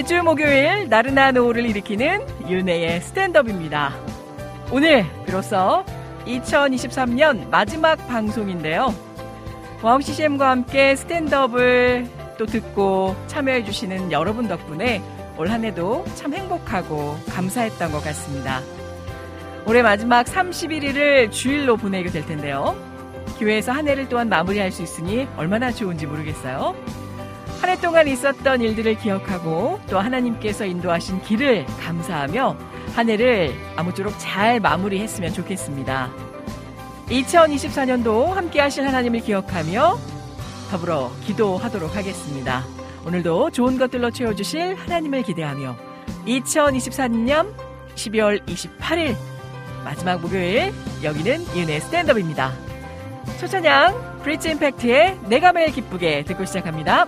[0.00, 3.94] 매주 목요일 나른한 오후를 일으키는 은혜의 스탠드업입니다.
[4.72, 5.84] 오늘 비로소
[6.24, 8.94] 2023년 마지막 방송인데요.
[9.82, 15.02] 와우 CCM과 함께 스탠드업을 또 듣고 참여해주시는 여러분 덕분에
[15.36, 18.62] 올 한 해도 참 행복하고 감사했던 것 같습니다.
[19.66, 22.74] 올해 마지막 31일을 주일로 보내게 될 텐데요.
[23.38, 26.74] 교회에서 한 해를 또한 마무리할 수 있으니 얼마나 좋은지 모르겠어요.
[27.60, 32.56] 한 해 동안 있었던 일들을 기억하고 또 하나님께서 인도하신 길을 감사하며
[32.94, 36.10] 한 해를 아무쪼록 잘 마무리했으면 좋겠습니다.
[37.08, 39.98] 2024년도 함께 하실 하나님을 기억하며
[40.70, 42.64] 더불어 기도하도록 하겠습니다.
[43.06, 45.76] 오늘도 좋은 것들로 채워주실 하나님을 기대하며
[46.26, 47.52] 2024년
[47.94, 49.16] 12월 28일
[49.84, 50.72] 마지막 목요일
[51.02, 52.52] 여기는 이은혜 스탠드업입니다.
[53.38, 57.06] 초찬양 브릿지 임팩트의 내가 매일 기쁘게 듣고 시작합니다.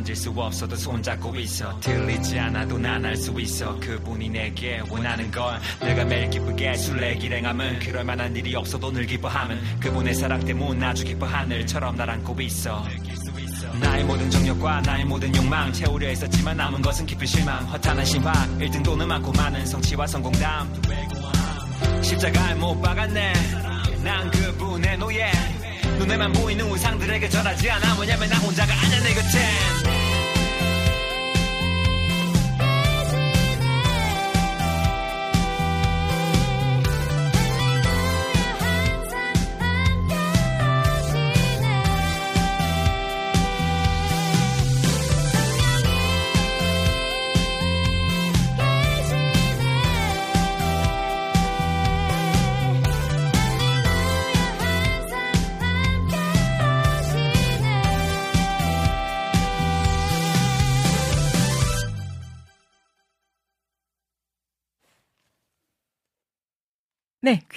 [0.00, 1.78] 만질 수 없어도 손잡고 있어.
[1.80, 3.78] 들리지 않아도 난 알 수 있어.
[3.80, 9.80] 그분이 내게 원하는 걸 내가 매일 기쁘게 술래 기행함은 그럴 만한 일이 없어도 늘 기뻐함은
[9.80, 12.82] 그분의 사랑 때문 아주 기뻐 하늘처럼 날 안고 있어.
[13.80, 17.62] 나의 모든 정력과 나의 모든 욕망 채우려 했었지만 남은 것은 깊은 실망.
[17.66, 20.82] 허탄한 심박 1등도는 많고 많은 성취와 성공담.
[22.02, 23.32] 십자가에 못 박았네.
[24.02, 25.30] 난 그분의 노예
[26.00, 27.98] 눈에만 보이는 우상들에게 절하지 않아.
[28.00, 29.99] 왜냐면 나 혼자가 아냐 내 곁엔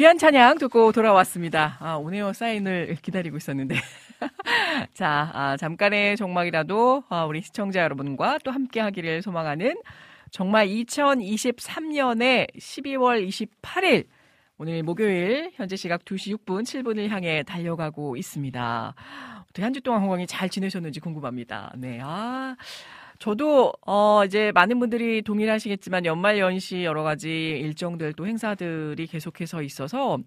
[0.04, 1.78] 귀한 찬양 듣고 돌아왔습니다.
[1.80, 3.76] 아, 오네어 사인을 기다리고 있었는데.
[4.94, 9.76] 자, 아, 잠깐의 종막이라도 아, 우리 시청자 여러분과 또 함께 하기를 소망하는
[10.30, 14.08] 정말 2023년의 12월 28일
[14.58, 18.96] 오늘 목요일 현재 시각 2시 6분 7분을 향해 달려가고 있습니다.
[19.44, 21.72] 어떻게 한 주 동안 건강히 잘 지내셨는지 궁금합니다.
[21.78, 22.58] 네, 아.
[23.24, 30.18] 저도 어 이제 많은 분들이 동일하시겠지만 연말 연시 여러 가지 일정들 또 행사들이 계속해서 있어서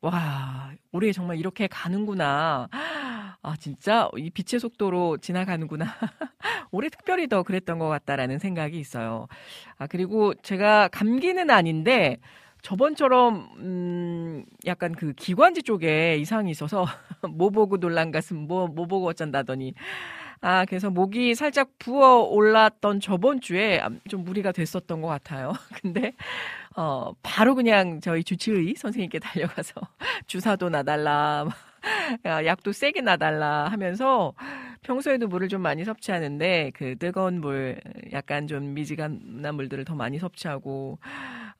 [0.00, 2.68] 와 올해 정말 이렇게 가는구나.
[2.72, 5.84] 아 진짜 이 빛의 속도로 지나가는구나.
[6.72, 9.28] 올해 특별히 더 그랬던 것 같다라는 생각이 있어요.
[9.78, 12.18] 아 그리고 제가 감기는 아닌데
[12.62, 16.84] 저번처럼 음 약간 그 기관지 쪽에 이상이 있어서
[17.30, 19.74] 뭐 보고 놀란 가슴 뭐뭐 뭐 보고 어쩐다더니
[20.42, 25.52] 아, 그래서 목이 살짝 부어 올랐던 저번 주에 좀 무리가 됐었던 것 같아요.
[25.82, 26.14] 근데,
[26.76, 29.74] 어, 바로 그냥 저희 주치의 선생님께 달려가서
[30.26, 31.46] 주사도 나달라,
[32.46, 34.32] 약도 세게 나달라 하면서
[34.82, 37.78] 평소에도 물을 좀 많이 섭취하는데 그 뜨거운 물,
[38.12, 40.98] 약간 좀 미지근한 물들을 더 많이 섭취하고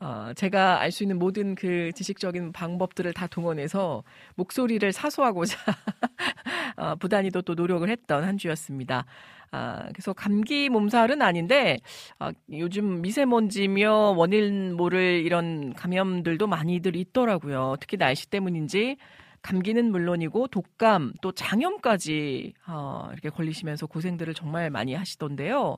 [0.01, 4.03] 어, 제가 알 수 있는 모든 그 지식적인 방법들을 다 동원해서
[4.35, 5.57] 목소리를 사소하고자
[6.77, 9.05] 어, 부단히도 또 노력을 했던 한 주였습니다.
[9.53, 11.79] 아, 그래서 감기 몸살은 아닌데
[12.19, 17.77] 아, 요즘 미세먼지며 원인 모를 이런 감염들도 많이들 있더라고요.
[17.81, 18.97] 특히 날씨 때문인지
[19.43, 25.77] 감기는 물론이고 독감 또 장염까지 어, 이렇게 걸리시면서 고생들을 정말 많이 하시던데요.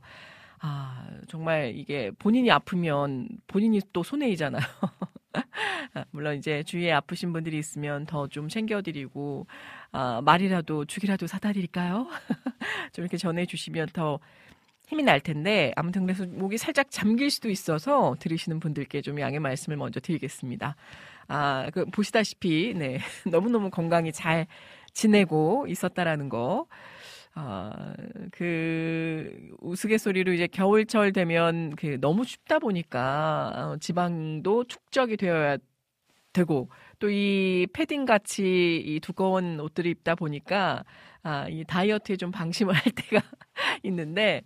[0.64, 4.62] 아, 정말 이게 본인이 아프면 본인이 또 손해이잖아요.
[5.94, 9.46] 아, 물론 이제 주위에 아프신 분들이 있으면 더 좀 챙겨드리고,
[9.92, 12.06] 아, 말이라도 죽이라도 사다 드릴까요?
[12.92, 14.18] 좀 이렇게 전해주시면 더
[14.88, 19.76] 힘이 날 텐데, 아무튼 그래서 목이 살짝 잠길 수도 있어서 들으시는 분들께 좀 양해 말씀을
[19.76, 20.76] 먼저 드리겠습니다.
[21.28, 22.98] 아, 그, 보시다시피, 네.
[23.30, 24.46] 너무 너무 건강히 잘
[24.94, 26.66] 지내고 있었다라는 거.
[27.34, 27.94] 아,
[28.32, 35.56] 그 우스갯소리로 이제 겨울철 되면 그 너무 춥다 보니까 어, 지방도 축적이 되어야
[36.32, 40.84] 되고 또 이 패딩 같이 이 두꺼운 옷들을 입다 보니까
[41.22, 43.22] 아, 이 다이어트에 좀 방심을 할 때가
[43.84, 44.42] 있는데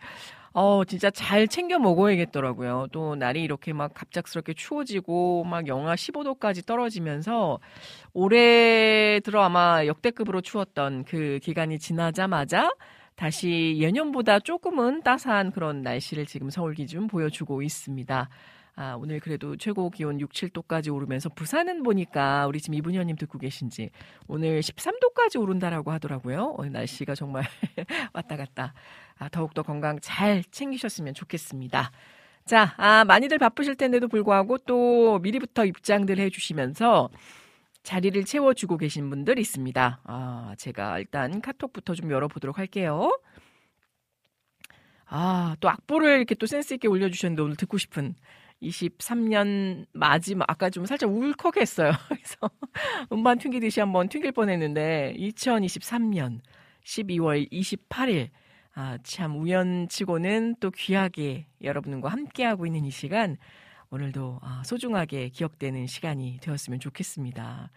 [0.59, 2.87] 어, 진짜 잘 챙겨 먹어야겠더라고요.
[2.91, 7.59] 또 날이 이렇게 막 갑작스럽게 추워지고 막 영하 15도까지 떨어지면서
[8.15, 12.71] 올해 들어 아마 역대급으로 추웠던 그 기간이 지나자마자
[13.17, 18.31] 다시 예년보다 조금은 따스한 그런 날씨를 지금 서울 기준 보여주고 있습니다.
[18.79, 23.91] 아, 오늘 그래도 최고 기온 6, 7도까지 오르면서 부산은 보니까 우리 지금 이분현님 듣고 계신지
[24.27, 26.55] 오늘 13도까지 오른다라고 하더라고요.
[26.57, 27.45] 오늘 날씨가 정말
[28.15, 28.73] 왔다 갔다.
[29.19, 31.91] 아, 더욱더 건강 잘 챙기셨으면 좋겠습니다.
[32.45, 37.11] 자, 아, 많이들 바쁘실 텐데도 불구하고 또 미리부터 입장들 해주시면서
[37.83, 40.01] 자리를 채워주고 계신 분들 있습니다.
[40.05, 43.17] 아, 제가 일단 카톡부터 좀 열어보도록 할게요.
[45.07, 48.15] 아, 또 악보를 이렇게 또 센스있게 올려주셨는데 오늘 듣고 싶은
[48.63, 51.93] 23년 마지막 아까 좀 살짝 울컥했어요.
[52.09, 52.51] 그래서
[53.13, 56.41] 음반 튕기듯이 한번 튕길 뻔 했는데 2023년
[56.85, 58.31] 12월 28일
[58.79, 63.39] 아, 참 우연치고는 또 귀하게 여러분과 함께하고 있는 이 시간
[63.91, 67.71] 오늘도 아, 소중하게 기억되는 시간이 되었으면 좋겠습니다.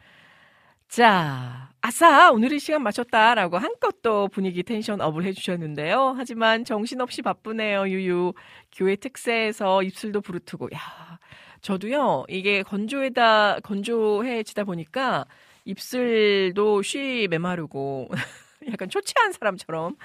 [0.90, 2.32] 자, 아싸!
[2.32, 6.16] 오늘은 시간 맞췄다 라고 한껏 또 분위기 텐션 업을 해주셨는데요.
[6.18, 8.34] 하지만 정신없이 바쁘네요, 유유.
[8.74, 11.20] 교회 특세에서 입술도 부르트고, 야
[11.62, 15.26] 저도요, 이게 건조에다, 건조해지다 보니까
[15.64, 18.10] 입술도 쉬 메마르고,
[18.72, 19.96] 약간 초췌한 사람처럼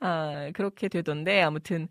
[0.00, 1.88] 아, 그렇게 되던데 아무튼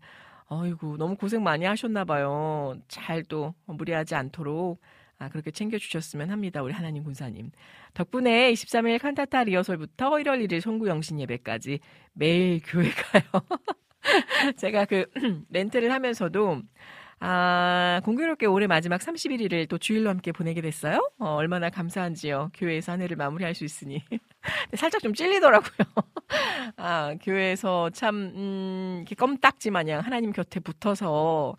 [0.48, 2.74] 어이구 너무 고생 많이 하셨나 봐요.
[2.88, 4.80] 잘 또 무리하지 않도록
[5.18, 6.62] 아, 그렇게 챙겨주셨으면 합니다.
[6.62, 7.50] 우리 하나님 군사님.
[7.94, 11.80] 덕분에 23일 칸타타 리허설부터 1월 1일 송구영신 예배까지
[12.12, 13.22] 매일 교회 가요.
[14.56, 15.06] 제가 그
[15.50, 16.62] 렌트를 하면서도
[17.24, 21.08] 아, 공교롭게 올해 마지막 31일을 또 주일로 함께 보내게 됐어요.
[21.20, 22.50] 어, 얼마나 감사한지요.
[22.52, 24.02] 교회에서 한 해를 마무리할 수 있으니.
[24.74, 25.86] 살짝 좀 찔리더라고요.
[26.76, 31.56] 아, 교회에서 참, 음, 이렇게 껌딱지 마냥 하나님 곁에 붙어서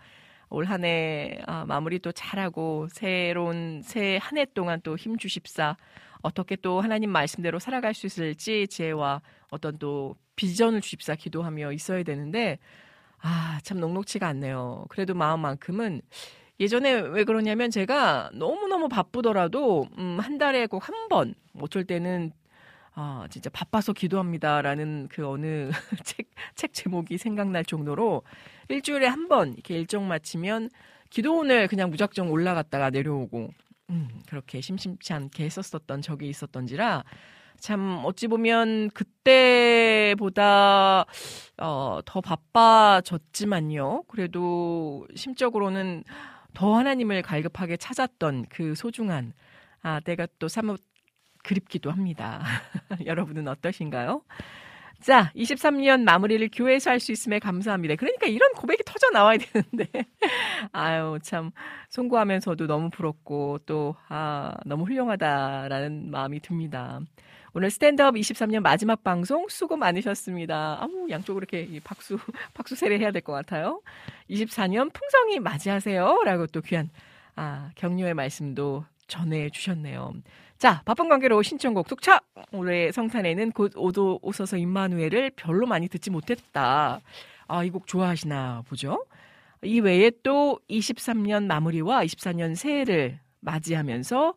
[0.50, 5.78] 올 한 해 아, 마무리 또 잘하고 새로운 새 한 해 동안 또 힘 주십사.
[6.22, 12.60] 어떻게 또 하나님 말씀대로 살아갈 수 있을지 지혜와 어떤 또 비전을 주십사 기도하며 있어야 되는데
[13.24, 14.86] 아, 참 녹록치가 않네요.
[14.90, 16.02] 그래도 마음만큼은
[16.60, 22.32] 예전에 왜 그러냐면 제가 너무너무 바쁘더라도 음, 한 달에 꼭 한 번, 어쩔 때는
[22.96, 25.72] 아, 진짜 바빠서 기도합니다라는 그 어느
[26.06, 28.24] 책, 책 제목이 생각날 정도로
[28.70, 30.70] 일주일에 한 번 이렇게 일정 마치면
[31.12, 33.52] 기도원을 그냥 무작정 올라갔다가 내려오고
[33.92, 37.04] 음, 그렇게 심심치 않게 했었었던 적이 있었던지라
[37.64, 41.06] 참 어찌 보면 그때보다
[41.58, 44.04] 어, 더 바빠졌지만요.
[44.10, 46.04] 그래도 심적으로는
[46.54, 49.32] 더 하나님을 갈급하게 찾았던 그 소중한
[49.82, 50.82] 아 때가 또 사뭇
[51.44, 52.42] 그립기도 합니다.
[53.06, 54.24] 여러분은 어떠신가요?
[55.02, 57.96] 자, 23년 마무리를 교회에서 할 수 있음에 감사합니다.
[57.96, 59.90] 그러니까 이런 고백이 터져 나와야 되는데.
[60.72, 61.52] 아유, 참,
[61.90, 67.02] 송구하면서도 너무 부럽고, 또, 아, 너무 훌륭하다라는 마음이 듭니다.
[67.56, 70.80] 오늘 스탠드업 23년 마지막 방송 수고 많으셨습니다.
[70.82, 72.18] 아우, 양쪽으로 이렇게 박수,
[72.56, 73.82] 박수 세례 해야 될 것 같아요.
[74.30, 76.22] 24년 풍성히 맞이하세요.
[76.26, 76.90] 라고 또 귀한,
[77.36, 80.14] 아, 격려의 말씀도 전해 주셨네요.
[80.58, 82.22] 자, 바쁜 관계로 신청곡 툭차!
[82.54, 87.02] 올해 성탄에는 곧 오도 오서서 임마누엘을 별로 많이 듣지 못했다.
[87.48, 89.06] 아, 이 곡 좋아하시나 보죠?
[89.62, 94.34] 이 외에 또 23년 마무리와 24년 새해를 맞이하면서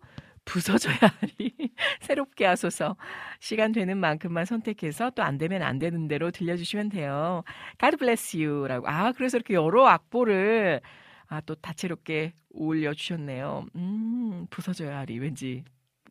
[0.47, 1.53] 부서져야 하리.
[2.00, 2.97] 새롭게 하소서.
[3.41, 7.43] 시간 되는 만큼만 선택해서 또 안 되면 안 되는 대로 들려주시면 돼요.
[7.79, 8.67] God bless you.
[8.69, 8.88] 라고.
[8.88, 10.81] 아, 그래서 이렇게 여러 악보를
[11.29, 13.67] 아, 또 다채롭게 올려 주셨네요.
[13.76, 15.19] 음, 부서져야 하리.
[15.19, 15.65] 왠지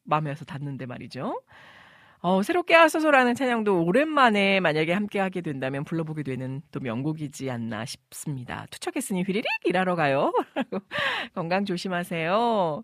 [0.03, 1.41] 마음에 와서 닿는데 말이죠.
[2.19, 8.65] 어, 새롭게 하소서라는 찬양도 오랜만에 만약에 함께 하게 된다면 불러보게 되는 또 명곡이지 않나 싶습니다.
[8.71, 10.33] 투척했으니 휘리릭 일하러 가요.
[11.35, 12.83] 건강 조심하세요.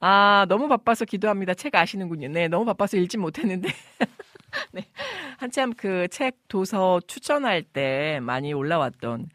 [0.00, 1.54] 아, 너무 바빠서 기도합니다.
[1.54, 2.28] 책 아시는군요.
[2.28, 3.68] 네, 너무 바빠서 읽지 못했는데.
[4.72, 4.84] 네.
[5.38, 9.28] 한참 그 책 도서 추천할 때 많이 올라왔던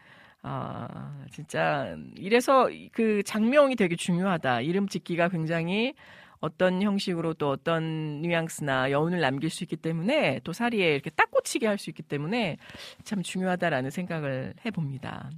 [0.43, 4.62] 아, 진짜 이래서 그 장명이 되게 중요하다.
[4.62, 5.93] 이름 짓기가 굉장히
[6.39, 11.67] 어떤 형식으로 또 어떤 뉘앙스나 여운을 남길 수 있기 때문에 또 사리에 이렇게 딱 꽂히게
[11.67, 12.58] 할 수 있기 때문에
[13.03, 15.29] 참 중요하다라는 생각을 해봅니다.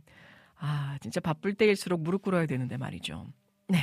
[0.60, 3.28] 아, 진짜 바쁠 때일수록 무릎 꿇어야 되는데 말이죠.
[3.68, 3.80] 네.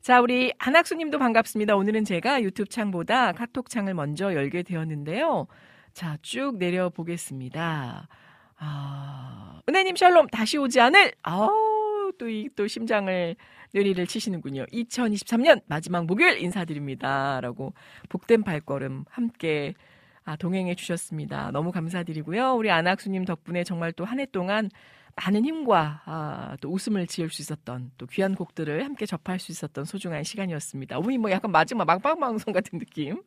[0.00, 1.76] 자, 우리 한학수 님도 반갑습니다.
[1.76, 5.46] 오늘은 제가 유튜브 창보다 카톡 창을 먼저 열게 되었는데요.
[5.92, 8.08] 자, 쭉 내려보겠습니다.
[8.58, 13.36] 아, 은혜님 샬롬, 다시 오지 않을, 아우, 또 이, 또 심장을
[13.74, 14.64] 뇌리를 치시는군요.
[14.72, 17.40] 2023년 마지막 목요일 인사드립니다.
[17.42, 17.74] 라고
[18.08, 19.74] 복된 발걸음 함께
[20.24, 21.50] 아, 동행해 주셨습니다.
[21.52, 22.54] 너무 감사드리고요.
[22.54, 24.70] 우리 안학수님 덕분에 정말 또 한 해 동안
[25.24, 29.84] 많은 힘과 아, 또 웃음을 지을 수 있었던 또 귀한 곡들을 함께 접할 수 있었던
[29.84, 30.96] 소중한 시간이었습니다.
[30.98, 33.22] 어머니 뭐 약간 마지막 막방 방송 같은 느낌.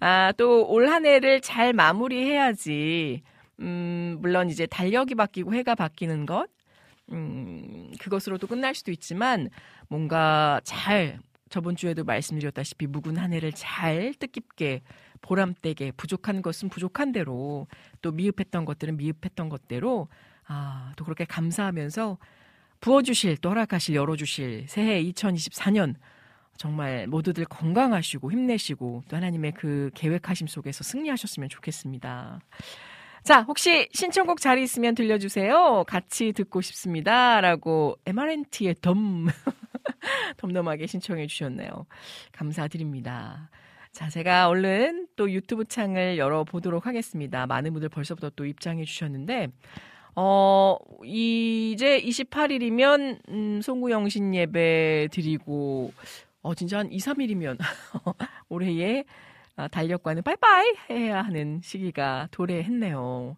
[0.00, 3.22] 아, 또 올 한 해를 잘 마무리해야지.
[3.60, 6.48] 음, 물론 이제 달력이 바뀌고 해가 바뀌는 것,
[7.12, 9.48] 음, 그것으로도 끝날 수도 있지만
[9.88, 11.18] 뭔가 잘
[11.50, 14.82] 저번 주에도 말씀드렸다시피 묵은 한 해를 잘 뜻깊게
[15.20, 17.66] 보람되게 부족한 것은 부족한 대로
[18.00, 20.08] 또 미흡했던 것들은 미흡했던 것대로
[20.46, 22.18] 아, 또 그렇게 감사하면서
[22.80, 25.94] 부어주실 또 허락하실 열어주실 새해 2024년
[26.56, 32.40] 정말 모두들 건강하시고 힘내시고 또 하나님의 그 계획하심 속에서 승리하셨으면 좋겠습니다.
[33.22, 35.84] 자, 혹시 신청곡 자리 있으면 들려주세요.
[35.86, 37.40] 같이 듣고 싶습니다.
[37.40, 39.28] 라고 MRNT의 덤,
[40.38, 41.86] 덤덤하게 신청해 주셨네요.
[42.32, 43.48] 감사드립니다.
[43.92, 47.46] 자, 제가 얼른 또 유튜브 창을 열어보도록 하겠습니다.
[47.46, 49.48] 많은 분들 벌써부터 또 입장해 주셨는데,
[50.14, 55.92] 어, 이제 28일이면, 음, 송구영신 예배 드리고,
[56.42, 57.58] 어, 진짜 한 2, 3일이면
[58.48, 59.04] 올해에
[59.54, 63.36] 아, 달력과는 빠이빠이 해야 하는 시기가 도래했네요.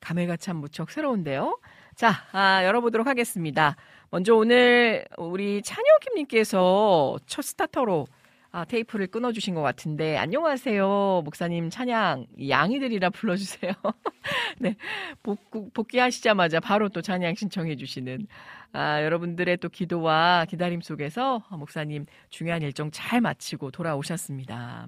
[0.00, 1.58] 감회가 참 무척 새로운데요.
[1.96, 3.76] 자, 아, 열어보도록 하겠습니다.
[4.10, 8.06] 먼저 오늘 우리 찬혁김님께서 첫 스타터로
[8.52, 11.22] 아, 테이프를 끊어주신 것 같은데, 안녕하세요.
[11.24, 13.72] 목사님 찬양, 양이들이라 불러주세요.
[14.58, 14.76] 네.
[15.22, 18.26] 복구, 복귀하시자마자 바로 또 찬양 신청해주시는,
[18.72, 24.86] 아, 여러분들의 또 기도와 기다림 속에서 목사님 중요한 일정 잘 마치고 돌아오셨습니다.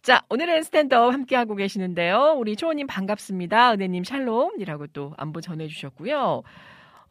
[0.00, 2.36] 자, 오늘은 스탠드업 함께하고 계시는데요.
[2.38, 3.72] 우리 초호님 반갑습니다.
[3.72, 6.42] 은혜님 샬롬이라고 또 안부 전해주셨고요.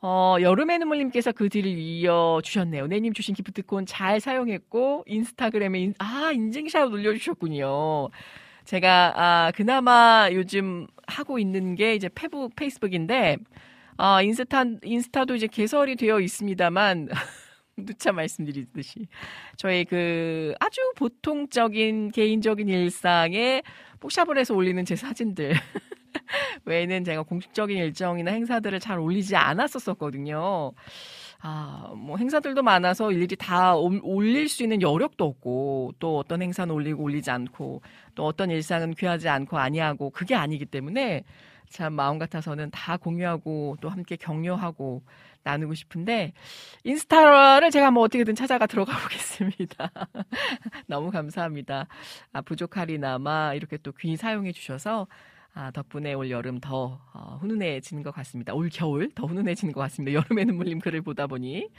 [0.01, 2.83] 어, 여름의 눈물님께서 그 뒤를 이어주셨네요.
[2.85, 8.09] 은혜님 주신 기프트콘 잘 사용했고, 인스타그램에, 인, 아, 인증샷 올려주셨군요.
[8.65, 13.37] 제가, 아, 그나마 요즘 하고 있는 게 이제 페북, 페이스북인데,
[13.97, 17.09] 아, 인스타, 인스타도 이제 개설이 되어 있습니다만,
[17.77, 19.07] 누차 말씀드리듯이
[19.55, 23.61] 저희 그 아주 보통적인 개인적인 일상에
[23.99, 25.53] 복샵을 해서 올리는 제 사진들
[26.65, 30.73] 외에는 제가 공식적인 일정이나 행사들을 잘 올리지 않았었거든요.
[31.39, 37.03] 아, 뭐 행사들도 많아서 일일이 다 올릴 수 있는 여력도 없고 또 어떤 행사는 올리고
[37.03, 37.81] 올리지 않고
[38.15, 41.23] 또 어떤 일상은 귀하지 않고 아니하고 그게 아니기 때문에
[41.69, 45.03] 참 마음 같아서는 다 공유하고 또 함께 격려하고
[45.43, 46.33] 나누고 싶은데
[46.83, 49.91] 인스타를 제가 뭐 어떻게든 찾아가 들어가 보겠습니다.
[50.87, 51.87] 너무 감사합니다.
[52.33, 55.07] 아, 부족하리나마 이렇게 또귀 사용해 주셔서
[55.57, 58.53] 아, 덕분에 올 여름 더 어, 훈훈해지는 것 같습니다.
[58.53, 60.13] 올 겨울 더 훈훈해지는 것 같습니다.
[60.13, 61.69] 여름에 눈물림 글을 보다 보니.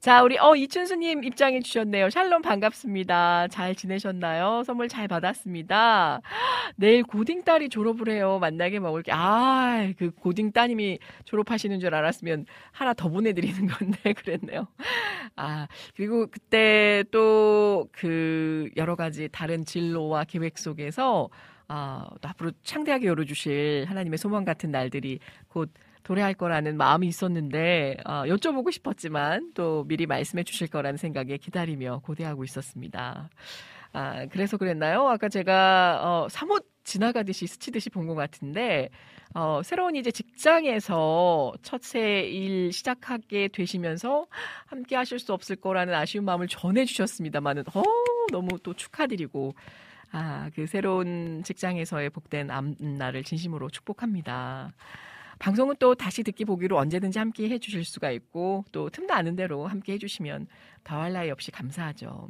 [0.00, 2.10] 자, 우리 어 이춘수님 입장해 주셨네요.
[2.10, 3.48] 샬롬 반갑습니다.
[3.48, 4.62] 잘 지내셨나요?
[4.66, 6.20] 선물 잘 받았습니다.
[6.76, 8.38] 내일 고딩 딸이 졸업을 해요.
[8.38, 9.12] 만나게 먹을게.
[9.14, 14.66] 아, 그 고딩 따님이 졸업하시는 줄 알았으면 하나 더 보내드리는 건데 그랬네요.
[15.36, 21.30] 아, 그리고 그때 또 그 여러 가지 다른 진로와 계획 속에서
[21.68, 25.18] 아, 또 앞으로 창대하게 열어주실 하나님의 소망 같은 날들이
[25.48, 25.72] 곧
[26.04, 32.44] 도래할 거라는 마음이 있었는데 어, 여쭤보고 싶었지만 또 미리 말씀해 주실 거라는 생각에 기다리며 고대하고
[32.44, 33.28] 있었습니다.
[33.92, 35.08] 아, 그래서 그랬나요?
[35.08, 38.90] 아까 제가 어, 사뭇 지나가듯이 스치듯이 본 것 같은데
[39.34, 44.26] 어, 새로운 이제 직장에서 첫새 일 시작하게 되시면서
[44.66, 47.82] 함께 하실 수 없을 거라는 아쉬운 마음을 전해 주셨습니다만은 어,
[48.30, 49.54] 너무 또 축하드리고
[50.12, 54.72] 아, 그 새로운 직장에서의 복된 앞날을 진심으로 축복합니다.
[55.38, 59.92] 방송은 또 다시 듣기 보기로 언제든지 함께 해주실 수가 있고 또 틈도 아는 대로 함께
[59.94, 60.46] 해주시면
[60.84, 62.28] 더할 나위 없이 감사하죠.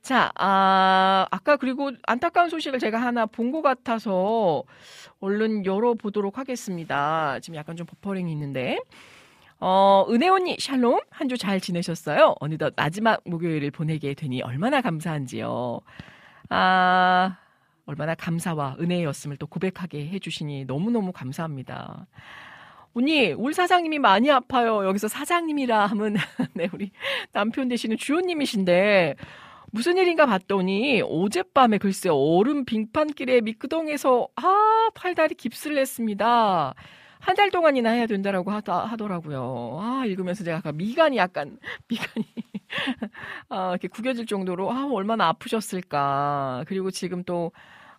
[0.00, 4.64] 자, 아, 아까 그리고 안타까운 소식을 제가 하나 본 것 같아서
[5.20, 7.38] 얼른 열어보도록 하겠습니다.
[7.40, 8.78] 지금 약간 좀 버퍼링이 있는데.
[9.60, 11.00] 어, 은혜 언니, 샬롬.
[11.10, 12.34] 한 주 잘 지내셨어요?
[12.40, 15.80] 어느덧 마지막 목요일을 보내게 되니 얼마나 감사한지요.
[16.50, 17.38] 아,
[17.86, 22.06] 얼마나 감사와 은혜였음을 또 고백하게 해주시니 너무너무 감사합니다.
[22.94, 24.84] 언니, 울 사장님이 많이 아파요.
[24.86, 26.16] 여기서 사장님이라 하면,
[26.54, 26.90] 네, 우리
[27.32, 29.14] 남편 되시는 주호님이신데,
[29.72, 36.74] 무슨 일인가 봤더니, 어젯밤에 글쎄, 얼음 빙판길에 미끄덩에서, 아, 팔다리 깁스를 했습니다.
[37.20, 39.78] 한 달 동안이나 해야 된다라고 하다, 하더라고요.
[39.80, 41.58] 아, 읽으면서 제가 아까 미간이 약간,
[41.88, 42.26] 미간이,
[43.48, 46.64] 아, 이렇게 구겨질 정도로, 아, 얼마나 아프셨을까.
[46.68, 47.52] 그리고 지금 또,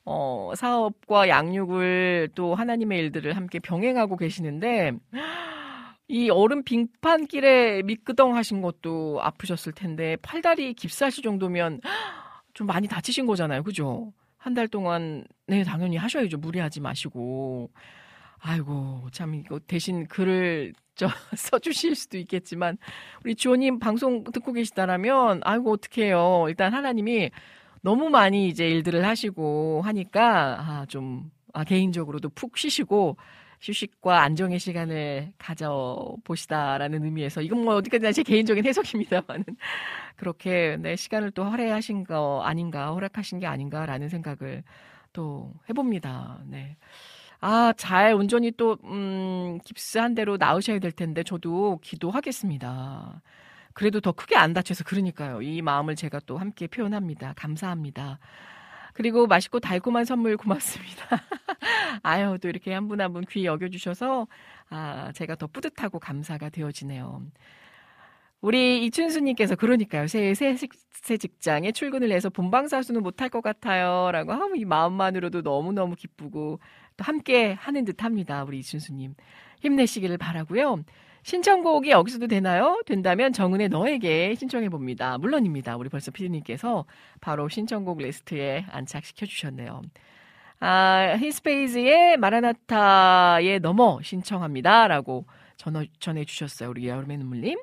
[0.06, 4.94] 어, 사업과 양육을 또 하나님의 일들을 함께 병행하고 계시는데,
[6.08, 11.80] 이 얼음 빙판길에 미끄덩 하신 것도 아프셨을 텐데, 팔다리 깁스하실 정도면
[12.54, 13.64] 좀 많이 다치신 거잖아요.
[13.64, 14.14] 그죠?
[14.38, 16.38] 한 달 동안, 네, 당연히 하셔야죠.
[16.40, 17.70] 무리하지 마시고.
[18.42, 22.78] 아이고, 참, 이거 대신 글을 저, 써주실 수도 있겠지만,
[23.24, 26.46] 우리 주호님 방송 듣고 계시다라면, 아이고, 어떡해요.
[26.50, 27.30] 일단 하나님이
[27.82, 33.18] 너무 많이 이제 일들을 하시고 하니까 아, 좀 아, 개인적으로도 푹 쉬시고
[33.62, 39.46] 휴식과 안정의 시간을 가져보시다라는 의미에서 이건 뭐 어디까지나 제 개인적인 해석입니다만은
[40.16, 44.64] 그렇게 내 시간을 또 허락하신 거 아닌가 허락하신 게 아닌가라는 생각을
[45.14, 46.42] 또 해봅니다.
[46.46, 46.78] 네.
[47.44, 53.22] 아, 잘 온전히 또, 음, 깁스한 대로 나으셔야 될 텐데, 저도 기도하겠습니다.
[53.74, 55.42] 그래도 더 크게 안 다쳐서 그러니까요.
[55.42, 57.34] 이 마음을 제가 또 함께 표현합니다.
[57.36, 58.20] 감사합니다.
[58.94, 61.06] 그리고 맛있고 달콤한 선물 고맙습니다.
[62.04, 64.28] 아유, 또 이렇게 한 분 한 분 귀 여겨주셔서,
[64.70, 67.22] 아, 제가 더 뿌듯하고 감사가 되어지네요.
[68.42, 70.08] 우리 이춘수님께서 그러니까요.
[70.08, 70.56] 새, 새,
[70.92, 74.12] 새 직장에 출근을 해서 본방사수는 못할 것 같아요.
[74.12, 76.60] 라고 하면 이 마음만으로도 너무너무 기쁘고 또
[77.02, 78.44] 함께 하는 듯 합니다.
[78.44, 79.16] 우리 이춘수님.
[79.62, 80.84] 힘내시기를 바라고요
[81.24, 82.82] 신청곡이 여기서도 되나요?
[82.86, 85.18] 된다면 정은의 너에게 신청해 봅니다.
[85.20, 85.78] 물론입니다.
[85.78, 86.86] 우리 벌써 피디님께서
[87.22, 89.82] 바로 신청곡 리스트에 안착시켜 주셨네요.
[90.60, 94.88] 아, 히스페이즈의 마라나타의 넘어 신청합니다.
[94.88, 95.26] 라고
[95.58, 96.70] 전해, 전해 주셨어요.
[96.70, 97.60] 우리 여름의 눈물님.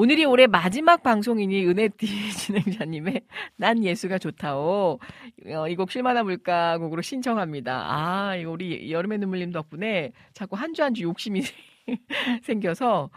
[0.00, 3.22] 오늘이 올해 마지막 방송이니 은혜띠 진행자님의
[3.56, 5.00] 난 예수가 좋다오.
[5.46, 7.84] 어, 이곡 쉴만한 물가 곡으로 신청합니다.
[7.90, 11.42] 아, 이거 우리 여름의 눈물님 덕분에 자꾸 한 주 한 주 욕심이
[12.44, 13.10] 생겨서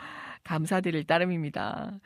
[0.44, 2.00] 감사드릴 따름입니다.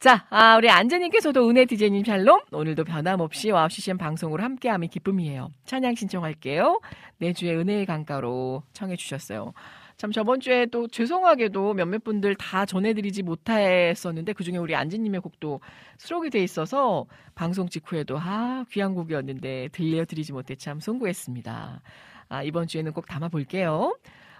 [0.00, 2.40] 자, 아, 우리 안재님께서도 은혜 DJ님 샬롬.
[2.52, 5.50] 오늘도 변함없이 WOW CCM 방송으로 함께함이 기쁨이에요.
[5.64, 6.80] 찬양 신청할게요.
[7.16, 9.54] 내주의 은혜의 강가로 청해 주셨어요.
[10.00, 15.60] 참 저번 주에 또 죄송하게도 몇몇 분들 다 전해드리지 못했었는데 그중에 우리 안지님의 곡도
[15.98, 21.82] 수록이 돼 있어서 방송 직후에도 아 귀한 곡이었는데 들려드리지 못해 참 송구했습니다.
[22.30, 23.94] 아 이번 주에는 꼭 담아볼게요.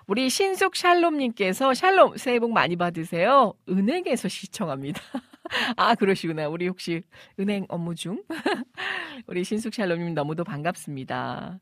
[0.06, 3.52] 우리 신숙 샬롬님께서 샬롬 새해 복 많이 받으세요.
[3.68, 4.98] 은행에서 시청합니다.
[5.76, 6.48] 아 그러시구나.
[6.48, 7.02] 우리 혹시
[7.38, 8.24] 은행 업무 중?
[9.26, 11.60] 우리 신숙 샬롬님 너무도 반갑습니다.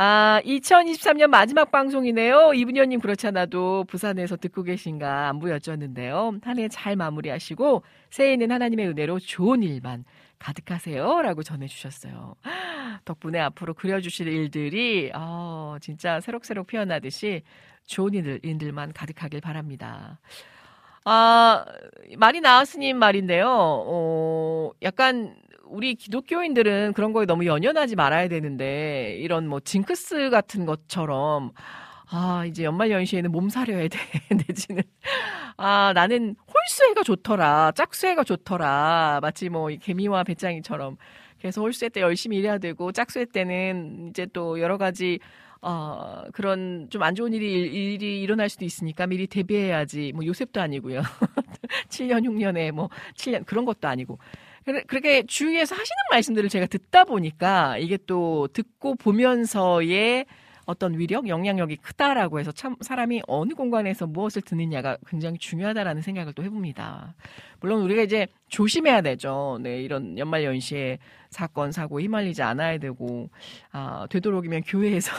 [0.00, 2.52] 아, 2023년 마지막 방송이네요.
[2.54, 6.38] 이분녀님 그렇잖아도 부산에서 듣고 계신가 안부 여쭈었는데요.
[6.44, 10.04] 한 해 잘 마무리하시고 새해에는 하나님의 은혜로 좋은 일만
[10.38, 11.22] 가득하세요.
[11.22, 12.36] 라고 전해주셨어요.
[13.04, 17.42] 덕분에 앞으로 그려주실 일들이, 어, 진짜 새록새록 피어나듯이
[17.86, 20.20] 좋은 일들, 일들만 가득하길 바랍니다.
[21.04, 21.64] 아,
[22.18, 23.48] 말이 나왔으니 말인데요.
[23.50, 25.34] 어, 약간
[25.70, 31.52] 우리 기독교인들은 그런 거에 너무 연연하지 말아야 되는데 이런 뭐 징크스 같은 것처럼
[32.10, 33.98] 아 이제 연말 연시에는 몸 사려야 돼
[34.48, 34.82] 내지는
[35.56, 40.96] 아 나는 홀수해가 좋더라 짝수해가 좋더라 마치 뭐 개미와 배짱이처럼
[41.38, 45.18] 그래서 홀수해 때 열심히 일해야 되고 짝수해 때는 이제 또 여러 가지
[45.60, 47.50] 어, 그런 좀 안 좋은 일이,
[47.94, 50.12] 일이 일어날 수도 있으니까 미리 대비해야지.
[50.14, 51.02] 뭐 요셉도 아니고요.
[51.88, 54.18] 7년, 6년에 뭐 7년, 그런 것도 아니고.
[54.86, 60.26] 그렇게 주위에서 하시는 말씀들을 제가 듣다 보니까 이게 또 듣고 보면서의
[60.68, 66.44] 어떤 위력, 영향력이 크다라고 해서 참 사람이 어느 공간에서 무엇을 듣느냐가 굉장히 중요하다라는 생각을 또
[66.44, 67.14] 해봅니다.
[67.60, 69.58] 물론 우리가 이제 조심해야 되죠.
[69.62, 70.98] 네, 이런 연말 연시에
[71.30, 73.30] 사건, 사고 휘말리지 않아야 되고,
[73.72, 75.10] 아, 되도록이면 교회에서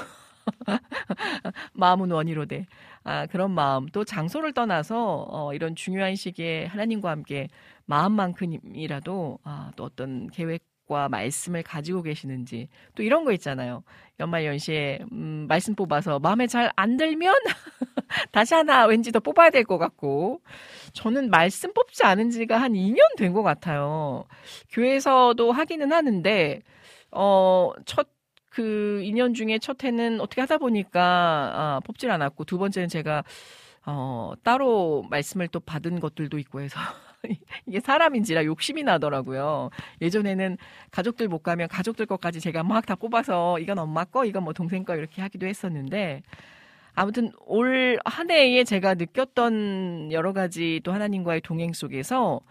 [1.74, 2.68] 마음은 원이로돼.
[3.04, 3.88] 아, 그런 마음.
[3.88, 7.48] 또 장소를 떠나서, 어, 이런 중요한 시기에 하나님과 함께
[7.90, 13.84] 마음만큼이라도 아, 또 어떤 계획과 말씀을 가지고 계시는지 또 이런 거 있잖아요.
[14.20, 17.34] 연말 연시에 음, 말씀 뽑아서 마음에 잘 안 들면
[18.32, 20.42] 다시 하나 왠지 더 뽑아야 될 것 같고
[20.94, 24.26] 저는 말씀 뽑지 않은 지가 한 2년 된 것 같아요.
[24.72, 26.62] 교회에서도 하기는 하는데
[27.12, 28.10] 어, 첫
[28.52, 31.02] 그 2년 중에 첫 해는 어떻게 하다 보니까
[31.56, 33.24] 아, 뽑질 않았고 두 번째는 제가
[33.86, 36.80] 어, 따로 말씀을 또 받은 것들도 있고 해서
[37.68, 39.70] 이게 사람인지라 욕심이 나더라고요.
[40.02, 40.58] 예전에는
[40.92, 44.84] 가족들 못 가면 가족들 것까지 제가 막 다 뽑아서 이건 엄마 거, 이건 뭐 동생
[44.86, 46.22] 거 이렇게 하기도 했었는데
[46.96, 52.42] 아무튼 올 한 해에 제가 느꼈던 여러 가지 또 하나님과의 동행 속에서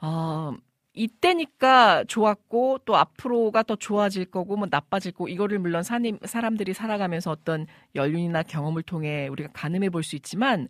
[0.00, 0.52] 어,
[0.94, 7.30] 이때니까 좋았고 또 앞으로가 더 좋아질 거고 뭐 나빠질 거고 이거를 물론 사님, 사람들이 살아가면서
[7.30, 10.68] 어떤 연륜이나 경험을 통해 우리가 가늠해 볼 수 있지만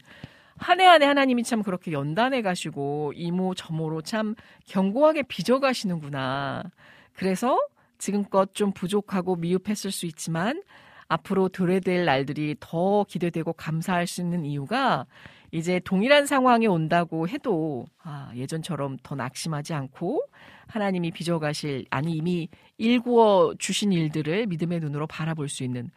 [0.58, 4.34] 한 해 한 해 하나님이 참 그렇게 연단해 가시고 이모 저모로 참
[4.66, 6.62] 견고하게 빚어 가시는구나.
[7.14, 7.58] 그래서
[7.98, 10.62] 지금껏 좀 부족하고 미흡했을 수 있지만
[11.08, 15.06] 앞으로 들어야 될 날들이 더 기대되고 감사할 수 있는 이유가
[15.50, 20.22] 이제 동일한 상황에 온다고 해도 아, 예전처럼 더 낙심하지 않고
[20.68, 25.90] 하나님이 빚어가실 아니 이미 일구어 주신 일들을 믿음의 눈으로 바라볼 수 있는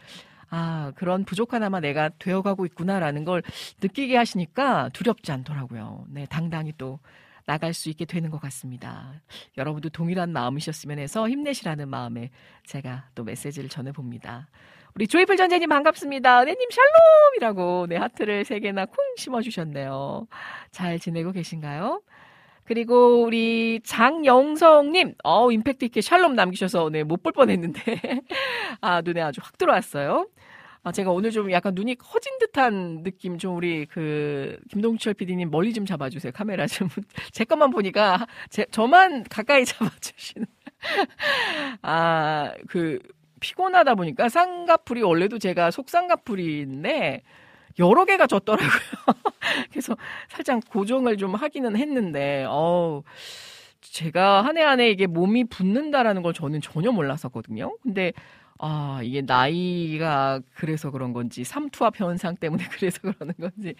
[0.50, 3.42] 아, 그런 부족 하나마 내가 되어가고 있구나라는 걸
[3.82, 6.06] 느끼게 하시니까 두렵지 않더라고요.
[6.10, 7.00] 네, 당당히 또
[7.46, 9.14] 나갈 수 있게 되는 것 같습니다.
[9.58, 12.32] 여러분도 동일한 마음이셨으면 해서 힘내시라는 마음에
[12.66, 14.48] 제가 또 메시지를 전해봅니다.
[14.96, 16.42] 우리 조이풀 전재님 반갑습니다.
[16.42, 20.28] 은혜님 샬롬이라고 네 하트를 세 개나 쿵 심어주셨네요.
[20.72, 22.02] 잘 지내고 계신가요?
[22.64, 27.82] 그리고 우리 장영성님, 어 임팩트 있게 샬롬 남기셔서 네, 못볼 뻔했는데
[28.82, 30.28] 아 눈에 아주 확 들어왔어요.
[30.86, 35.74] 아, 제가 오늘 좀 약간 눈이 커진 듯한 느낌 좀 우리 그 김동철 PD님 멀리
[35.74, 36.32] 좀 잡아주세요.
[36.32, 36.88] 카메라 좀
[37.34, 40.46] 제 것만 보니까 제, 저만 가까이 잡아주시는.
[41.82, 43.00] 아, 그
[43.40, 47.22] 피곤하다 보니까 쌍꺼풀이 원래도 제가 속쌍꺼풀인데
[47.80, 48.70] 여러 개가 졌더라고요.
[49.72, 49.98] 그래서
[50.30, 53.04] 살짝 고정을 좀 하기는 했는데, 어우,
[53.82, 57.78] 제가 한 해 한 해 이게 몸이 붓는다라는 걸 저는 전혀 몰랐었거든요.
[57.84, 58.14] 근데,
[58.58, 63.76] 아, 이게 나이가 그래서 그런 건지, 삼투압 현상 때문에 그래서 그러는 건지,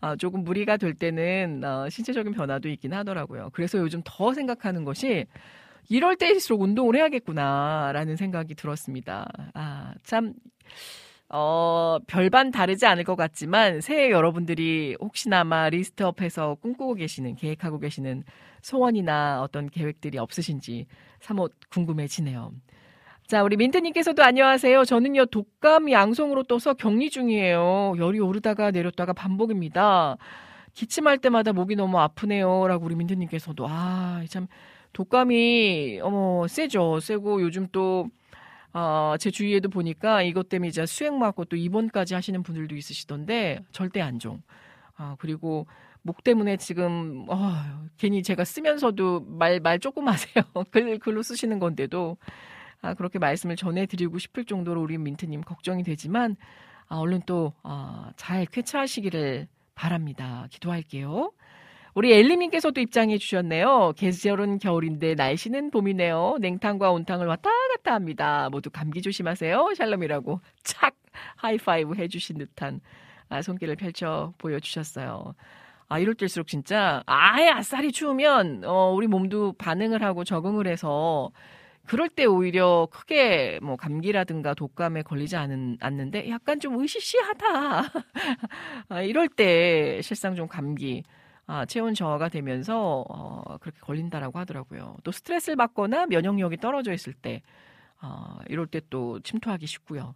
[0.00, 3.50] 아, 조금 무리가 될 때는, 어, 신체적인 변화도 있긴 하더라고요.
[3.52, 5.26] 그래서 요즘 더 생각하는 것이,
[5.90, 9.28] 이럴 때일수록 운동을 해야겠구나라는 생각이 들었습니다.
[9.54, 10.34] 아, 참,
[11.28, 18.22] 어, 별반 다르지 않을 것 같지만 새해 여러분들이 혹시나마 리스트업해서 꿈꾸고 계시는 계획하고 계시는
[18.62, 20.86] 소원이나 어떤 계획들이 없으신지
[21.20, 22.52] 사뭇 궁금해지네요.
[23.26, 24.84] 자, 우리 민트님께서도 안녕하세요.
[24.84, 27.94] 저는요, 독감 양성으로 떠서 격리 중이에요.
[27.98, 30.16] 열이 오르다가 내렸다가 반복입니다.
[30.74, 32.68] 기침할 때마다 목이 너무 아프네요.
[32.68, 34.46] 라고 우리 민트님께서도, 아, 참,
[34.92, 37.00] 독감이, 어머, 세죠.
[37.00, 38.08] 세고 요즘 또,
[38.72, 44.00] 어, 제 주위에도 보니까 이것 때문에 이제 수행 맞고 또 입원까지 하시는 분들도 있으시던데 절대
[44.02, 44.40] 안 종.
[44.96, 45.66] 아, 그리고
[46.02, 47.36] 목 때문에 지금, 어,
[47.98, 50.44] 괜히 제가 쓰면서도 말, 말 조금 하세요.
[50.70, 52.18] 글, 글로 쓰시는 건데도.
[52.82, 56.36] 아, 그렇게 말씀을 전해드리고 싶을 정도로 우리 민트님 걱정이 되지만,
[56.88, 60.46] 아, 얼른 또, 아, 잘 쾌차하시기를 바랍니다.
[60.50, 61.32] 기도할게요.
[61.94, 63.94] 우리 엘리님께서도 입장해 주셨네요.
[63.96, 66.36] 계절은 겨울인데 날씨는 봄이네요.
[66.40, 68.50] 냉탕과 온탕을 왔다 갔다 합니다.
[68.50, 69.72] 모두 감기 조심하세요.
[69.74, 70.94] 샬롬이라고 착
[71.36, 72.80] 하이파이브 해주신 듯한
[73.30, 75.34] 아, 손길을 펼쳐 보여주셨어요.
[75.88, 81.30] 아, 이럴 때일수록 진짜 아예 아싸리 추우면 어, 우리 몸도 반응을 하고 적응을 해서
[81.86, 87.82] 그럴 때 오히려 크게 뭐 감기라든가 독감에 걸리지 않은, 않는데 약간 좀 으시시하다.
[88.88, 91.02] 아, 이럴 때 실상 좀 감기,
[91.46, 94.96] 아, 체온 저하가 되면서 어, 그렇게 걸린다라고 하더라고요.
[95.04, 97.42] 또 스트레스를 받거나 면역력이 떨어져 있을 때
[98.02, 100.14] 어, 이럴 때 또 침투하기 쉽고요.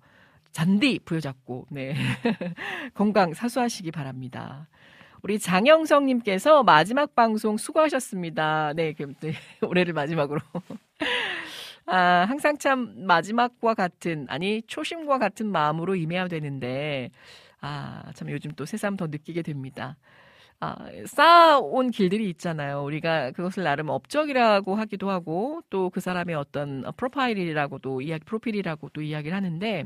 [0.52, 1.94] 잔디 부여잡고 네
[2.94, 4.68] 건강 사수하시기 바랍니다.
[5.22, 8.72] 우리 장영성님께서 마지막 방송 수고하셨습니다.
[8.74, 10.40] 네, 네 올해를 마지막으로.
[11.92, 17.11] 아, 항상 참 마지막과 같은, 아니, 초심과 같은 마음으로 임해야 되는데,
[17.61, 19.96] 아, 참 요즘 또 새삼 더 느끼게 됩니다.
[20.61, 20.76] 아,
[21.07, 22.85] 쌓아온 길들이 있잖아요.
[22.85, 29.85] 우리가 그것을 나름 업적이라고 하기도 하고, 또 그 사람의 어떤 프로파일이라고도 이야기, 프로필이라고도 이야기를 하는데,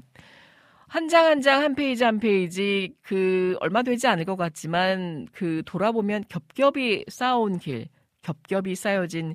[0.88, 5.62] 한 장 한 장, 한 페이지 한 페이지, 그, 얼마 되지 않을 것 같지만, 그,
[5.66, 7.88] 돌아보면 겹겹이 쌓아온 길,
[8.22, 9.34] 겹겹이 쌓여진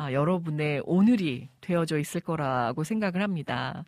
[0.00, 3.84] 아, 여러분의 오늘이 되어져 있을 거라고 생각을 합니다.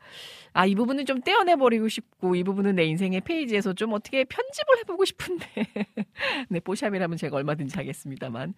[0.53, 5.05] 아, 이 부분은 좀 떼어내버리고 싶고, 이 부분은 내 인생의 페이지에서 좀 어떻게 편집을 해보고
[5.05, 5.47] 싶은데.
[6.51, 8.55] 네, 뽀샵이라면 제가 얼마든지 하겠습니다만.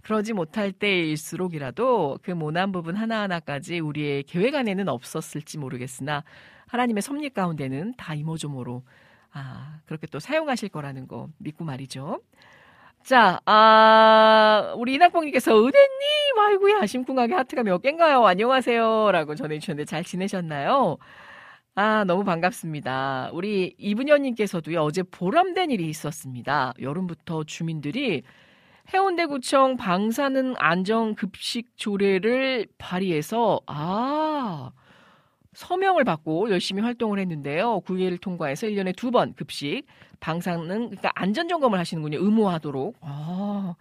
[0.00, 6.24] 그러지 못할 때일수록이라도 그 모난 부분 하나하나까지 우리의 계획 안에는 없었을지 모르겠으나,
[6.68, 8.82] 하나님의 섭리 가운데는 다 이모저모로,
[9.32, 12.22] 아, 그렇게 또 사용하실 거라는 거 믿고 말이죠.
[13.04, 18.24] 자, 아, 우리 이낙봉님께서 은혜님, 아이고야, 심쿵하게 하트가 몇 개인가요?
[18.26, 19.12] 안녕하세요.
[19.12, 20.96] 라고 전해주셨는데 잘 지내셨나요?
[21.74, 23.28] 아, 너무 반갑습니다.
[23.34, 26.72] 우리 이분현님께서도요, 어제 보람된 일이 있었습니다.
[26.80, 28.22] 여름부터 주민들이
[28.94, 34.70] 해운대구청 방사능 안정급식 조례를 발의해서, 아,
[35.54, 37.80] 서명을 받고 열심히 활동을 했는데요.
[37.80, 39.84] 구의회를 통과해서 1년에 두 번 급식,
[40.20, 42.18] 방사능, 그러니까 안전점검을 하시는군요.
[42.18, 42.96] 의무화하도록.
[43.00, 43.74] 아,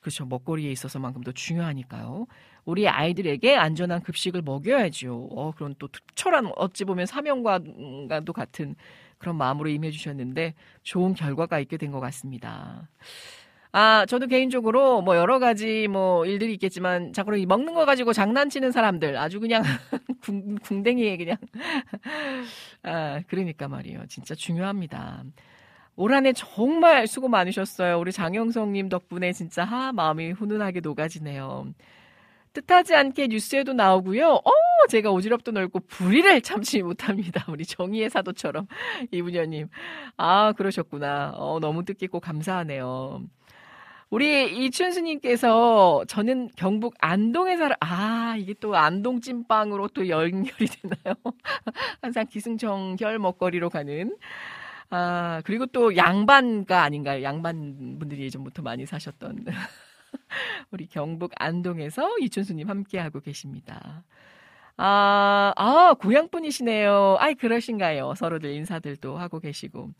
[0.00, 0.26] 그렇죠.
[0.26, 2.26] 먹거리에 있어서만큼 더 중요하니까요.
[2.66, 5.28] 우리 아이들에게 안전한 급식을 먹여야죠.
[5.32, 8.74] 어, 그런 또 특별한 어찌 보면 사명과도 같은
[9.18, 12.88] 그런 마음으로 임해 주셨는데 좋은 결과가 있게 된 것 같습니다.
[13.76, 19.16] 아, 저도 개인적으로 뭐 여러 가지 뭐 일들이 있겠지만 자꾸 먹는 거 가지고 장난치는 사람들
[19.16, 19.64] 아주 그냥
[20.22, 21.36] 궁, 궁뎅이에 그냥
[22.84, 24.06] 아, 그러니까 말이에요.
[24.06, 25.24] 진짜 중요합니다.
[25.96, 27.98] 올 한해 정말 수고 많으셨어요.
[27.98, 31.66] 우리 장영성님 덕분에 진짜 하 마음이 훈훈하게 녹아지네요.
[32.52, 34.34] 뜻하지 않게 뉴스에도 나오고요.
[34.34, 34.52] 어,
[34.88, 37.44] 제가 오지랖도 넓고 불의를 참지 못합니다.
[37.50, 38.68] 우리 정의의 사도처럼
[39.10, 39.66] 이분녀님.
[40.16, 41.32] 아, 그러셨구나.
[41.36, 43.22] 어, 너무 뜻깊고 감사하네요.
[44.14, 51.16] 우리 이춘수님께서 저는 경북 안동에 살아, 아, 이게 또 안동 찐빵으로 또 연결이 되나요?
[52.00, 54.16] 항상 기승전결 먹거리로 가는.
[54.90, 57.24] 아, 그리고 또 양반가 아닌가요?
[57.24, 59.46] 양반 분들이 예전부터 많이 사셨던.
[60.70, 64.04] 우리 경북 안동에서 이춘수님 함께 하고 계십니다.
[64.76, 67.16] 아, 아, 고향 분이시네요.
[67.18, 68.14] 아이, 그러신가요?
[68.14, 69.90] 서로들 인사들도 하고 계시고.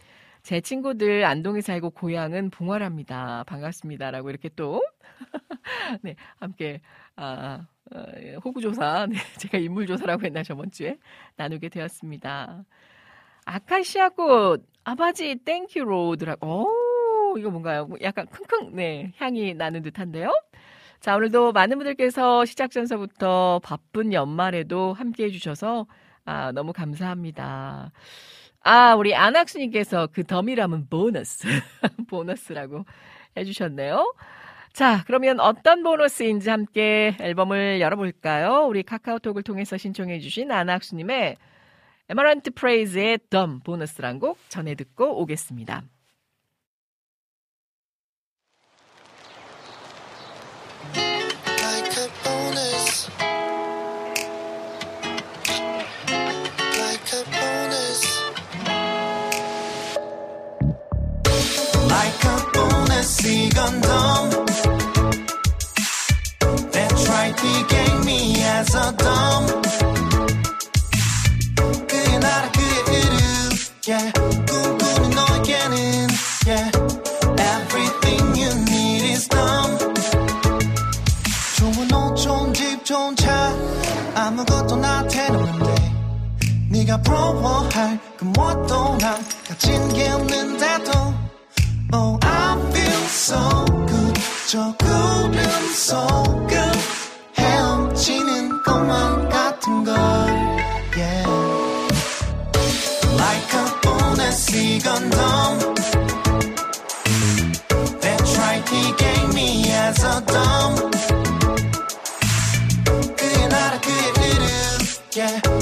[0.44, 3.44] 제 친구들 안동에 살고 고향은 봉화랍니다.
[3.46, 4.84] 반갑습니다라고 이렇게 또
[6.02, 6.82] 네, 함께
[7.16, 8.02] 아, 어,
[8.44, 10.98] 호구조사, 네, 제가 인물조사라고 했나 저번 주에
[11.36, 12.62] 나누게 되었습니다.
[13.46, 16.66] 아카시아 꽃 아바지 Thank you Lord라고.
[17.32, 17.88] 오, 이거 뭔가요?
[18.02, 20.30] 약간 킁킁 네, 향이 나는 듯한데요.
[21.00, 25.86] 자, 오늘도 많은 분들께서 시작 전서부터 바쁜 연말에도 함께 해주셔서
[26.26, 27.92] 아, 너무 감사합니다.
[28.64, 31.46] 아, 우리 안학수님께서 그 덤이라면 보너스.
[32.08, 32.86] 보너스라고
[33.36, 34.14] 해주셨네요.
[34.72, 38.64] 자, 그러면 어떤 보너스인지 함께 앨범을 열어볼까요?
[38.66, 41.36] 우리 카카오톡을 통해서 신청해주신 안학수님의
[42.08, 45.84] 에마란트 프레이즈의 덤 보너스란 곡 전해 듣고 오겠습니다.
[66.72, 69.62] That's right, he gave me as a dumb.
[72.20, 73.50] 나라 그의 이름,
[73.86, 74.12] yeah.
[74.46, 76.08] 꿈꾸는 너에게는,
[76.46, 76.70] yeah.
[77.38, 79.78] Everything you need is dumb.
[81.56, 83.52] 좋은 옷 좋은 집 좋은 차
[84.14, 85.74] 아무것도 나한테는 없는데
[86.70, 90.92] 네가 부러워할 그 무엇도 난 가진 게 없는데도
[91.92, 92.53] Oh I
[93.34, 94.14] feel so good
[94.46, 95.38] 저 구름
[95.74, 96.58] 속을
[97.36, 99.96] 헤엄치는 것만 같은 걸
[100.96, 101.28] Yeah
[103.18, 105.74] Like a bonus 이건 dumb
[108.00, 110.90] That's right he gave me as a dumb
[113.16, 114.44] 그의 나라 그의 이름
[115.16, 115.53] yeah.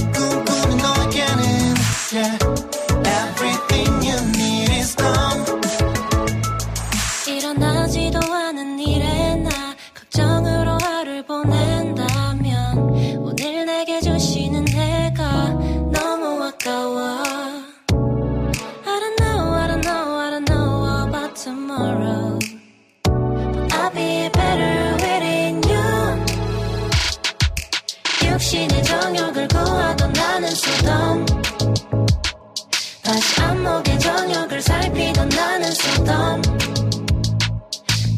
[36.02, 36.42] 소돔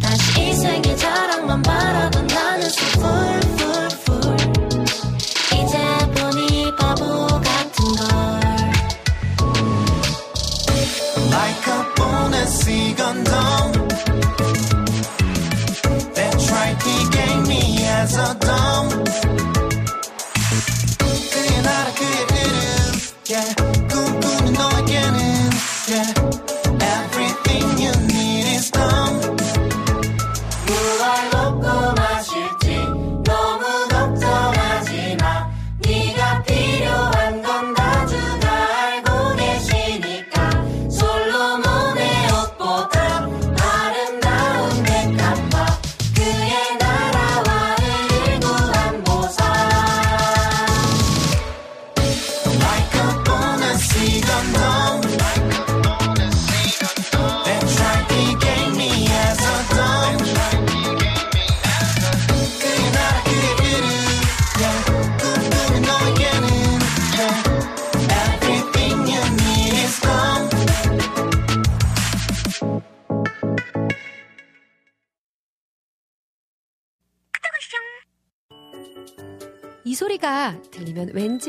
[0.00, 2.03] 다시 이 세계 자랑만 바라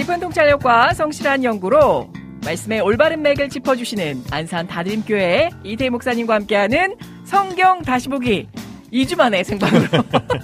[0.00, 2.10] 깊은 통찰력과 성실한 연구로
[2.42, 6.96] 말씀의 올바른 맥을 짚어주시는 안산 다림교회 이태 목사님과 함께하는
[7.26, 8.48] 성경 다시 보기
[8.94, 9.88] 2주 만에 생방으로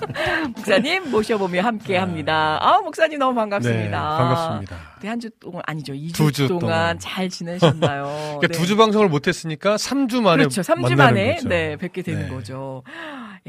[0.56, 2.58] 목사님 모셔보며 함께 합니다.
[2.60, 3.82] 아 목사님 너무 반갑습니다.
[3.82, 4.76] 네, 반갑습니다.
[5.00, 6.98] 우리 한주 동안 아니죠 2주 두주 동안, 동안.
[6.98, 8.04] 잘 지내셨나요?
[8.38, 10.60] 그러니까 두주 방송을 못했으니까 3주 만에 그렇죠.
[10.60, 11.48] 3주 만나는 만에 거죠.
[11.48, 12.28] 네, 뵙게 되는 네.
[12.28, 12.82] 거죠.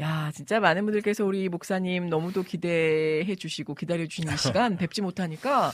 [0.00, 5.72] 야, 진짜 많은 분들께서 우리 목사님 너무도 기대해 주시고 기다려 주시는 이 시간 뵙지 못하니까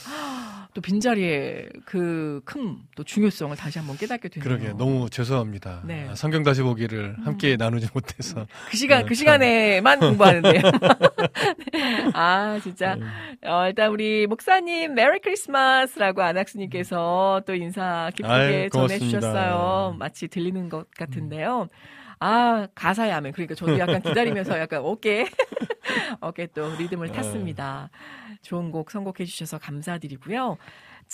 [0.73, 4.43] 또 빈자리에 그 큰 또 중요성을 다시 한번 깨닫게 되네요.
[4.57, 5.81] 그러게 너무 죄송합니다.
[5.85, 6.07] 네.
[6.09, 8.47] 아, 성경 다시 보기를 함께 나누지 못해서.
[8.71, 9.15] 그 시간 네, 그 참.
[9.15, 10.61] 시간에만 공부하는데요.
[12.13, 13.09] 아 진짜 음.
[13.45, 18.69] 어, 일단 우리 목사님 메리 크리스마스라고 안학수님께서 또 인사 고맙습니다.
[18.69, 19.95] 전해주셨어요.
[19.99, 21.67] 마치 들리는 것 같은데요.
[22.27, 22.67] 아
[23.11, 23.33] 아멘.
[23.33, 25.27] 그러니까 저도 약간 기다리면서 약간 어깨
[26.21, 27.13] 어깨 또 리듬을 네.
[27.13, 27.91] 탔습니다.
[28.41, 30.57] 좋은 곡 선곡해 주셔서 감사드리고요.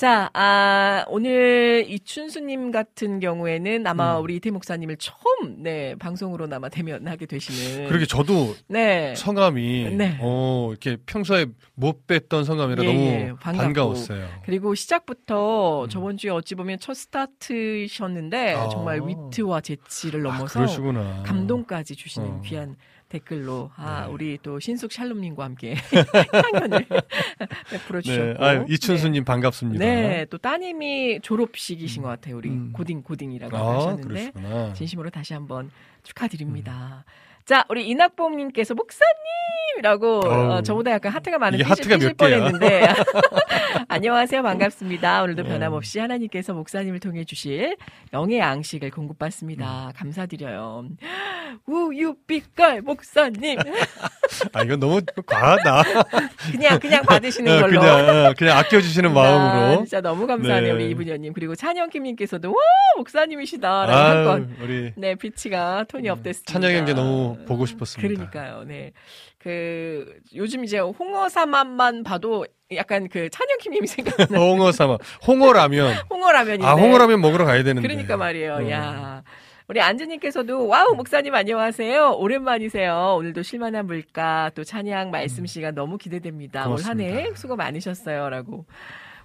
[0.01, 4.23] 자, 아, 오늘 이춘수님 같은 경우에는 아마 음.
[4.23, 7.87] 우리 이태 목사님을 처음, 네, 방송으로나마 대면하게 되시는.
[7.87, 9.13] 그러게 저도 네.
[9.15, 10.17] 성함이 네.
[10.19, 11.45] 어, 이렇게 평소에
[11.75, 13.33] 못 뵀던 성함이라 예, 너무 예.
[13.39, 14.27] 반가웠어요.
[14.43, 15.89] 그리고 시작부터 음.
[15.89, 18.69] 저번 주에 어찌 보면 첫 스타트셨는데 아.
[18.69, 21.21] 정말 위트와 재치를 아, 넘어서 그러시구나.
[21.27, 22.41] 감동까지 주시는 어.
[22.43, 22.75] 귀한
[23.11, 24.13] 댓글로 아 네.
[24.13, 25.75] 우리 또 신숙 샬롬님과 함께
[26.53, 26.85] 향연을
[27.69, 29.83] 베풀어 네, 주셨고 아유, 이춘수님 반갑습니다.
[29.83, 29.95] 네.
[30.07, 32.71] 네, 또 따님이 졸업식이신 것 같아요 우리 음.
[32.71, 34.73] 고딩 고딩이라고 아, 하셨는데 그러시구나.
[34.73, 35.71] 진심으로 다시 한번
[36.03, 37.03] 축하드립니다.
[37.43, 40.61] 자, 우리 이낙봉님께서 목사님이라고 어.
[40.61, 42.13] 저보다 약간 하트가 많은 삐질, 하트가 삐질?
[42.13, 42.83] 뻔했는데
[43.91, 45.21] 안녕하세요, 반갑습니다.
[45.21, 45.49] 오늘도 네.
[45.49, 47.75] 변함없이 하나님께서 목사님을 통해 주실
[48.13, 48.91] 영의 양식을 음.
[48.91, 49.91] 공급받습니다.
[49.97, 50.85] 감사드려요.
[51.65, 53.59] 우유빛깔 목사님
[54.53, 55.83] 아, 이건 너무 과하다.
[56.53, 57.81] 그냥 그냥 받으시는 어, 걸로.
[57.81, 59.77] 그냥, 어, 그냥 아껴주시는 아, 마음으로.
[59.79, 60.83] 진짜 너무 감사하네요, 네.
[60.85, 61.33] 우리 이분여님.
[61.33, 62.55] 그리고 찬영킴님께서도 와
[62.95, 66.53] 목사님이시다라고 아유, 한건 우리 네, 피치가 톤이 업됐습니다.
[66.53, 68.07] 찬영 형제 너무 보고 싶었습니다.
[68.07, 68.93] 그러니까요, 네.
[69.41, 74.97] 그, 요즘 이제 홍어사만만 봐도 약간 그 찬영킴님이 생각나는 홍어 삼아.
[75.27, 75.95] 홍어라면.
[76.09, 76.65] 홍어라면인데.
[76.65, 77.87] 아, 홍어라면 먹으러 가야 되는데.
[77.87, 78.69] 그러니까 말이에요, 어.
[78.69, 79.23] 야.
[79.67, 86.67] 우리 안주님께서도 WOW 목사님 안녕하세요 오랜만이세요 오늘도 쉴만한 물가 또 찬양 말씀 시간 너무 기대됩니다
[86.67, 87.35] 올 한해 음.
[87.35, 88.65] 수고 많으셨어요라고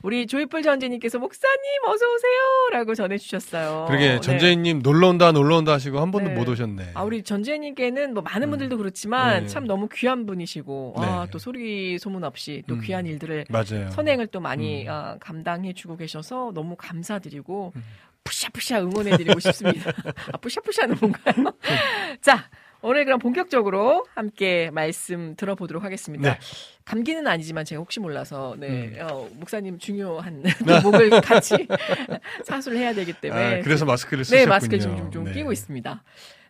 [0.03, 4.21] 우리 Joyful 전재님께서 목사님 어서 오세요라고 전해주셨어요 그러게, 네.
[4.21, 6.35] 전재희님 놀러 온다, 놀러 온다 하시고 한 번도 네.
[6.35, 6.93] 못 오셨네.
[6.95, 8.51] 아, 우리 전재님께는 뭐 많은 음.
[8.51, 9.47] 분들도 그렇지만 네.
[9.49, 11.31] 참 너무 귀한 분이시고, 아, 네.
[11.31, 12.81] 또 소리 소문 없이 또 음.
[12.81, 13.91] 귀한 일들을 맞아요.
[13.91, 14.91] 선행을 또 많이 음.
[14.91, 17.83] 어, 감당해주고 계셔서 너무 감사드리고, 음.
[18.25, 19.93] 푸샤푸샤 응원해드리고 싶습니다.
[20.33, 21.53] 아, 푸샤푸샤는 뭔가요?
[22.21, 22.51] 자,
[22.87, 26.35] 오늘 그럼 본격적으로 함께 말씀 들어보도록 하겠습니다.
[26.35, 26.39] 네.
[26.85, 28.99] 감기는 아니지만 제가 혹시 몰라서, 네, 음.
[29.01, 30.45] 어, 목사님 중요한
[30.85, 31.67] 목을 같이
[32.47, 33.59] 사수를 해야 되기 때문에.
[33.59, 34.45] 아, 그래서 마스크를 쓰셨군요.
[34.45, 35.33] 네, 마스크를 좀, 좀, 좀 네.
[35.33, 36.05] 끼고 있습니다.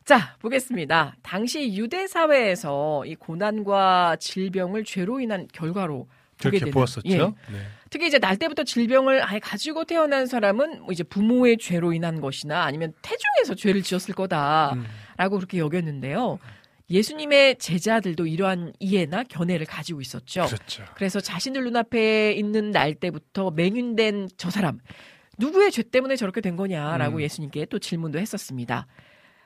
[0.05, 1.17] 자, 보겠습니다.
[1.23, 6.07] 당시 유대 사회에서 이 고난과 질병을 죄로 인한 결과로
[6.39, 7.09] 그렇게 되는 보았었죠.
[7.09, 7.17] 예.
[7.17, 7.59] 네.
[7.89, 12.65] 특히 이제 날 때부터 질병을 아예 가지고 태어난 사람은 뭐 이제 부모의 죄로 인한 것이나
[12.65, 14.75] 아니면 태중에서 죄를 지었을 거다
[15.17, 15.39] 라고 음.
[15.39, 16.39] 그렇게 여겼는데요.
[16.89, 20.47] 예수님의 제자들도 이러한 이해나 견해를 가지고 있었죠.
[20.47, 20.85] 그렇죠.
[20.95, 24.79] 그래서 자신들 눈앞에 있는 날 때부터 맹인된 저 사람
[25.39, 27.23] 누구의 죄 때문에 저렇게 된 거냐라고 음.
[27.23, 28.87] 예수님께 또 질문도 했었습니다.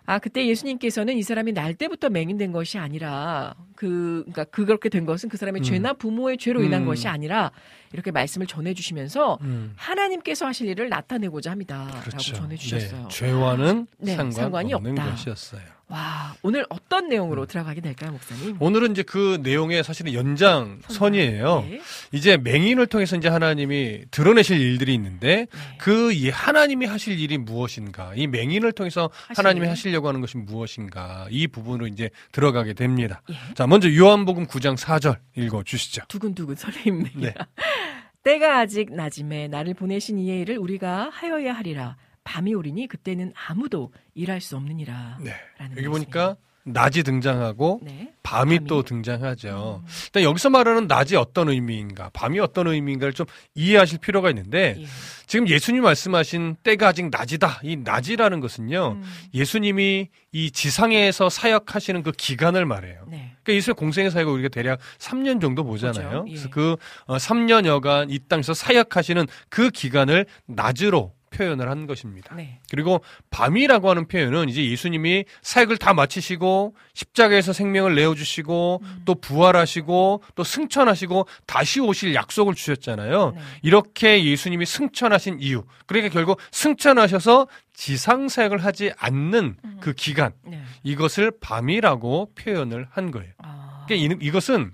[0.06, 5.28] 아 그때 예수님께서는 이 사람이 날 때부터 맹인된 것이 아니라 그 그러니까 그렇게 된 것은
[5.28, 5.62] 그 사람의 음.
[5.62, 6.86] 죄나 부모의 죄로 인한 음.
[6.86, 7.50] 것이 아니라
[7.92, 9.72] 이렇게 말씀을 전해주시면서 음.
[9.76, 12.34] 하나님께서 하실 일을 나타내고자 합니다라고 그렇죠.
[12.34, 13.02] 전해주셨어요.
[13.02, 15.10] 네, 죄와는 네, 상관 상관이 없는 없다.
[15.10, 15.79] 것이었어요.
[15.90, 18.56] 와 오늘 어떤 내용으로 들어가게 될까요, 목사님?
[18.60, 21.66] 오늘은 이제 그 내용의 사실은 연장선이에요.
[21.68, 21.80] 네.
[22.12, 25.78] 이제 맹인을 통해서 이제 하나님이 드러내실 일들이 있는데 네.
[25.78, 28.12] 그이 하나님이 하실 일이 무엇인가?
[28.14, 29.70] 이 맹인을 통해서 하실 하나님이 일.
[29.72, 31.26] 하시려고 하는 것이 무엇인가?
[31.28, 33.22] 이 부분으로 이제 들어가게 됩니다.
[33.30, 33.34] 예.
[33.54, 36.02] 자, 먼저 요한복음 9장 4절 읽어 주시죠.
[36.06, 37.18] 두근두근 설레입니다.
[37.20, 37.34] 네.
[38.22, 41.96] 때가 아직 낮음에 나를 보내신 이의 일을 우리가 하여야 하리라.
[42.30, 45.18] 밤이 오리니 그때는 아무도 일할 수 없느니라.
[45.20, 45.30] 네.
[45.30, 45.90] 여기 말씀이에요.
[45.90, 48.12] 보니까 낮이 등장하고 네.
[48.22, 48.68] 밤이, 밤이.
[48.68, 49.82] 또 등장하죠.
[49.84, 49.88] 음.
[50.04, 53.26] 일단 여기서 말하는 낮이 어떤 의미인가, 밤이 어떤 의미인가를 좀
[53.56, 54.86] 이해하실 필요가 있는데 예.
[55.26, 57.62] 지금 예수님 말씀하신 때가 아직 낮이다.
[57.64, 58.98] 이 낮이라는 것은요.
[58.98, 59.02] 음.
[59.34, 63.06] 예수님이 이 지상에서 사역하시는 그 기간을 말해요.
[63.08, 63.32] 네.
[63.42, 66.22] 그러니까 예수의 공생의 사역을 우리가 대략 3년 정도 보잖아요.
[66.22, 66.24] 보죠.
[66.28, 66.30] 예.
[66.30, 66.76] 그래서 그
[67.06, 72.34] 어, 3년여간 이 땅에서 사역하시는 그 기간을 낮으로 표현을 한 것입니다.
[72.34, 72.60] 네.
[72.70, 73.00] 그리고
[73.30, 79.02] 밤이라고 하는 표현은 이제 예수님이 사역을 다 마치시고 십자가에서 생명을 내어주시고 음.
[79.04, 83.32] 또 부활하시고 또 승천하시고 다시 오실 약속을 주셨잖아요.
[83.34, 83.40] 네.
[83.62, 85.64] 이렇게 예수님이 승천하신 이유.
[85.86, 90.32] 그러니까 결국 승천하셔서 지상 사역을 하지 않는 그 기간.
[90.44, 90.62] 네.
[90.82, 93.32] 이것을 밤이라고 표현을 한 거예요.
[93.38, 93.84] 아.
[93.86, 94.72] 그러니까 이- 이것은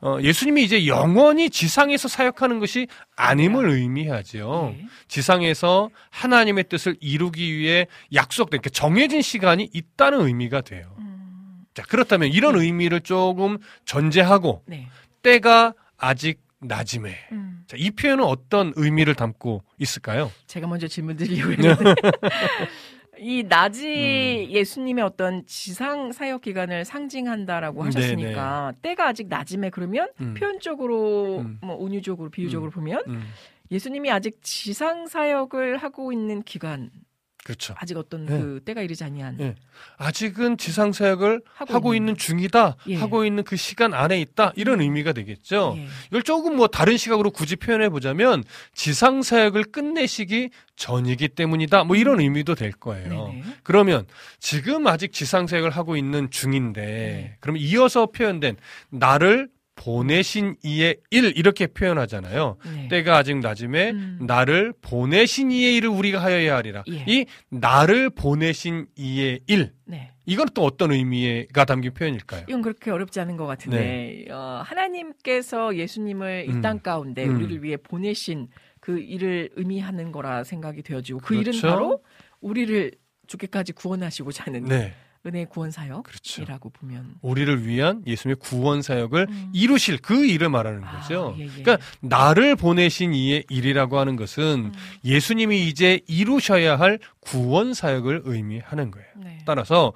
[0.00, 2.86] 어, 예수님이 이제 영원히 지상에서 사역하는 것이
[3.16, 4.74] 아님을 의미하죠.
[4.78, 4.86] 예.
[5.08, 10.94] 지상에서 하나님의 뜻을 이루기 위해 약속된 그 정해진 시간이 있다는 의미가 돼요.
[10.98, 11.64] 음.
[11.74, 14.88] 자, 그렇다면 이런 의미를 조금 전제하고 네.
[15.22, 17.64] 때가 아직 낮음에 음.
[17.66, 20.30] 자, 이 표현은 어떤 의미를 담고 있을까요?
[20.46, 21.76] 제가 먼저 질문 했는데
[23.20, 30.34] 이 낮이 예수님의 어떤 지상 사역 기간을 상징한다라고 네, 하셨으니까 때가 아직 낮음에 그러면 음.
[30.34, 31.58] 표현적으로 음.
[31.60, 33.22] 뭐 은유적으로 비유적으로 보면 음,
[33.70, 36.90] 예수님이 아직 지상 사역을 하고 있는 기간
[37.48, 37.74] 그렇죠.
[37.78, 38.38] 아직 어떤 네.
[38.38, 39.54] 그 때가 이르지 아니한 예.
[39.96, 42.08] 아직은 지상 사역을 하고 하고, 있는.
[42.08, 42.76] 있는, 중이다.
[42.88, 42.96] 예.
[42.96, 44.52] 하고 있는 그 시간 안에 있다.
[44.54, 45.76] 이런 의미가 되겠죠.
[45.78, 45.86] 예.
[46.08, 48.44] 이걸 조금 뭐 다른 시각으로 굳이 표현해 보자면
[48.74, 51.84] 지상 사역을 끝내시기 전이기 때문이다.
[51.84, 53.28] 뭐 이런 의미도 될 거예요.
[53.28, 53.42] 네네.
[53.62, 54.04] 그러면
[54.38, 57.36] 지금 아직 지상 사역을 하고 있는 중인데 네.
[57.40, 58.58] 그러면 이어서 표현된
[58.90, 59.48] 나를
[59.78, 62.56] 보내신 이의 일 이렇게 표현하잖아요.
[62.74, 62.88] 네.
[62.88, 64.18] 때가 아직 낮음에 음.
[64.26, 66.82] 나를 보내신 이의 일을 우리가 하여야 하리라.
[66.88, 67.04] 예.
[67.06, 70.12] 이 나를 보내신 이의 일 네.
[70.26, 72.46] 이건 또 어떤 의미가 담긴 표현일까요?
[72.48, 76.54] 이건 그렇게 어렵지 않은 것 같은데 어, 하나님께서 예수님을 이 네.
[76.54, 76.60] 음.
[76.60, 77.36] 땅 가운데 음.
[77.36, 78.48] 우리를 위해 보내신
[78.80, 81.50] 그 일을 의미하는 거라 생각이 되어지고 그 그렇죠.
[81.50, 82.02] 일은 바로
[82.40, 82.90] 우리를
[83.28, 84.94] 죽게까지 구원하시고자 하는 네,
[85.28, 86.44] 은혜의 구원 사역이라고 그렇죠.
[86.72, 89.50] 보면 우리를 위한 예수님의 구원 사역을 음.
[89.52, 91.34] 이루실 그 일을 말하는 아, 거죠.
[91.38, 91.48] 예, 예.
[91.48, 94.72] 그러니까 나를 보내신 이의 일이라고 하는 것은 음.
[95.04, 99.08] 예수님이 이제 이루셔야 할 구원 사역을 의미하는 거예요.
[99.16, 99.38] 네.
[99.44, 99.92] 따라서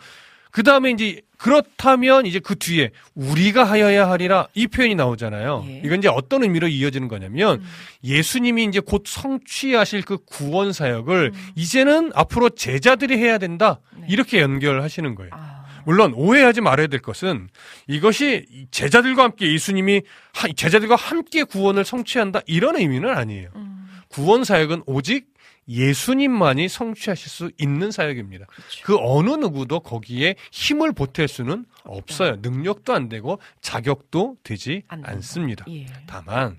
[0.52, 5.64] 그 다음에 이제 그렇다면 이제 그 뒤에 우리가 하여야 하리라 이 표현이 나오잖아요.
[5.66, 5.82] 예.
[5.84, 7.66] 이건 이제 어떤 의미로 이어지는 거냐면 음.
[8.04, 11.48] 예수님이 이제 곧 성취하실 그 구원 사역을 음.
[11.56, 14.06] 이제는 앞으로 제자들이 해야 된다 네.
[14.08, 15.30] 이렇게 연결하시는 거예요.
[15.34, 17.48] 아, 물론 오해하지 말아야 될 것은
[17.88, 23.48] 이것이 제자들과 함께 예수님이 하- 제자들과 함께 구원을 성취한다 이런 의미는 아니에요.
[23.56, 25.31] 음, 구원 사역은 오직
[25.68, 28.46] 예수님만이 성취하실 수 있는 사역입니다.
[28.46, 28.84] 그렇죠.
[28.84, 32.36] 그 어느 누구도 거기에 힘을 보탤 수는 없어요.
[32.42, 34.82] 능력도 안 되고 자격도 되지.
[34.88, 35.64] 않습니다.
[35.68, 35.86] 예.
[36.06, 36.58] 다만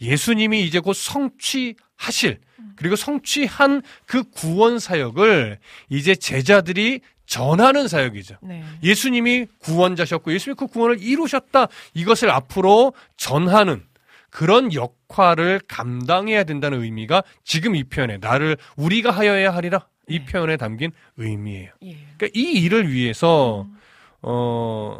[0.00, 2.40] 예수님이 이제 곧 성취하실
[2.76, 8.36] 그리고 성취한 그 구원 사역을 이제 제자들이 전하는 사역이죠.
[8.42, 8.64] 네.
[8.82, 11.68] 예수님이 구원자셨고 예수님이 그 구원을 이루셨다.
[11.94, 13.84] 이것을 앞으로 전하는
[14.32, 20.24] 그런 역할을 감당해야 된다는 의미가 지금 이 표현에 나를 우리가 하여야 하리라 이 네.
[20.24, 21.70] 표현에 담긴 의미예요.
[21.82, 21.96] 예.
[22.16, 23.76] 그러니까 이 일을 위해서 음.
[24.22, 24.98] 어,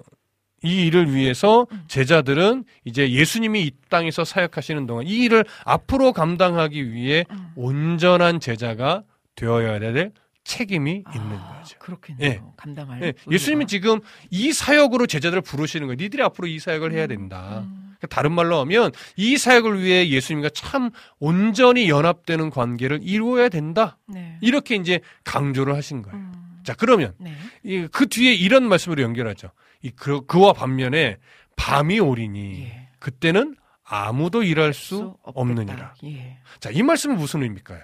[0.62, 1.85] 이 일을 위해서 음.
[1.89, 7.53] 제자들은 이제 예수님이 이 땅에서 사역하시는 동안 이 일을 앞으로 감당하기 위해 음.
[7.57, 9.03] 온전한 제자가
[9.35, 10.12] 되어야 될
[10.45, 11.78] 책임이 있는 아, 거죠.
[11.78, 12.30] 그렇겠네요.
[12.30, 12.43] 예.
[12.57, 13.03] 감당할.
[13.03, 13.14] 예.
[13.30, 15.97] 예수님이 지금 이 사역으로 제자들을 부르시는 거예요.
[15.99, 17.61] 니들이 앞으로 이 사역을 해야 된다.
[17.61, 23.98] 음, 다른 말로 하면 이 사역을 위해 예수님과 참 온전히 연합되는 관계를 이루어야 된다.
[24.07, 24.38] 네.
[24.40, 26.18] 이렇게 이제 강조를 하신 거예요.
[26.18, 26.32] 음,
[26.64, 27.32] 자, 그러면 네.
[27.62, 29.50] 이, 그 뒤에 이런 말씀으로 연결하죠.
[29.82, 31.18] 이, 그, 그와 반면에
[31.57, 32.88] 밤이 오리니 예.
[32.98, 35.16] 그때는 아무도 일할 수.
[35.22, 35.94] 없느니라.
[36.05, 36.38] 예.
[36.61, 37.80] 자, 이 말씀은 무슨 의미일까요?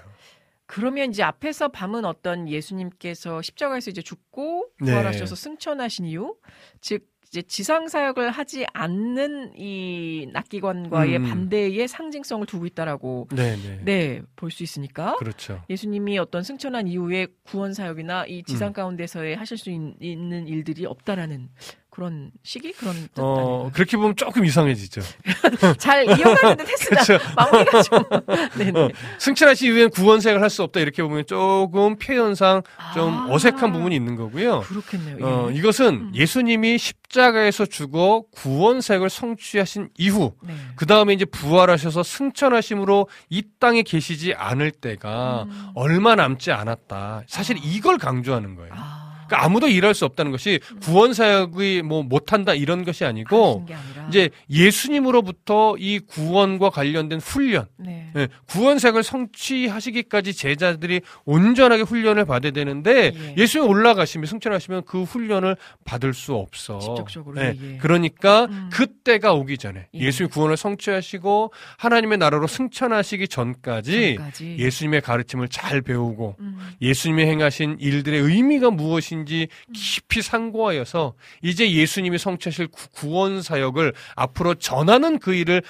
[0.66, 4.92] 그러면 이제 앞에서 밤은 어떤 예수님께서 십자가에서 이제 죽고 네.
[4.92, 6.36] 부활하셔서 승천하신 이유,
[6.82, 11.22] 즉 이제 지상 사역을 하지 않는 이 낙기관과의 음.
[11.24, 13.80] 반대의 상징성을 두고 있다라고 네, 네.
[13.84, 15.62] 네볼수 있으니까 그렇죠.
[15.68, 18.72] 예수님이 어떤 승천한 이후에 구원 사역이나 이 지상 음.
[18.72, 21.50] 가운데서의 하실 수 있, 는 일들이 없다라는
[21.98, 23.70] 그런 시기 그런 뜻 어?
[23.74, 25.00] 그렇게 보면 조금 이상해지죠.
[25.78, 27.18] 잘 이어가는데 테스가 그렇죠.
[27.34, 28.04] 마무리가 좀
[28.56, 28.80] 네네.
[28.80, 28.88] 어,
[29.18, 32.62] 승천하시 이후엔 구원색을 할 수 없다 이렇게 보면 조금 표현상
[32.94, 33.26] 좀 아.
[33.30, 34.60] 어색한 부분이 있는 거고요.
[34.60, 35.18] 그렇겠네요.
[35.26, 35.54] 어, 예.
[35.56, 36.12] 이것은 음.
[36.14, 40.54] 예수님이 십자가에서 죽어 구원색을 성취하신 이후 네.
[40.76, 45.66] 그 다음에 이제 부활하셔서 승천하심으로 이 땅에 계시지 않을 때가 음.
[45.74, 47.24] 얼마 남지 않았다.
[47.26, 47.60] 사실 아.
[47.62, 48.72] 이걸 강조하는 거예요.
[48.74, 48.97] 아.
[49.28, 53.66] 그러니까 아무도 일할 수 없다는 것이 구원 사역이 뭐 못한다 이런 것이 아니고.
[54.08, 58.10] 이제 예수님으로부터 이 구원과 관련된 훈련 네.
[58.16, 63.34] 예, 구원색을 성취하시기까지 제자들이 온전하게 훈련을 받아야 되는데 예.
[63.36, 63.46] 예.
[63.46, 66.78] 수님 올라가시면 승천하시면 그 훈련을 받을 수 없어.
[66.78, 67.76] 직접적으로, 예, 예, 예.
[67.76, 68.70] 그러니까 음.
[68.72, 69.98] 그때가 오기 전에 예.
[70.00, 70.10] 예.
[70.10, 74.56] 수님 구원을 성취하시고 하나님의 나라로 승천하시기 전까지, 전까지.
[74.58, 76.58] 예수님의 가르침을 잘 배우고 음.
[76.80, 85.18] 예수님이 행하신 일들의 의미가 무엇인지 깊이 상고하여서 이제 예수님이 성취하실 구- 구원 사역을 앞으로 전하는
[85.18, 85.62] 그 일을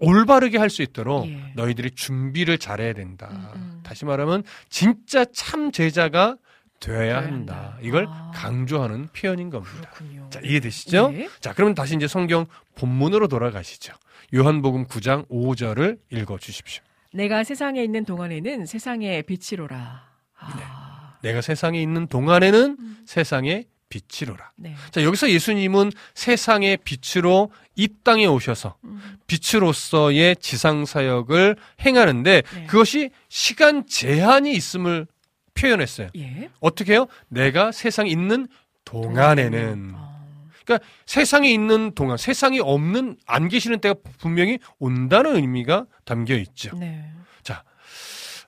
[0.00, 1.52] 올바르게 할 수 있도록 예.
[1.54, 3.28] 너희들이 준비를 잘해야 된다.
[3.30, 3.80] 음, 음.
[3.84, 6.36] 다시 말하면 진짜 참 제자가
[6.80, 7.78] 되어야 한다.
[7.80, 8.32] 이걸 아.
[8.34, 9.88] 강조하는 표현인 겁니다.
[9.94, 10.28] 그렇군요.
[10.30, 11.12] 자, 이해되시죠?
[11.14, 11.28] 예.
[11.40, 13.94] 자, 그러면 다시 이제 성경 본문으로 돌아가시죠.
[14.34, 16.82] 요한복음 9장 5절을 읽어 주십시오.
[17.12, 20.08] 내가 세상에 있는 동안에는 세상의 빛이로라.
[20.40, 20.93] 아.
[21.24, 22.98] 내가 세상에 있는 동안에는 음.
[23.06, 24.52] 세상의 빛이로라.
[24.56, 24.74] 네.
[24.90, 29.00] 자, 여기서 예수님은 세상의 빛으로 이 땅에 오셔서 음.
[29.26, 32.66] 빛으로서의 지상 사역을 행하는데 네.
[32.66, 35.06] 그것이 시간 제한이 있음을
[35.54, 36.08] 표현했어요.
[36.16, 36.50] 예.
[36.60, 37.06] 어떻게 해요?
[37.28, 38.48] 내가 세상에 있는
[38.84, 40.26] 동안에는 어.
[40.64, 46.76] 그러니까 세상에 있는 동안 세상이 없는 안 계시는 때가 분명히 온다는 의미가 담겨 있죠.
[46.76, 47.10] 네.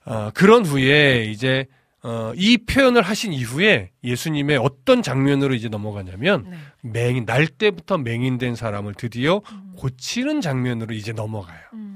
[0.06, 1.66] 어, 그런 후에 이제
[2.02, 6.56] 어, 이 표현을 하신 이후에 예수님의 어떤 장면으로 이제 넘어가냐면 네.
[6.82, 9.40] 맹인 날 때부터 맹인된 사람을 드디어
[9.76, 11.58] 고치는 장면으로 이제 넘어가요.
[11.74, 11.92] 음.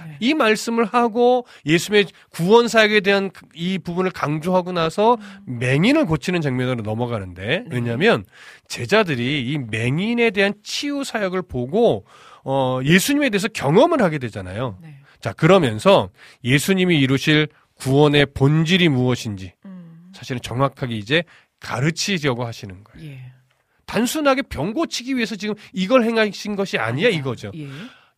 [0.00, 0.16] 네.
[0.18, 6.82] 이 말씀을 하고 예수님의 구원 사역에 대한 그- 이 부분을 강조하고 나서 맹인을 고치는 장면으로
[6.82, 7.64] 넘어가는데 네.
[7.70, 8.24] 왜냐하면
[8.68, 12.04] 제자들이 이 맹인에 대한 치유 사역을 보고
[12.44, 14.78] 어, 예수님에 대해서 경험을 하게 되잖아요.
[14.82, 14.96] 네.
[15.20, 16.10] 자 그러면서
[16.42, 20.12] 예수님이 이루실 구원의 본질이 무엇인지 음.
[20.14, 21.24] 사실은 정확하게 이제
[21.60, 23.10] 가르치려고 하시는 거예요.
[23.10, 23.32] 예.
[23.86, 27.52] 단순하게 병 고치기 위해서 지금 이걸 행하신 것이 아니야 이거죠.
[27.54, 27.68] 예.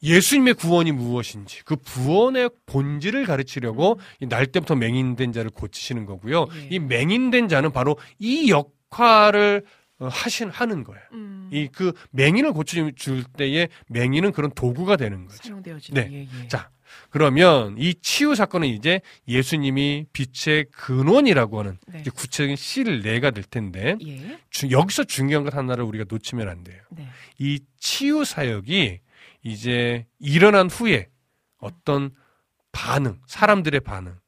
[0.03, 6.47] 예수님의 구원이 무엇인지 그 구원의 본질을 가르치려고 이날 때부터 맹인된 자를 고치시는 거고요.
[6.55, 6.69] 예.
[6.71, 9.65] 이 맹인된 자는 바로 이 역할을
[9.99, 11.03] 어, 하신 하는 거예요.
[11.13, 11.49] 음.
[11.51, 15.43] 이그 맹인을 고쳐줄 때에 맹인은 그런 도구가 되는 거죠.
[15.43, 16.13] 사용되어지는 네.
[16.13, 16.49] 예, 예.
[16.49, 16.69] 자,
[17.17, 22.03] 그러면 이 치유 사건은 이제 예수님이 빛의 근원이라고 하는 네.
[22.15, 24.39] 구체적인 씨를 내가 될 텐데 예.
[24.51, 26.79] 주- 여기서 중요한 것 하나를 우리가 놓치면 안 돼요.
[26.91, 27.09] 네.
[27.39, 29.01] 이 치유 사역이
[29.45, 31.09] 이제 일어난 후에
[31.57, 32.11] 어떤
[32.71, 34.19] 반응, 사람들의 반응,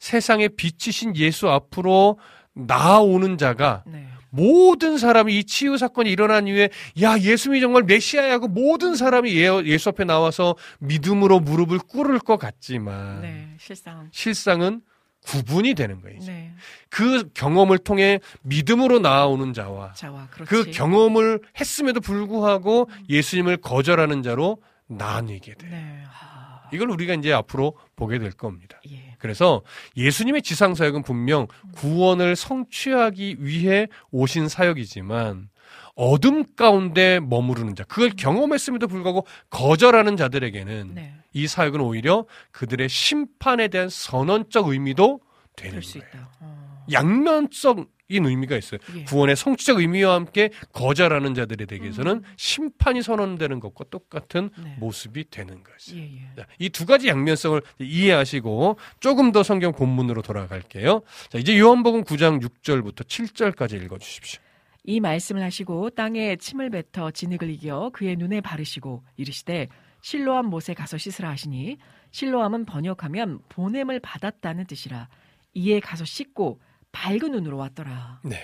[0.00, 2.18] 세상에 빛이신 예수 앞으로
[2.54, 4.08] 나아오는 자가 네.
[4.36, 6.68] 모든 사람이 이 치유 사건이 일어난 이후에
[7.02, 13.22] 야 예수님이 정말 메시아야고 모든 사람이 예- 예수 앞에 나와서 믿음으로 무릎을 꿇을 것 같지만
[13.22, 13.48] 네.
[13.58, 14.08] 실상.
[14.12, 14.82] 실상은
[15.24, 16.20] 구분이 되는 거예요.
[16.20, 16.52] 네.
[16.88, 20.28] 그 경험을 통해 믿음으로 나아오는 자와 자와.
[20.46, 25.66] 그 경험을 했음에도 불구하고 예수님을 거절하는 자로 나뉘게 돼.
[25.66, 26.02] 요 네.
[26.06, 28.80] 아, 이걸 우리가 이제 앞으로 보게 될 겁니다.
[28.90, 29.16] 예.
[29.18, 29.62] 그래서
[29.96, 35.48] 예수님의 지상 사역은 분명 구원을 성취하기 위해 오신 사역이지만
[35.94, 41.14] 어둠 가운데 머무르는 자, 그걸 경험했음에도 불구하고 거절하는 자들에게는 네.
[41.32, 45.20] 이 사역은 오히려 그들의 심판에 대한 선언적 의미도
[45.56, 46.06] 되는 거예요.
[46.06, 46.30] 있다.
[46.40, 46.84] 어.
[46.92, 48.78] 양면적인 의미가 있어요.
[48.96, 49.04] 예.
[49.04, 54.64] 구원의 성취적 의미와 함께 거절하는 자들에 대해서는 심판이 선언되는 것과 똑같은 음.
[54.64, 54.76] 네.
[54.78, 55.96] 모습이 되는 거죠.
[55.96, 56.46] 예, 예.
[56.58, 61.02] 이두 가지 양면성을 이해하시고 조금 더 성경 본문으로 돌아갈게요.
[61.28, 64.40] 자, 이제 요한복음 9장 6절부터 7절까지 읽어 주십시오.
[64.84, 69.68] 이 말씀을 하시고 땅에 침을 뱉어 진흙을 이겨 그의 눈에 바르시고 이르시되
[70.00, 71.78] 실로암 못에 가서 씻으라 하시니
[72.12, 75.08] 실로암은 번역하면 보냄을 받았다는 뜻이라
[75.54, 76.60] 이에 가서 씻고
[76.96, 78.20] 밝은 눈으로 왔더라.
[78.24, 78.40] 네.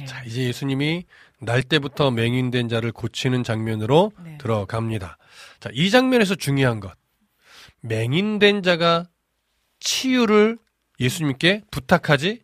[0.00, 0.04] 예.
[0.04, 1.06] 자, 이제 예수님이
[1.40, 4.36] 날 때부터 맹인된 자를 고치는 장면으로 네.
[4.38, 5.16] 들어갑니다.
[5.58, 6.92] 자, 이 장면에서 중요한 것.
[7.80, 9.06] 맹인된 자가
[9.80, 10.58] 치유를
[11.00, 12.42] 예수님께 부탁하지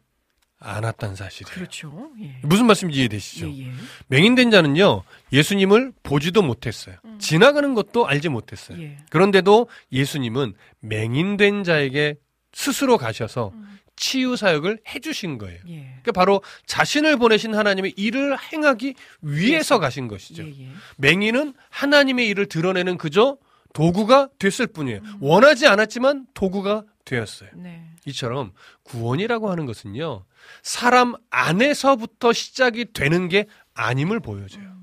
[0.61, 1.55] 않았다는 사실이에요.
[1.55, 2.11] 그렇죠.
[2.21, 2.41] 예.
[2.43, 3.49] 무슨 말씀인지 이해되시죠?
[3.51, 3.73] 예, 예.
[4.09, 6.97] 맹인된 자는요, 예수님을 보지도 못했어요.
[7.21, 8.79] 지나가는 것도 알지 못했어요.
[8.79, 8.83] 음.
[8.83, 8.97] 예.
[9.11, 12.17] 그런데도 예수님은 맹인된 자에게
[12.53, 13.79] 스스로 가셔서 음.
[13.99, 15.61] 치유 사역을 해주신 거예요.
[15.69, 15.81] 예.
[15.81, 20.45] 그러니까 바로 자신을 보내신 하나님의 일을 행하기 위해서 가신 것이죠.
[20.45, 20.69] 예, 예.
[20.97, 23.37] 맹인은 하나님의 일을 드러내는 그저
[23.75, 25.01] 도구가 됐을 뿐이에요.
[25.01, 25.19] 음.
[25.21, 27.51] 원하지 않았지만 도구가 되었어요.
[27.55, 27.85] 네.
[28.07, 28.53] 이처럼
[28.85, 30.25] 구원이라고 하는 것은요,
[30.63, 34.79] 사람 안에서부터 시작이 되는 게 아님을 보여줘요.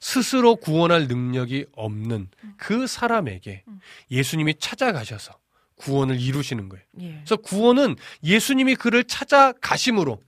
[0.00, 3.64] 스스로 구원할 능력이 없는 그 사람에게
[4.10, 5.32] 예수님이 찾아가셔서
[5.78, 6.84] 구원을 이루시는 거예요.
[7.00, 7.12] 예.
[7.14, 10.20] 그래서 구원은 예수님이 그를 찾아가심으로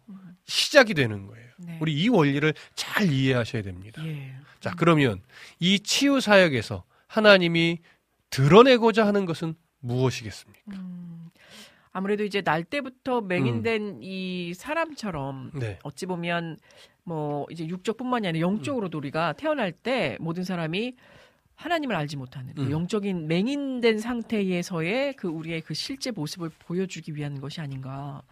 [0.44, 1.46] 시작이 되는 거예요.
[1.58, 1.78] 네.
[1.80, 4.04] 우리 이 원리를 잘 이해하셔야 됩니다.
[4.06, 4.32] 예.
[4.60, 5.20] 자, 그러면
[5.58, 7.78] 이 치유 사역에서 하나님이
[8.30, 10.72] 드러내고자 하는 것은 무엇이겠습니까?
[10.72, 11.30] 음,
[11.92, 15.78] 아무래도 이제 날 때부터 맹인된 이 사람처럼 네.
[15.82, 16.58] 어찌 보면
[17.02, 20.94] 뭐 이제 육적뿐만이 아니라 영적으로도 우리가 태어날 때 모든 사람이
[21.60, 22.70] 하나님을 알지 못하는 그 음.
[22.70, 28.22] 영적인 맹인된 상태에서의 그 우리의 그 실제 모습을 보여주기 위한 것이 아닌가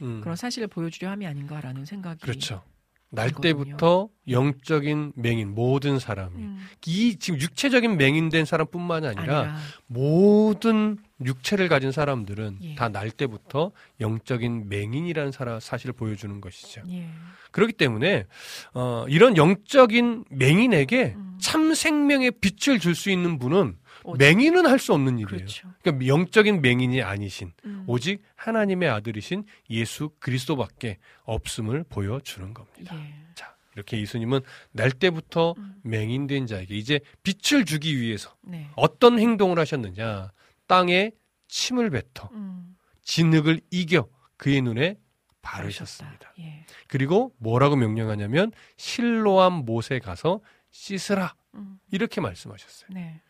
[0.00, 2.62] 음, 그런 사실을 보여주려 함이 아닌가라는 생각이 그렇죠.
[3.10, 3.30] 날.
[3.32, 9.56] 때부터 영적인 맹인 모든 사람이 음, 이 지금 육체적인 맹인된 사람뿐만 아니라, 아니라
[9.86, 12.74] 모든 육체를 가진 사람들은 예.
[12.76, 16.82] 다날 때부터 영적인 맹인이라는 사람, 사실을 보여주는 것이죠.
[16.90, 17.08] 예.
[17.50, 18.26] 그렇기 때문에
[18.74, 21.38] 어, 이런 영적인 맹인에게 음.
[21.40, 25.26] 참 생명의 빛을 줄 수 있는 분은 오직- 맹인은 할 수 없는 일이에요.
[25.26, 25.68] 그렇죠.
[25.82, 32.96] 그러니까 영적인 맹인이 아니신 음, 오직 하나님의 아들이신 예수 그리스도밖에 없음을 보여주는 겁니다.
[32.96, 33.14] 예.
[33.34, 34.40] 자, 이렇게 예수님은
[34.72, 35.76] 날 때부터 음.
[35.82, 38.68] 맹인된 자에게 이제 빛을 주기 위해서 네.
[38.76, 40.32] 어떤 행동을 하셨느냐.
[40.66, 41.12] 땅에
[41.48, 42.76] 침을 뱉어 음.
[43.02, 44.96] 진흙을 이겨 그의 눈에
[45.42, 46.32] 바르셨습니다.
[46.40, 46.64] 예.
[46.86, 50.40] 그리고 뭐라고 명령하냐면 실로암 못에 가서
[50.70, 51.78] 씻으라 음.
[51.90, 52.90] 이렇게 말씀하셨어요.
[52.92, 53.20] 네.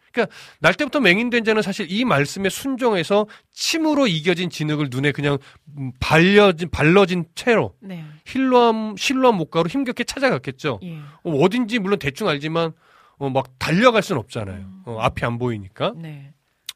[0.60, 5.38] 날 때부터 맹인된 자는 사실 이 말씀에 순종해서 침으로 이겨진 진흙을 눈에 그냥
[5.78, 8.04] 음, 발려진 발러진 채로 네.
[8.24, 10.80] 실로암 실로암 못가로 힘겹게 찾아갔겠죠.
[10.82, 10.98] 예.
[11.24, 12.72] 어, 어딘지 물론 대충 알지만
[13.18, 14.58] 어, 막 달려갈 수는 없잖아요.
[14.58, 14.82] 음.
[14.86, 16.32] 어, 앞이 안 보이니까 네.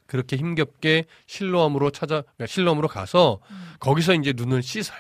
[0.07, 3.73] 그렇게 힘겹게 실로암으로 찾아 그러니까 실로암으로 가서 음.
[3.81, 4.99] 거기서 이제 눈을 씻어요.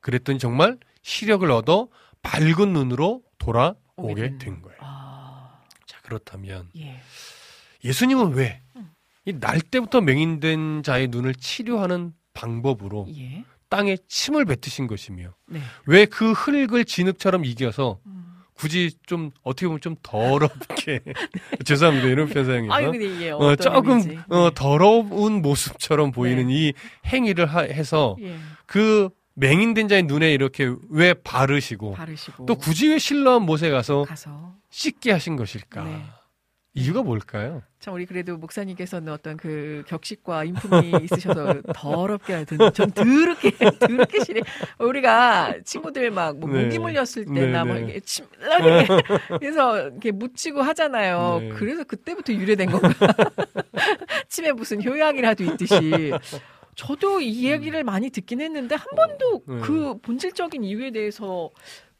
[0.00, 1.88] 그랬더니 정말 시력을 얻어
[2.22, 4.78] 밝은 눈으로 돌아오게 오게 된 거예요.
[4.80, 5.60] 아.
[5.86, 7.00] 자 그렇다면 예.
[7.84, 8.90] 예수님은 왜 음.
[9.24, 13.44] 이날 때부터 맹인된 자의 눈을 치료하는 방법으로 예.
[13.68, 15.60] 땅에 침을 뱉으신 것이며 네.
[15.86, 18.20] 왜그 흙을 진흙처럼 이겨서 음.
[18.54, 21.00] 굳이 좀 어떻게 보면 좀 더럽게
[21.64, 24.22] 죄송합니다 이런 표현 사용해서 아유 이게 어, 조금.
[24.28, 24.54] 어, 네.
[24.54, 26.72] 더러운 모습처럼 보이는 이
[27.06, 28.36] 행위를 하- 해서 예.
[28.66, 34.54] 그 맹인된 자의 눈에 이렇게 왜 바르시고 바르시고 또 굳이 왜 신라한 못에 가서 가서
[34.68, 35.84] 씻게 하신 것일까?
[35.84, 36.02] 네.
[36.74, 37.62] 이유가 뭘까요?
[37.80, 44.40] 참 우리 그래도 목사님께서는 어떤 그 격식과 인품이 있으셔서 더럽게 하든 좀 더럽게 더럽게 시래
[44.78, 46.64] 우리가 친구들 막뭐 네.
[46.64, 47.80] 모기 물렸을 네, 때나 뭐 네.
[47.82, 48.86] 이렇게 침 이렇게
[49.38, 51.38] 그래서 이렇게 묻히고 하잖아요.
[51.40, 51.48] 네.
[51.50, 52.88] 그래서 그때부터 유래된 건가?
[54.28, 56.12] 침에 무슨 효약이라도 있듯이.
[56.74, 59.60] 저도 이 얘기를 많이 듣긴 했는데 한 번도 네.
[59.60, 61.50] 그 본질적인 이유에 대해서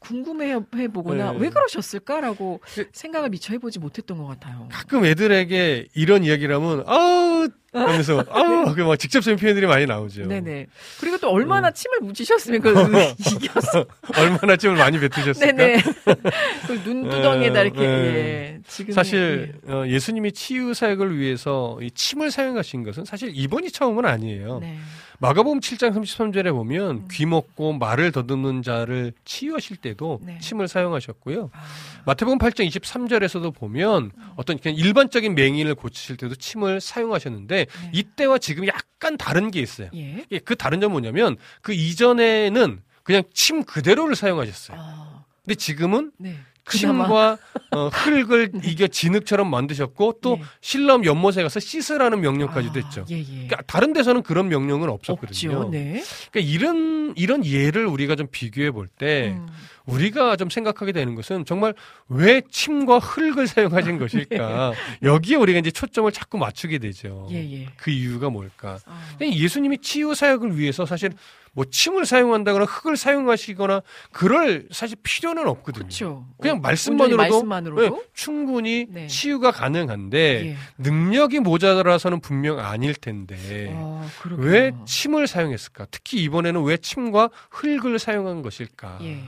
[0.03, 0.59] 궁금해
[0.91, 1.37] 보거나 네.
[1.39, 4.67] 왜 그러셨을까라고 그- 생각을 미처 해보지 못했던 것 같아요.
[4.71, 10.27] 가끔 애들에게 이런 이야기를 하면 아우 하면서 아우 그막 직접적인 표현들이 많이 나오죠.
[10.27, 10.67] 네네.
[10.99, 11.73] 그리고 또 얼마나 음.
[11.73, 13.85] 침을 묻히셨으면 그걸 이겼어.
[14.17, 15.51] 얼마나 침을 많이 뱉으셨을까?
[15.51, 15.81] 네네.
[16.67, 17.87] 그 눈두덩이에다 네, 이렇게, 네.
[17.87, 18.59] 예.
[18.67, 18.93] 지금.
[18.93, 24.59] 사실 어, 예수님이 치유 사역을 위해서 이 침을 사용하신 것은 사실 이번이 처음은 아니에요.
[24.59, 24.77] 네.
[25.19, 27.07] 마가복음 7장 33절에 보면 음.
[27.09, 30.37] 귀 먹고 말을 더듬는 자를 치유하실 때도 네.
[30.39, 31.49] 침을 사용하셨고요.
[31.53, 31.59] 아,
[32.05, 37.89] 마태복음 8장 23절에서도 보면 어떤 그냥 일반적인 맹인을 고치실 때도 침을 사용하셨는데 네.
[37.93, 39.89] 이때와 지금 약간 다른 게 있어요.
[39.93, 40.25] 예.
[40.31, 44.77] 예, 그 다른 점은 뭐냐면 그 이전에는 그냥 침 그대로를 사용하셨어요.
[44.79, 46.37] 아, 근데 지금은 네.
[46.69, 47.37] 침과
[47.71, 50.43] 어, 흙을 이겨 진흙처럼 만드셨고 또 예.
[50.61, 53.05] 신람 연못에 가서 씻으라는 명령까지도 아, 했죠.
[53.09, 53.23] 예, 예.
[53.25, 55.69] 그러니까 다른 데서는 그런 명령은 없었거든요.
[55.69, 56.03] 네.
[56.31, 59.47] 그러니까 이런 이런 예를 우리가 좀 비교해 볼때 음.
[59.85, 61.73] 우리가 좀 생각하게 되는 것은 정말
[62.07, 64.73] 왜 침과 흙을 사용하신 것일까?
[65.03, 67.27] 여기에 우리가 이제 초점을 자꾸 맞추게 되죠.
[67.31, 67.67] 예, 예.
[67.75, 68.79] 그 이유가 뭘까?
[68.85, 71.11] 아, 예수님이 치유 사역을 위해서 사실
[71.53, 75.85] 뭐 침을 사용한다거나 흙을 사용하시거나 그럴 사실 필요는 없거든요.
[75.85, 76.25] 그렇죠.
[76.39, 77.81] 그냥 어, 말씀만으로도, 말씀만으로도.
[77.81, 79.07] 네, 충분히 네.
[79.07, 80.57] 치유가 가능한데 예.
[80.79, 84.07] 능력이 모자라서는 분명 아닐 텐데 아.
[84.37, 85.87] 왜 침을 사용했을까?
[85.91, 88.99] 특히 이번에는 왜 침과 흙을 사용한 것일까?
[89.03, 89.23] 예.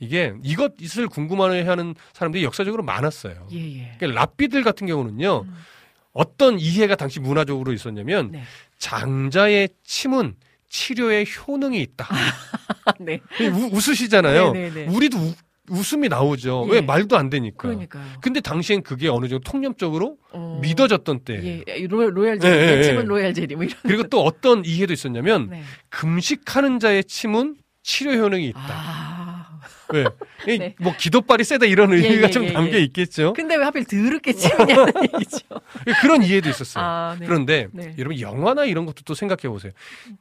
[0.00, 3.46] 이게 이것을 궁금해하는 사람들이 역사적으로 많았어요.
[3.52, 3.94] 예, 예.
[3.98, 5.44] 그러니까 랍비들 같은 경우는요.
[5.46, 5.56] 음.
[6.12, 8.42] 어떤 이해가 당시 문화적으로 있었냐면 네.
[8.78, 10.34] 장자의 침은
[10.82, 12.08] 치료에 효능이 있다.
[12.08, 13.20] 아, 네.
[13.42, 14.52] 우, 웃으시잖아요.
[14.52, 14.94] 네, 네, 네.
[14.96, 15.34] 우리도 우-
[15.70, 16.66] 웃음이 나오죠.
[16.70, 16.74] 예.
[16.76, 17.56] 왜 말도 안 되니까.
[17.68, 18.04] 그러니까요.
[18.20, 21.62] 근데 당시엔 그게 어느 정도 통념적으로 어, 믿어졌던 때.
[21.68, 23.06] 예, 로, 로얄 제리, 예, 예, 내 침은 예.
[23.06, 23.76] 로얄 제리 뭐 이런.
[23.82, 25.62] 그리고 또 어떤 이해도 있었냐면 네.
[25.90, 28.60] 금식하는 자의 침은 치료 효능이 있다.
[28.66, 29.21] 아.
[29.92, 30.04] 왜?
[30.46, 30.74] 이 네.
[30.80, 32.82] 뭐 기도빨이 세다 이런 예, 의미가 예, 좀 예, 담겨 예.
[32.82, 33.32] 있겠죠.
[33.34, 35.38] 근데 왜 하필 더럽게 침이냐는 얘기죠.
[36.00, 36.84] 그런 이해도 있었어요.
[36.84, 37.26] 아, 네.
[37.26, 37.94] 그런데 네.
[37.98, 39.72] 여러분 영화나 이런 것도 또 생각해 보세요.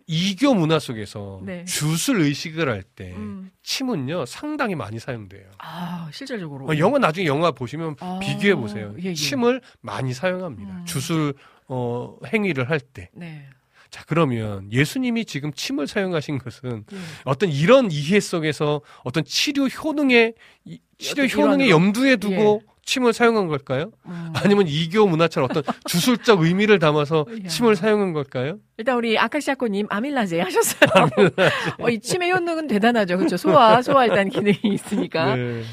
[0.08, 1.66] 이교 문화 속에서 네.
[1.66, 3.52] jut을 의식을 할때 음.
[3.64, 5.46] 침은요 상당히 많이 사용돼요.
[5.60, 6.66] 아, 실질적으로.
[6.66, 8.94] 어, 영화 나중에 영화 보시면 아, 비교해 보세요.
[9.00, 9.14] 예, 예.
[9.14, 10.74] 침을 많이 사용합니다.
[10.74, 10.86] 음.
[10.86, 11.34] jut을
[11.68, 13.10] 어, 행위를 할 때.
[13.14, 13.48] 네.
[13.92, 16.98] 자 그러면 예수님이 지금 침을 사용하신 것은 예.
[17.26, 20.34] 어떤 이런 이해 속에서 어떤 치료 효능에
[20.66, 21.70] 이- 치료 효능에?
[21.70, 23.92] 염두에 두고 침을 사용한 걸까요?
[24.06, 24.32] 음.
[24.34, 27.48] 아니면 이교 문화처럼 어떤 주술적 의미를 담아서 야.
[27.48, 28.60] 침을 사용한 걸까요?
[28.78, 30.90] 일단 우리 아카시아코님 아밀라제 하셨어요.
[31.80, 33.18] 어, 이 침의 효능은 대단하죠.
[33.18, 33.36] 그렇죠.
[33.38, 35.36] 소화, 소화 일단 기능이 있으니까.
[35.36, 35.64] 네.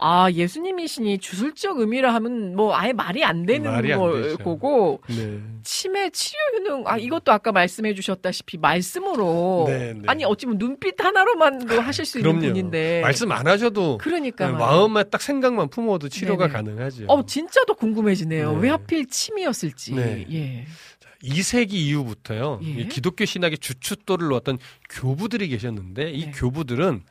[0.00, 4.36] 아, 예수님이시니 주술적 의미라 하면 뭐 아예 말이 안 되는 말이 안걸 되죠.
[4.38, 5.40] 거고 네.
[5.64, 10.02] 치매 치료 효능 아 이것도 아까 말씀해 주셨다시피 말씀으로 네, 네.
[10.06, 12.38] 아니 어찌면 눈빛 하나로만도 하실 수 있는.
[12.38, 14.52] 분인데 말씀 안 하셔도 그러니까 네.
[14.52, 16.46] 마음에 딱 생각만 품어도 치료가.
[16.46, 17.06] 가능하죠.
[17.08, 18.52] 어 진짜 더 궁금해지네요.
[18.52, 18.58] 네.
[18.62, 19.94] 왜 하필 침이었을지.
[19.94, 20.26] 네.
[20.32, 20.66] 예.
[21.24, 22.60] 2세기 이후부터요.
[22.62, 22.68] 예.
[22.68, 26.32] 이 기독교 신학의 주춧돌을 놓았던 교부들이 계셨는데 이 네.
[26.36, 27.02] 교부들은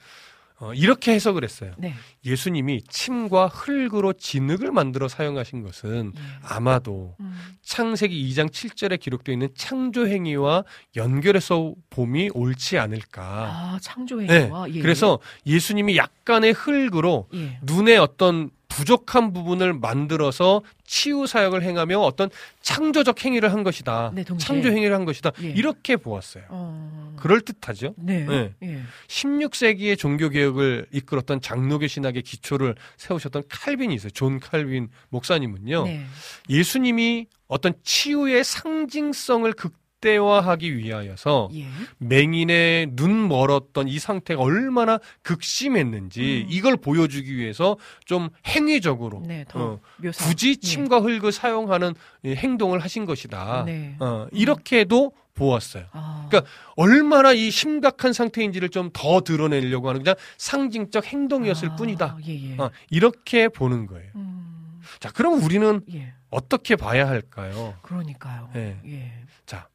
[0.59, 1.73] 어, 이렇게 해석을 했어요.
[1.77, 1.93] 네.
[2.25, 6.21] 예수님이 침과 흙으로 진흙을 만들어 사용하신 것은 예.
[6.41, 7.37] 아마도 음.
[7.61, 10.63] 창세기 2장 7절에 기록되어 있는 창조 행위와
[10.95, 13.23] 연결해서 봄이 옳지 않을까.
[13.23, 14.49] 아, 창조의 네.
[14.49, 14.81] 와 예.
[14.81, 17.59] 그래서 예수님이 약간의 흙으로 예.
[17.61, 22.29] 눈에 어떤 부족한 부분을 만들어서 치유 사역을 행하며 어떤
[22.61, 24.11] 창조적 행위를 한 것이다.
[24.13, 24.23] 네.
[24.37, 25.31] 창조 행위를 한 것이다.
[25.41, 25.47] 예.
[25.49, 26.43] 이렇게 보았어요.
[26.49, 27.15] 어.
[27.17, 27.95] 그럴 듯하죠.
[27.97, 28.23] 네.
[28.25, 28.53] 네.
[28.61, 28.81] 예.
[29.07, 34.11] 16세기의 종교 개혁을 이끌었던 장로교 신학의 기초를 세우셨던 칼빈이 있어요.
[34.11, 35.83] 존 칼빈 목사님은요.
[35.85, 36.05] 네.
[36.47, 41.65] 예수님이 어떤 치유의 상징성을 극 대화하기 위하여서 예.
[41.99, 46.51] 맹인의 눈 멀었던 이 상태가 얼마나 극심했는지 음.
[46.51, 49.79] 이걸 보여주기 위해서 좀 행위적으로 네, 더 어.
[50.17, 51.93] 굳이 침과 흙을 사용하는
[52.23, 53.63] 이 행동을 하신 것이다.
[53.65, 53.95] 네.
[53.99, 55.85] 어, 이렇게도 보았어요.
[55.91, 56.25] 아.
[56.29, 62.17] 그러니까 얼마나 이 심각한 상태인지를 좀 더 드러내려고 하는 그냥 상징적 행동이었을 아, 뿐이다.
[62.27, 62.57] 예, 예.
[62.57, 64.09] 어, 이렇게 보는 거예요.
[64.15, 64.81] 음.
[64.99, 66.13] 자, 그럼 우리는 예.
[66.29, 67.75] 어떻게 봐야 할까요?
[67.83, 68.49] 그러니까요.
[68.55, 68.79] 예.
[68.85, 69.11] 예.
[69.45, 69.67] 자,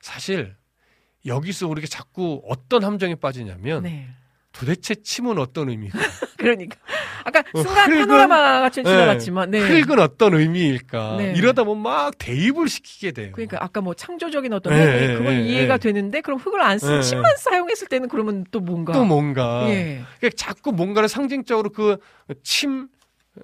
[0.00, 0.56] 사실
[1.26, 4.08] 여기서 우리가 자꾸 어떤 함정에 빠지냐면 네.
[4.52, 5.98] 도대체 침은 어떤 의미일까?
[6.38, 6.78] 그러니까
[7.24, 8.90] 아까 어, 순간 흙은- 파노라마 같이 네.
[8.90, 9.60] 지나갔지만 네.
[9.60, 11.16] 흙은 어떤 의미일까?
[11.18, 11.32] 네.
[11.36, 13.32] 이러다 보면 막 대입을 시키게 돼요.
[13.32, 15.80] 그러니까 아까 뭐 창조적인 어떤 네, 네, 그건 네, 이해가 네.
[15.92, 20.02] 되는데 그럼 흙을 안쓴 네, 침만 사용했을 때는 그러면 또 뭔가 또 뭔가 예.
[20.18, 21.98] 그러니까 자꾸 뭔가를 상징적으로 그
[22.42, 22.88] 침,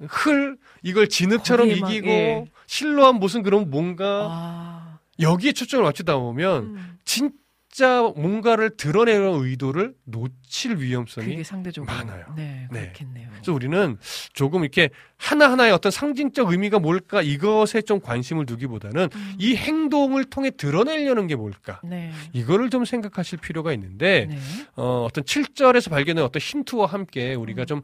[0.09, 2.45] 흘 이걸 진흙처럼 이기고 예.
[2.67, 4.74] 실로한 무슨 그런 뭔가 아.
[5.21, 6.99] 여기에 초점을 맞추다 보면 음.
[7.05, 11.43] 진짜 뭔가를 드러내는 의도를 놓칠 위험성이
[11.87, 12.27] 많아요.
[12.37, 12.81] 네, 네.
[12.83, 13.29] 그렇겠네요.
[13.33, 13.97] 그래서 우리는
[14.33, 19.35] 조금 이렇게 하나하나의 어떤 상징적 의미가 뭘까 이것에 좀 관심을 두기보다는 음.
[19.39, 22.12] 이 행동을 통해 드러내려는 게 뭘까 네.
[22.33, 24.39] 이거를 좀 생각하실 필요가 있는데 네.
[24.77, 27.67] 어, 어떤 7절에서 발견된 어떤 힌트와 함께 우리가 음.
[27.67, 27.83] 좀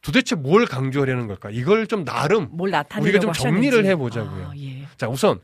[0.00, 3.88] 도대체 뭘 강조하려는 걸까 이걸 좀 나름 우리가 좀 정리를 하셨는지.
[3.90, 4.46] 해보자고요.
[4.46, 4.86] 아, 예.
[4.96, 5.40] 자 우선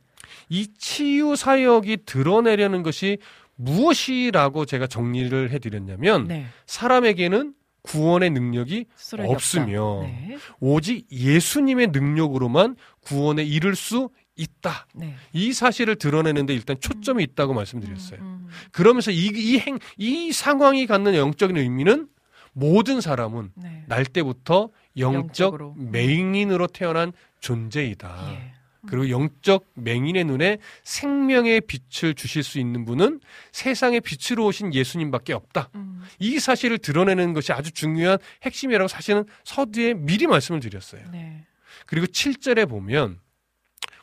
[0.48, 3.18] 이 치유 사역이 드러내려는 것이
[3.56, 6.46] 무엇이라고 제가 정리를 해드렸냐면 네.
[6.66, 8.86] 사람에게는 구원의 능력이
[9.18, 10.00] 없으며.
[10.02, 10.38] 네.
[10.58, 14.86] 오직 예수님의 능력으로만 구원에 이를 수 있다.
[14.94, 15.14] 네.
[15.32, 18.20] 이 사실을 드러내는데 일단 초점이 있다고 말씀드렸어요.
[18.20, 22.08] 음, 그러면서 이, 이 행, 이 상황이 갖는 영적인 의미는
[22.52, 23.84] 모든 사람은 네.
[23.86, 25.74] 날 때부터 영적 영적으로.
[25.76, 28.32] 맹인으로 태어난 존재이다.
[28.32, 28.54] 예.
[28.88, 33.20] 그리고 영적 맹인의 눈에 생명의 빛을 주실 수 있는 분은
[33.52, 35.70] 세상의 빛으로 오신 예수님밖에 없다.
[35.74, 41.02] 음, 이 사실을 드러내는 것이 아주 중요한 핵심이라고 사실은 서두에 미리 말씀을 드렸어요.
[41.12, 41.44] 네.
[41.86, 43.20] 그리고 7절에 보면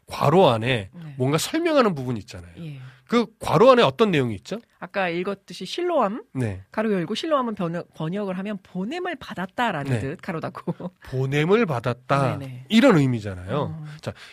[0.07, 1.15] 괄호 안에 네.
[1.17, 2.53] 뭔가 설명하는 부분이 있잖아요.
[2.59, 2.79] 예.
[3.11, 4.61] 그 괄호 안에 어떤 내용이 있죠?
[4.79, 6.63] 아까 읽었듯이 실로암 네.
[6.71, 9.99] 가로 열고 실로암은 번역, 번역 을 하면 보냄을 받았다라는 네.
[9.99, 12.37] 듯 가로 닫고 보냄을 받았다.
[12.37, 12.67] 네네.
[12.69, 13.57] 이런 의미잖아요.
[13.57, 13.85] 어.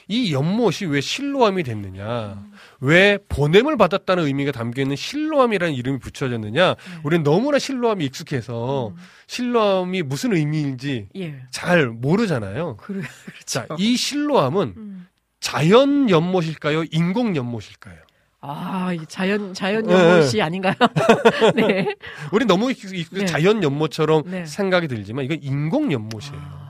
[0.06, 2.34] 이 연못이 왜 실로암이 됐느냐?
[2.34, 2.52] 음.
[2.78, 6.76] 왜 보냄을 받았다는 의미가 담겨 있는 실로암이라는 이름이 붙여졌느냐?
[7.02, 8.96] 우리는 너무나 실로암이 익숙해서 음.
[9.26, 11.42] 실로암이 무슨 의미인지 예.
[11.50, 12.76] 잘 모르잖아요.
[12.76, 13.74] 그래, 그렇죠.
[13.76, 15.08] 이 실로암은 음.
[15.40, 16.84] 자연 연못일까요?
[16.92, 18.06] 인공 연못일까요?
[18.40, 19.92] 아, 이 자연 자연 네.
[19.92, 20.74] 연못이 아닌가요?
[21.56, 21.94] 네.
[22.32, 23.26] 우리 너무 네.
[23.26, 24.46] 자연 연못처럼 네.
[24.46, 26.40] 생각이 들지만 이건 인공 연못이에요.
[26.40, 26.68] 아,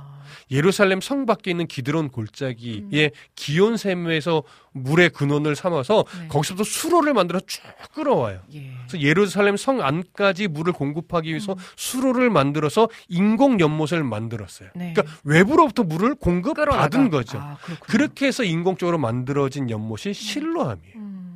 [0.51, 3.11] 예루살렘 성 밖에 있는 기드론 골짜기에 음.
[3.37, 6.29] 기온 샘에서 물의 근원을 삼아서 네.
[6.29, 7.61] 거기서부터 수로를 만들어 쭉
[7.93, 8.41] 끌어와요.
[8.55, 8.73] 예.
[8.87, 11.59] 그래서 예루살렘 성 안까지 물을 공급하기 위해서 음.
[11.77, 14.71] 수로를 만들어서 인공 연못을 만들었어요.
[14.75, 14.95] 네.
[14.95, 17.11] 그러니까 외부로부터 물을 공급받은.
[17.11, 17.39] 거죠.
[17.39, 17.59] 아.
[17.83, 20.97] 그렇게 해서 인공적으로 만들어진 연못이 실로암이에요.
[20.97, 21.28] 음,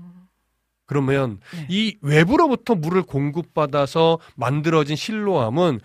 [0.87, 1.67] 그러면 네.
[1.69, 5.81] 이 외부로부터 물을 공급받아서 만들어진 실로암은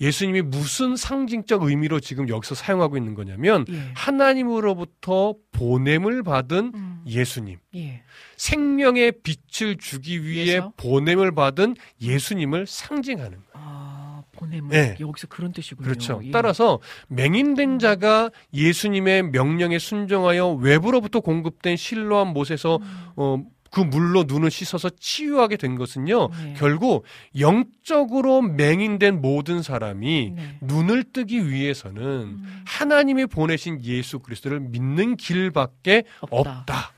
[0.00, 3.92] 예수님이 무슨 상징적 의미로 지금 여기서 사용하고 있는 거냐면 예.
[3.94, 8.02] 하나님으로부터 보냄을 받은 음, 예수님, 예.
[8.36, 10.72] 생명의 빛을 주기 위해 위해서?
[10.78, 13.50] 보냄을 받은 예수님을 상징하는 거예요.
[13.52, 14.96] 아, 보냄을 네.
[14.98, 15.86] 여기서 그런 뜻이군요.
[15.86, 16.20] 그렇죠.
[16.24, 16.30] 예.
[16.30, 16.78] 따라서
[17.08, 24.90] 맹인된 자가 예수님의 명령에 순종하여 외부로부터 공급된 실로암 못에서 음, 어, 그 물로 눈을 씻어서
[24.90, 26.28] 치유하게 된 것은요.
[26.28, 26.54] 네.
[26.56, 27.04] 결국
[27.38, 30.58] 영적으로 맹인된 모든 사람이 네.
[30.60, 36.58] 눈을 뜨기 위해서는 음, 하나님이 보내신 예수 그리스도를 믿는 길밖에 없다.
[36.60, 36.92] 없다.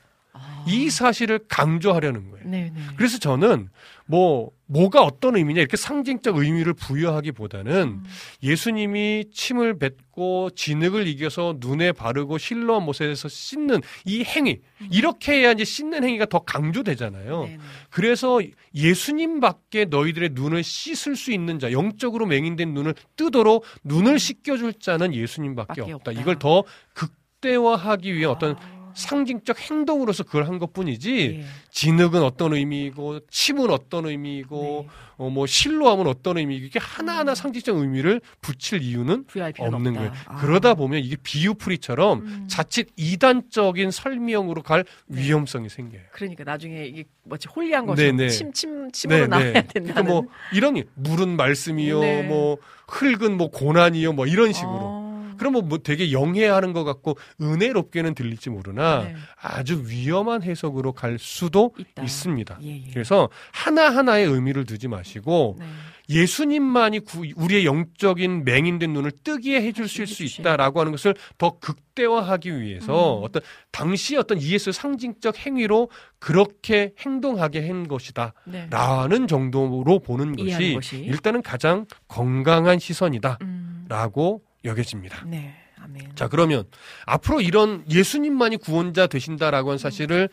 [0.63, 2.47] 아, 이 사실을 강조하려는 거예요.
[2.47, 2.81] 네, 네.
[2.95, 3.69] 그래서 저는
[4.05, 8.03] 뭐 뭐가 어떤 의미냐 이렇게 상징적 의미를 부여하기보다는 음.
[8.41, 14.59] 예수님이 침을 뱉고 진흙을 이겨서 눈에 바르고 실로 못에서 씻는 이 행위
[14.91, 17.41] 이렇게 해야 이제 씻는 행위가 더 강조되잖아요.
[17.41, 17.45] 음.
[17.45, 17.63] 네, 네.
[17.89, 18.41] 그래서
[18.75, 25.67] 예수님밖에 너희들의 눈을 씻을 수 있는 자, 영적으로 맹인된 눈을 뜨도록 눈을 씻겨줄 자는 예수님밖에
[25.67, 26.11] 밖에 없다.
[26.11, 26.11] 없다.
[26.11, 31.45] 이걸 더 극대화하기 위한 어떤 아, 상징적 행동으로서 그걸 한 것뿐이지 예.
[31.71, 34.93] 진흙은 어떤 의미이고 침은 어떤 의미이고 네.
[35.17, 37.35] 어, 뭐 실로함은 어떤 의미이고 이게 하나하나 음.
[37.35, 39.25] 상징적 의미를 붙일 이유는
[39.59, 39.99] 없는 없다.
[39.99, 40.11] 거예요.
[40.25, 40.35] 아.
[40.37, 42.47] 그러다 보면 이게 비유풀이처럼 음.
[42.47, 45.21] 자칫 이단적인 설명으로 갈 네.
[45.21, 46.01] 위험성이 생겨요.
[46.11, 48.29] 그러니까 나중에 이게 뭐지 홀리한 네, 것처럼 네.
[48.29, 49.93] 침침 침으로 나와야 된다는.
[49.93, 52.23] 그러니까 뭐 이런 물은 말씀이요, 네.
[52.23, 54.71] 뭐 흙은 뭐 고난이요, 뭐 이런 식으로.
[54.71, 55.02] 어.
[55.37, 59.15] 그러면 뭐 되게 영해하는 것 같고 은혜롭게는 들릴지 모르나 네.
[59.41, 62.03] 아주 위험한 해석으로 갈 수도 있다.
[62.03, 62.59] 있습니다.
[62.63, 62.91] 예, 예.
[62.93, 65.65] 그래서 하나하나의 의미를 두지 마시고 네.
[66.09, 70.03] 예수님만이 구- 우리의 영적인 맹인된 눈을 뜨게 해줄 수.
[70.03, 73.23] 있다라고 하는 것을 더 극대화하기 위해서 음.
[73.23, 78.33] 어떤 당시 어떤 예수 상징적 행위로 그렇게 행동하게 한 것이다.
[78.45, 78.67] 네.
[78.69, 80.97] 라는 정도로 보는 것이, 것이.
[80.97, 83.37] 일단은 가장 건강한 시선이다.
[83.41, 83.85] 음.
[83.87, 85.25] 라고 여겨집니다.
[85.25, 85.55] 네.
[85.79, 86.15] 아멘.
[86.15, 86.65] 자, 그러면
[87.05, 90.29] 앞으로 이런 예수님만이 구원자 되신다라고 하는 사실을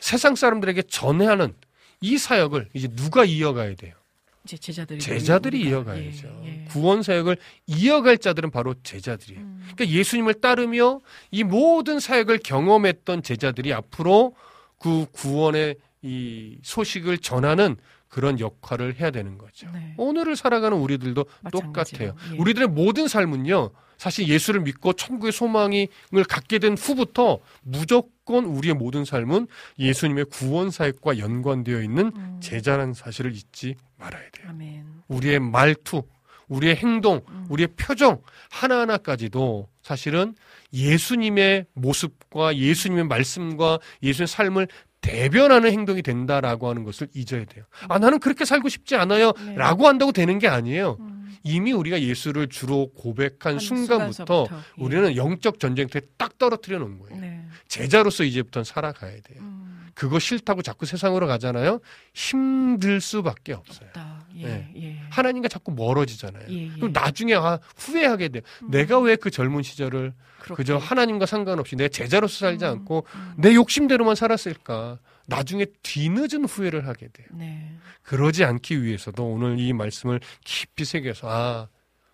[0.00, 1.54] 세상 사람들에게 전해하는
[2.00, 3.94] 이 사역을 이제 누가 이어가야 돼요?
[4.44, 6.40] 이제 제자들이 제자들이 우리가, 이어가야죠.
[6.44, 6.64] 예, 예.
[6.68, 7.36] 구원 사역을
[7.68, 9.40] 이어갈 자들은 바로 제자들이에요.
[9.40, 9.60] 음.
[9.72, 14.34] 그러니까 예수님을 따르며 이 모든 사역을 경험했던 제자들이 앞으로
[14.78, 17.76] 그 구원의 이 소식을 전하는
[18.12, 19.70] 그런 역할을 해야 되는 거죠.
[19.72, 19.94] 네.
[19.96, 22.34] 오늘을 살아가는 우리들도 마찬가지로, 똑같아요.
[22.34, 22.38] 예.
[22.38, 23.70] 우리들의 모든 삶은요.
[23.96, 25.88] 사실 예수를 믿고 천국의 소망을
[26.28, 29.46] 갖게 된 후부터 무조건 우리의 모든 삶은
[29.78, 32.38] 예수님의 구원 사역과 연관되어 있는 음.
[32.42, 34.48] 제자라는 사실을 잊지 말아야 돼요.
[34.50, 34.84] 아멘.
[35.08, 36.02] 우리의 말투,
[36.48, 37.46] 우리의 행동, 음.
[37.48, 40.34] 우리의 표정 하나하나까지도 사실은
[40.74, 44.68] 예수님의 모습과 예수님의 말씀과 예수님의 삶을
[45.02, 47.64] 대변하는 행동이 된다라고 하는 것을 잊어야 돼요.
[47.88, 49.32] 아, 나는 그렇게 살고 싶지 않아요.
[49.44, 49.56] 네.
[49.56, 50.96] 라고 한다고 되는 게 아니에요.
[51.00, 51.36] 음.
[51.44, 54.82] 이미 우리가 예수를 주로 고백한 한 순간부터 순간서부터, 예.
[54.82, 57.20] 우리는 영적 전쟁터에 딱 떨어뜨려 놓은 거예요.
[57.20, 57.44] 네.
[57.66, 59.40] 제자로서 이제부터는 살아가야 돼요.
[59.40, 59.61] 음.
[59.94, 61.80] 그거 싫다고 자꾸 세상으로 가잖아요.
[62.14, 63.88] 힘들 수밖에 없어요.
[64.36, 64.46] 예.
[64.46, 64.72] 네.
[64.76, 64.98] 예.
[65.10, 66.44] 하나님과 자꾸 멀어지잖아요.
[66.48, 66.68] 예, 예.
[66.70, 68.42] 그럼 나중에 아, 후회하게 돼요.
[68.62, 68.70] 음.
[68.70, 70.56] 내가 왜 그 젊은 시절을 그렇게.
[70.62, 73.34] 그저 하나님과 상관없이 내 제자로서 살지 음, 않고 음.
[73.36, 74.98] 내 욕심대로만 살았을까?
[75.26, 77.28] 나중에 뒤늦은 후회를 하게 돼요.
[77.32, 77.76] 네.
[78.02, 81.68] 그러지 않기 위해서도 오늘 이 말씀을 깊이 새겨서 아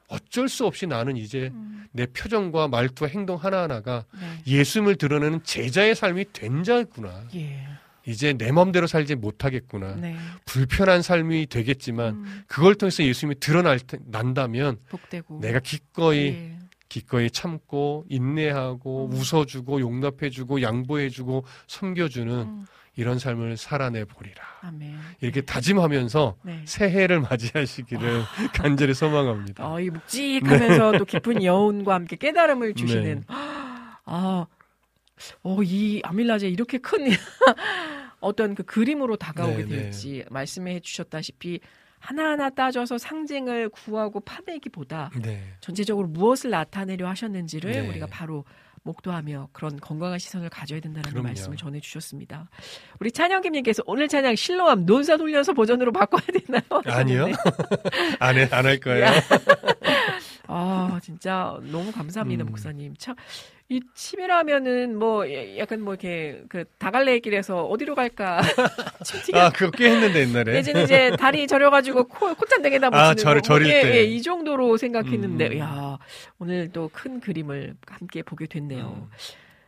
[0.09, 1.87] 어쩔 수 없이 나는 이제 음.
[1.93, 4.43] 내 표정과 말투와 행동 하나하나가 네.
[4.59, 7.25] 예수님을 드러내는 제자의 삶이 된 자구나.
[7.35, 7.67] 예.
[8.07, 9.97] 이제 내 마음대로 살지 못하겠구나.
[9.97, 10.17] 네.
[10.47, 12.43] 불편한 삶이 되겠지만 음.
[12.47, 16.59] 그걸 통해서 예수님이 드러날 테- 난다면 복되고 내가 기꺼이 예.
[16.89, 19.13] 기꺼이 참고 인내하고 음.
[19.13, 22.67] 웃어주고 용납해주고 양보해주고 섬겨주는 음.
[22.99, 24.43] 이런 삶을 살아내 보리라.
[24.61, 24.99] 아멘.
[25.21, 26.63] 이렇게 다짐하면서 네.
[26.65, 28.23] 새해를 맞이하시기를
[28.53, 29.71] 간절히 소망합니다.
[29.71, 33.25] 어, 이 묵직하면서 또 깊은 여운과 함께 깨달음을 주시는 네.
[33.29, 34.47] 아,
[35.45, 37.07] 어, 이 아밀라제 이렇게 큰
[38.19, 39.77] 어떤 그 그림으로 다가오게 네, 네.
[39.77, 41.61] 될지 말씀해 주셨다시피
[42.01, 45.41] 하나하나 따져서 상징을 구하고 파내기보다 네.
[45.61, 47.89] 전체적으로 무엇을 나타내려 하셨는지를 네.
[47.89, 48.45] 우리가 바로
[48.89, 51.29] 목도하며 그런 건강한 시선을 가져야 된다는 그럼요.
[51.29, 52.49] 말씀을 전해 주셨습니다.
[53.01, 56.63] 우리 찬영김님께서 오늘 찬양 실로암 논사 돌려서 버전으로 바꿔야 되나요?
[56.87, 57.25] 아니요.
[57.25, 58.17] 하셨는데.
[58.19, 59.07] 안 해, 안할 거예요.
[60.49, 62.47] 아, 진짜 너무 감사합니다, 음.
[62.47, 62.95] 목사님.
[62.97, 63.15] 참,
[63.71, 68.41] 이 침이라면은 뭐 예, 약간 뭐 이렇게 그 다갈래 길에서 어디로 갈까?
[69.35, 70.55] 아, 그거 꽤 했는데, 옛날에.
[70.57, 73.41] 예전에 이제 다리 저려가지고 코, 콧잔등에다 아, 붙이는 절- 거.
[73.43, 73.97] 절일 예, 때.
[73.99, 75.59] 예, 이 정도로 생각했는데, 음.
[75.59, 75.99] 야
[76.39, 79.07] 오늘 또 큰 그림을 함께 보게 됐네요.
[79.07, 79.11] 음.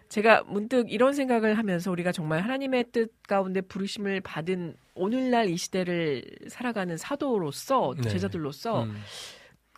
[0.09, 6.25] 제가 문득 이런 생각을 하면서 우리가 정말 하나님의 뜻 가운데 부르심을 받은 오늘날 이 시대를
[6.49, 8.09] 살아가는 사도로서 네.
[8.09, 8.97] 제자들로서 음.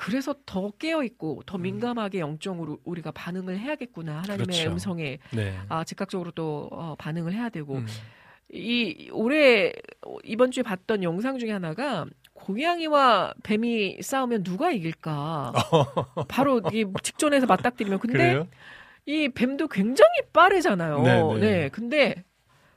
[0.03, 4.71] 그래서 더 깨어 있고 더 민감하게 영적으로 우리가 반응을 해야겠구나 하나님의 그렇죠.
[4.73, 5.57] 음성에 네.
[5.69, 7.87] 아 즉각적으로 또 어, 반응을 해야 되고 음.
[8.51, 9.73] 이 올해
[10.25, 15.53] 이번 주에 봤던 영상 중에 하나가 고양이와 뱀이 싸우면 누가 이길까
[16.27, 18.49] 바로 이 직전에서 맞닥뜨리면 근데 그래요?
[19.07, 21.03] 이 뱀도 굉장히 빠르잖아요.
[21.03, 21.41] 네, 네.
[21.41, 22.25] 네, 근데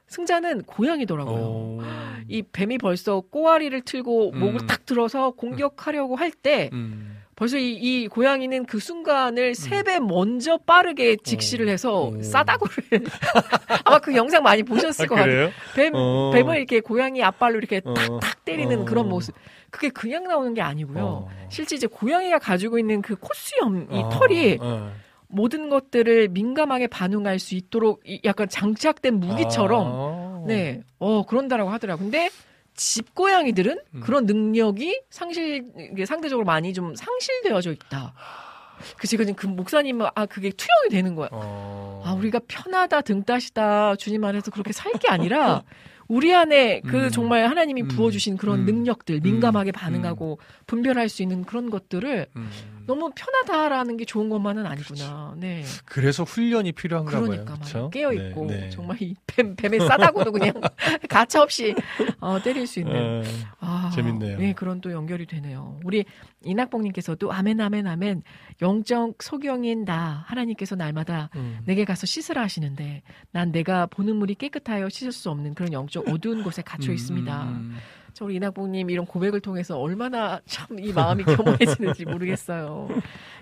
[0.07, 1.35] 승자는 고양이더라고요.
[1.43, 1.81] 오.
[2.27, 4.39] 이 뱀이 벌써 꼬아리를 틀고 음.
[4.39, 7.14] 목을 탁 들어서 공격하려고 할 때 음.
[7.35, 12.23] 벌써 이, 이 고양이는 그 순간을 세배 먼저 빠르게 직시를 해서 음.
[12.23, 13.03] 싸다구를
[13.83, 15.49] 아마 그 영상 많이 보셨을 것 같아요.
[15.75, 16.31] 뱀, 어.
[16.33, 17.93] 뱀을 이렇게 고양이 앞발로 이렇게 어.
[17.93, 18.85] 탁탁 때리는 어.
[18.85, 19.35] 그런 모습.
[19.69, 21.03] 그게 그냥 나오는 게 아니고요.
[21.03, 21.29] 어.
[21.49, 24.93] 실제 이제 고양이가 가지고 있는 그 코수염, 이 아, 털이 어.
[25.27, 30.43] 모든 것들을 민감하게 반응할 수 있도록 이 약간 장착된 무기처럼 아.
[30.47, 32.03] 네, 어 그런다라고 하더라고.
[32.03, 32.29] 근데
[32.75, 33.99] 집 고양이들은 음.
[34.01, 35.65] 그런 능력이 상실
[36.05, 38.13] 상대적으로 많이 좀 상실되어져 있다.
[38.97, 41.29] 그 제가 지금 그 목사님은 아 그게 투영이 되는 거야.
[41.31, 42.01] 어.
[42.05, 45.63] 아 우리가 편하다 등 따시다 주님 안에서 그렇게 살 게 아니라
[46.07, 47.09] 우리 안에 그 음.
[47.09, 47.87] 정말 하나님이 음.
[47.87, 48.65] 부어주신 그런 음.
[48.65, 49.73] 능력들 민감하게 음.
[49.73, 52.49] 반응하고 분별할 수 있는 그런 것들을 음.
[52.85, 55.35] 너무 편하다라는 게 좋은 것만은 아니구나.
[55.37, 55.63] 네.
[55.85, 57.55] 그래서 훈련이 필요한가 그러니까 봐요.
[57.55, 57.89] 그렇죠?
[57.89, 58.69] 깨어 있고 네, 네.
[58.69, 60.53] 정말 이 뱀, 뱀의 싸다고도 그냥
[61.09, 61.75] 가차 없이
[62.19, 63.23] 어, 때릴 수 있는 어,
[63.59, 64.37] 아, 재밌네요.
[64.37, 65.79] 네, 그런 또 연결이 되네요.
[65.83, 66.05] 우리
[66.43, 68.23] 이낙봉님께서도 아멘 아멘 아멘
[68.61, 71.59] 영적 소경인 나 하나님께서 날마다 음.
[71.65, 76.43] 내게 가서 씻으라 하시는데 난 내가 보는 물이 깨끗하여 씻을 수 없는 그런 영적 어두운
[76.43, 77.43] 곳에 갇혀 있습니다.
[77.43, 77.75] 음.
[78.15, 82.87] 저 우리 이낙봉님 이런 고백을 통해서 얼마나 참 이 마음이 겸허해지는지 모르겠어요.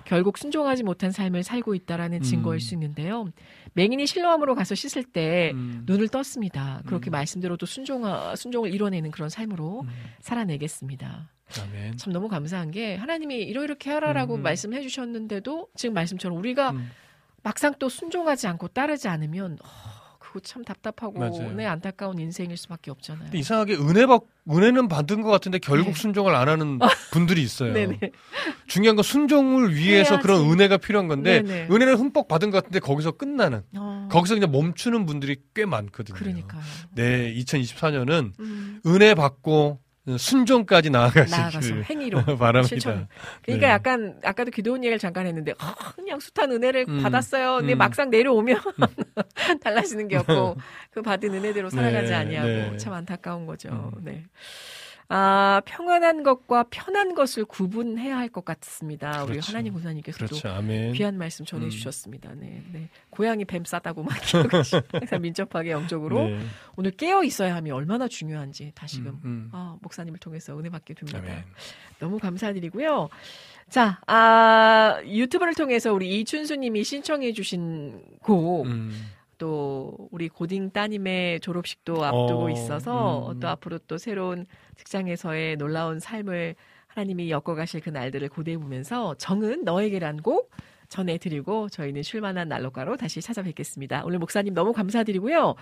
[0.03, 2.21] 결국 순종하지 못한 삶을 살고 있다라는 음.
[2.21, 3.27] 증거일 수 있는데요.
[3.73, 5.83] 맹인이 실로암으로 가서 씻을 때 음.
[5.85, 6.81] 눈을 떴습니다.
[6.85, 7.11] 그렇게 음.
[7.11, 8.03] 말씀대로도 순종
[8.35, 9.89] 순종을 이뤄내는 그런 삶으로 음.
[10.21, 11.29] 살아내겠습니다.
[11.61, 11.97] 아멘.
[11.97, 14.43] 참 너무 감사한 게 하나님이 이러이렇게 하라라고 음, 음.
[14.43, 16.89] 말씀해 주셨는데도 지금 말씀처럼 우리가 음.
[17.43, 19.59] 막상 또 순종하지 않고 따르지 않으면
[20.33, 21.51] 어, 그거 참 답답하고 맞아요.
[21.53, 23.29] 네, 안타까운 인생일 수밖에 없잖아요.
[23.33, 25.93] 이상하게 은혜 받 은혜는 받은 것 같은데 결국 네.
[25.93, 26.79] 순종을 안 하는
[27.11, 27.73] 분들이 있어요.
[28.67, 30.21] 중요한 건 순종을 위해서 해야지.
[30.21, 31.67] 그런 은혜가 필요한 건데 네네.
[31.71, 36.17] 은혜는 흠뻑 받은 것 같은데 거기서 끝나는 어, 거기서 그냥 멈추는 분들이 꽤 많거든요.
[36.17, 36.61] 그러니까요.
[36.95, 39.79] 네, 2024년은 음, 은혜 받고
[40.17, 42.67] 순종까지 나아가시길 행위로 바랍니다.
[42.67, 43.07] 실천.
[43.41, 43.73] 그러니까 네.
[43.73, 47.57] 약간 아까도 기도원 얘기를 잠깐 했는데 아, 그냥 숱한 은혜를 음, 받았어요.
[47.59, 47.77] 근데 음.
[47.77, 48.59] 막상 내려오면
[49.63, 50.57] 달라지는 게 없고
[50.91, 52.77] 그 받은 은혜대로 살아가지 네, 아니하고 네.
[52.77, 53.69] 참 안타까운 거죠.
[53.69, 54.03] 음.
[54.03, 54.25] 네.
[55.15, 59.23] 아 평안한 것과 편한 것을 구분해야 할 것 같습니다.
[59.25, 59.51] 우리 그렇죠.
[59.51, 60.49] 하나님 고사님께서도 그렇죠.
[60.49, 60.93] 아멘.
[60.93, 62.31] 귀한 말씀 전해 주셨습니다.
[62.35, 62.89] 네, 네.
[63.11, 66.39] 고양이 뱀 싸다고 막 기억하시- 항상 민첩하게 영적으로 네.
[66.75, 69.49] 오늘 깨어 있어야 함이 얼마나 중요한지 다시금 음, 음.
[69.51, 71.19] 아, 목사님을 통해서 은혜 받게 됩니다.
[71.19, 71.43] 아멘.
[71.99, 73.09] 너무 감사드리고요.
[73.69, 78.91] 자, 아, 유튜브를 통해서 우리 이춘수님이 신청해 주신 곡, 음.
[79.37, 83.39] 또 우리 고딩 따님의 졸업식도 앞두고 어, 있어서 음.
[83.39, 84.45] 또 앞으로 또 새로운
[84.77, 86.55] 직장에서의 놀라운 삶을
[86.87, 90.51] 하나님이 엮어가실 그 날들을 고대해 보면서 정은 너에게란 곡
[90.89, 94.03] 전해드리고 저희는 쉴만한 난로가로 다시 찾아뵙겠습니다.
[94.05, 95.55] 오늘 목사님 너무 감사드리고요.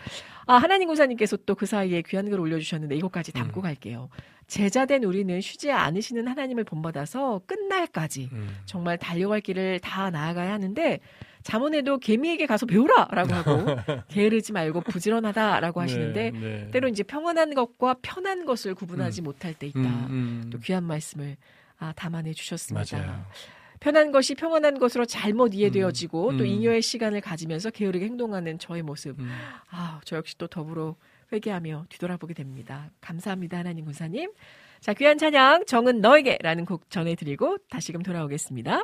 [0.45, 3.63] 아, 하나님 고사님께서 또 그 사이에 귀한 글 올려주셨는데 이것까지 담고 음.
[3.63, 4.09] 갈게요.
[4.47, 8.49] 제자된 우리는 쉬지 않으시는 하나님을 본받아서 끝날까지 음.
[8.65, 10.99] 정말 달려갈 길을 다 나아가야 하는데
[11.43, 13.65] 자문에도 개미에게 가서 배우라라고 하고
[14.09, 16.71] 게으르지 말고 부지런하다라고 하시는데 네, 네.
[16.71, 19.79] 때로 이제 평안한 것과 편한 것을 구분하지 못할 때 있다.
[19.79, 20.07] 음,
[20.43, 20.49] 음.
[20.51, 21.37] 또 귀한 말씀을
[21.77, 22.97] 아, 담아내 주셨습니다.
[22.97, 23.25] 맞아요.
[23.79, 26.47] 편한 것이 평안한 것으로 잘못 이해되어지고 음, 또 음.
[26.47, 29.19] 잉여의 시간을 가지면서 게으르게 행동하는 저의 모습.
[29.19, 29.31] 음.
[29.71, 30.95] 아, 저 역시 또 더불어
[31.33, 32.91] 회개하며 뒤돌아보게 됩니다.
[33.01, 34.31] 감사합니다, 하나님 군사님.
[34.81, 38.83] 자, 귀한 찬양 정은 너에게라는 곡 전해드리고 다시금 돌아오겠습니다.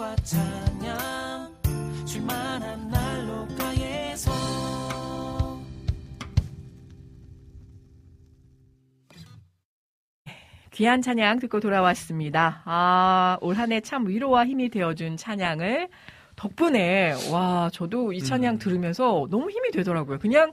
[0.00, 1.54] 말씀과 찬양
[2.06, 4.32] 줄만한 난로가에서
[10.72, 12.62] 귀한 찬양 듣고 돌아왔습니다.
[12.64, 15.88] 아, 올 한 해 참 위로와 힘이 되어준 찬양을
[16.36, 18.58] 덕분에, 와, 저도 이 찬양 음.
[18.58, 20.18] 들으면서 너무 힘이 되더라고요.
[20.18, 20.52] 그냥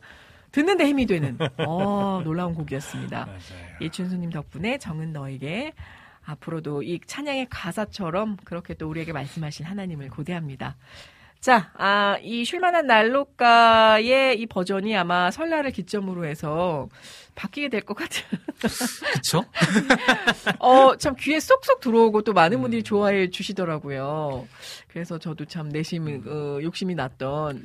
[0.51, 3.17] 듣는데 힘이 되는, 어, 놀라운 곡이었습니다.
[3.25, 3.39] 맞아요.
[3.79, 5.71] 이춘수님 덕분에 정은 너에게
[6.27, 10.75] 앞으로도 이 찬양의 가사처럼 그렇게 또 우리에게 말씀하신 하나님을 고대합니다.
[11.39, 16.89] 자, 아, 이 쉴만한 난로가의 이 버전이 아마 설날을 기점으로 해서
[17.35, 18.23] 바뀌게 될 것 같은.
[19.13, 19.45] 그쵸?
[20.59, 22.61] 어, 참 귀에 쏙쏙 들어오고 또 많은 음.
[22.63, 24.47] 분들이 좋아해 주시더라고요.
[24.87, 26.23] 그래서 저도 참 내심, 음.
[26.27, 27.63] 어, 욕심이 났던.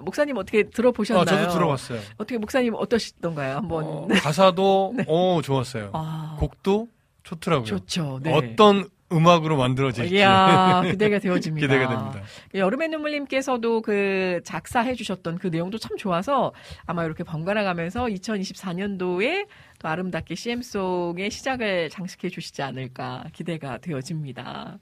[0.00, 1.22] 목사님 어떻게 들어보셨나요?
[1.22, 2.00] 아, 저도 들어봤어요.
[2.16, 3.56] 어떻게 목사님 어떠시던가요?
[3.56, 3.84] 한번.
[3.84, 5.90] 어, 가사도 어 좋았어요.
[5.92, 6.88] 아, 곡도
[7.30, 7.64] 좋더라고요.
[7.66, 8.20] 좋죠.
[8.22, 8.32] 네.
[8.32, 11.66] 어떤 음악으로 만들어질지 이야, 기대가 되어집니다.
[11.66, 12.22] 기대가 됩니다.
[12.54, 16.52] 여름의 눈물님께서도 그 작사해 주셨던 그 내용도 참 좋아서
[16.86, 19.48] 아마 이렇게 번갈아 가면서 2024년도에
[19.80, 24.78] 또 아름답게 CM송의 시작을 장식해 주시지 않을까 기대가 되어집니다.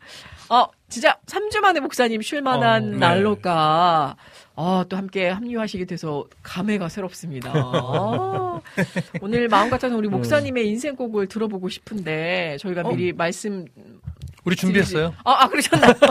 [0.51, 2.97] 어, 진짜 3주 만에 목사님 쉴만한 어, 네.
[2.99, 4.17] 난로가
[4.61, 7.53] 어, 또 함께 합류하시게 돼서 감회가 새롭습니다.
[7.55, 8.61] 어,
[9.23, 12.91] 오늘 마음 같아서 우리 목사님의 인생곡을 들어보고 싶은데 저희가 어.
[12.91, 13.67] 미리 말씀
[14.43, 15.15] 우리 준비했어요.
[15.23, 15.95] 아, 아 그러셨나요?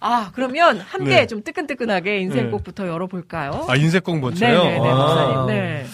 [0.00, 1.26] 아, 그러면 함께 네.
[1.28, 3.66] 좀 뜨끈뜨끈하게 인생곡부터 열어볼까요?
[3.68, 4.64] 아 인쇄곡 멋져요.
[4.64, 4.94] 네네네, 아.
[4.96, 5.46] 목사님.
[5.46, 5.86] 네.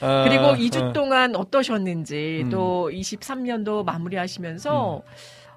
[0.00, 0.92] 아, 그리고 2주 아.
[0.92, 2.50] 동안 어떠셨는지, 음.
[2.50, 5.10] 또 23년도 마무리하시면서 아,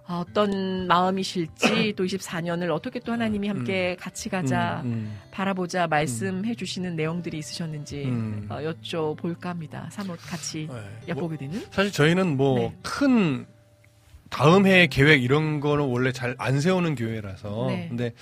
[0.09, 5.19] 어떤 마음이실지, 또 24년을 어떻게 또 하나님이 함께 같이 가자, 음, 음.
[5.31, 8.47] 바라보자, 말씀해 주시는 내용들이 있으셨는지 음.
[8.49, 9.87] 어, 여쭤볼까 합니다.
[9.91, 11.09] 사뭇 같이 네.
[11.09, 11.61] 엿보게 되는.
[11.71, 12.75] 사실 저희는 뭐 네.
[12.81, 13.45] 큰
[14.29, 17.87] 다음 해 계획 이런 거는 원래 잘 안 세우는 교회라서 네.
[17.89, 18.13] 근데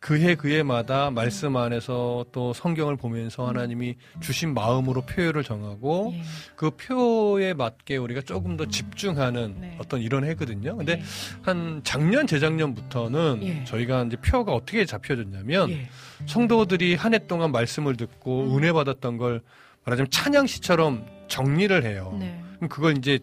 [0.00, 6.22] 그해 그 해마다 말씀 안에서 또 성경을 보면서 하나님이 주신 마음으로 표를 정하고 예.
[6.56, 9.76] 그 표에 맞게 우리가 조금 더 집중하는 네.
[9.78, 10.74] 어떤 이런 해거든요.
[10.76, 11.02] 근데 예.
[11.42, 13.64] 한 작년 재작년부터는 예.
[13.64, 15.88] 저희가 이제 표가 어떻게 잡혀졌냐면 예.
[16.26, 18.56] 성도들이 한 해 동안 말씀을 듣고 음.
[18.56, 19.42] 은혜 받았던 걸
[19.84, 22.16] 말하자면 찬양 시처럼 정리를 해요.
[22.18, 22.40] 네.
[22.56, 23.18] 그럼 그걸 이제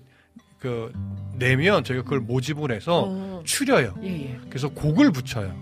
[0.59, 0.91] 그
[1.35, 3.95] 내면 저희가 그걸 모집을 해서 어, 추려요.
[4.03, 4.39] 예, 예.
[4.49, 5.55] 그래서 곡을 붙여요.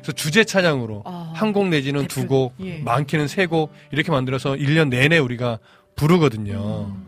[0.00, 2.78] 그래서 주제 찬양으로 아, 한곡 내지는 두 곡, 예.
[2.78, 5.58] 많게는 세 곡 이렇게 만들어서 1년 내내 우리가
[5.96, 6.92] 부르거든요.
[6.94, 7.06] 음.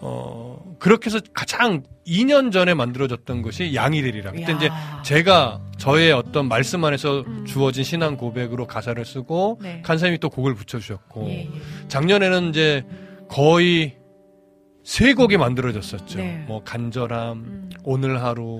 [0.00, 4.32] 어, 그렇게 해서 가장 2년 전에 만들어졌던 것이 양이들이라.
[4.32, 4.52] 그때.
[4.52, 4.68] 이제
[5.04, 7.44] 제가 저의 어떤 말씀 안에서 음.
[7.46, 9.80] 주어진 신앙 고백으로 가사를 쓰고 네.
[9.82, 11.50] 간사님이 또 곡을 붙여주셨고 예, 예.
[11.88, 12.84] 작년에는 이제
[13.28, 13.96] 거의
[14.82, 16.18] 세 곡이 만들어졌었죠.
[16.18, 16.44] 네.
[16.48, 17.70] 뭐 간절함, 음.
[17.84, 18.58] 오늘 하루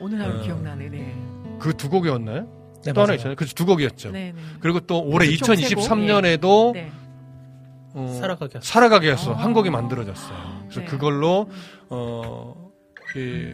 [0.00, 0.42] 오늘 하루 어.
[0.42, 0.88] 기억나네.
[0.88, 1.14] 네.
[1.60, 2.48] 그 두 곡이었나요?
[2.84, 3.14] 네, 또 하나.
[3.14, 3.36] 있잖아요.
[3.36, 4.10] 그두 곡이었죠.
[4.10, 4.42] 네, 네.
[4.60, 5.84] 그리고 또 올해 그래서 총세 곡?
[5.84, 6.90] 2023년에도 네.
[7.94, 8.66] 어, 살아가게 하소.
[8.66, 9.36] 살아가게 해서 아.
[9.38, 10.60] 한 곡이 만들어졌어요.
[10.62, 10.86] 그래서 네.
[10.86, 11.48] 그걸로
[11.88, 12.70] 어,
[13.16, 13.52] 이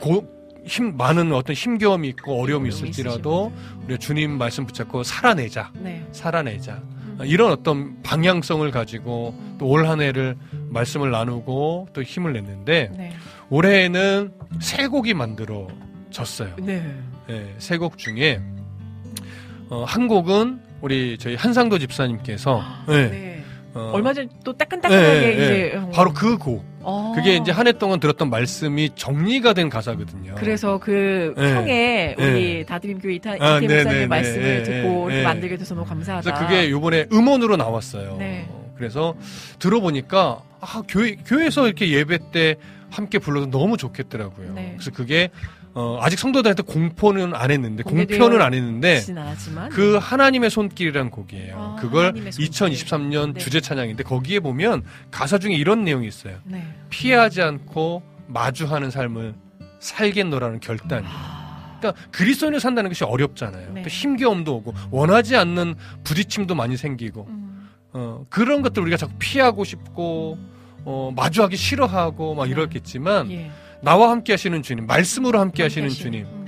[0.00, 0.24] 고,
[0.64, 3.52] 힘 많은 어떤 힘겨움이 있고 어려움이 있을지라도
[3.84, 6.06] 우리 주님 말씀 붙잡고 살아내자, 네.
[6.12, 6.82] 살아내자.
[7.18, 10.36] 어, 이런 어떤 방향성을 가지고 또 올 한 해를
[10.70, 13.12] 말씀을 나누고 또 힘을 냈는데 네.
[13.50, 16.56] 올해에는 세 곡이 만들어졌어요.
[16.62, 16.94] 네.
[17.30, 18.40] 네, 세곡 중에
[19.68, 23.44] 어, 한 곡은 우리 저희 한상도 집사님께서 네, 네.
[23.72, 25.76] 어, 얼마 전에 또 따끈따끈하게 네, 네, 이제 네.
[25.78, 25.90] 어.
[25.94, 26.64] 바로 그 곡.
[26.82, 27.12] 어.
[27.14, 30.34] 그게 이제 한 해 동안 들었던 말씀이 정리가 된 가사거든요.
[30.36, 31.54] 그래서 그 네.
[31.54, 32.64] 평에 우리 네.
[32.64, 35.22] 다드림 교회 이타 아, 네, 목사님의 네, 말씀을 네, 듣고 네, 네.
[35.22, 36.22] 만들게 돼서 너무 감사하다.
[36.32, 38.16] 그래서 그게 요번에 음원으로 나왔어요.
[38.18, 38.48] 네.
[38.76, 39.14] 그래서
[39.58, 42.56] 들어보니까 아, 교회 교회에서 이렇게 예배 때
[42.90, 44.54] 함께 불러도 너무 좋겠더라고요.
[44.54, 44.72] 네.
[44.76, 45.28] 그래서 그게
[45.72, 51.56] 어, 아직 성도들한테 공포는 안 했는데 공표는 안 했는데 않았지만 그 하나님의 손길이라는 곡이에요.
[51.56, 52.50] 아, 그걸 하나님의 손길.
[52.50, 53.40] 2023년 네.
[53.40, 56.38] 주제 찬양인데 거기에 보면 가사 중에 이런 내용이 있어요.
[56.44, 56.66] 네.
[56.88, 59.34] 피하지 않고 마주하는 삶을
[59.78, 61.06] 살겠노라는 결단이.
[61.78, 63.68] 그러니까 그리스도인을 산다는 것이 어렵잖아요.
[63.70, 63.72] 아.
[63.72, 63.82] 네.
[63.82, 67.68] 또 힘겨움도 오고 원하지 않는 부딪힘도 많이 생기고 음.
[67.92, 70.38] 어, 그런 것들 우리가 자꾸 피하고 싶고
[70.84, 73.50] 어, 마주하기 싫어하고 막 이렇겠지만 예.
[73.82, 76.40] 나와 함께 하시는 주님, 말씀으로 함께 하시는 주님, 음.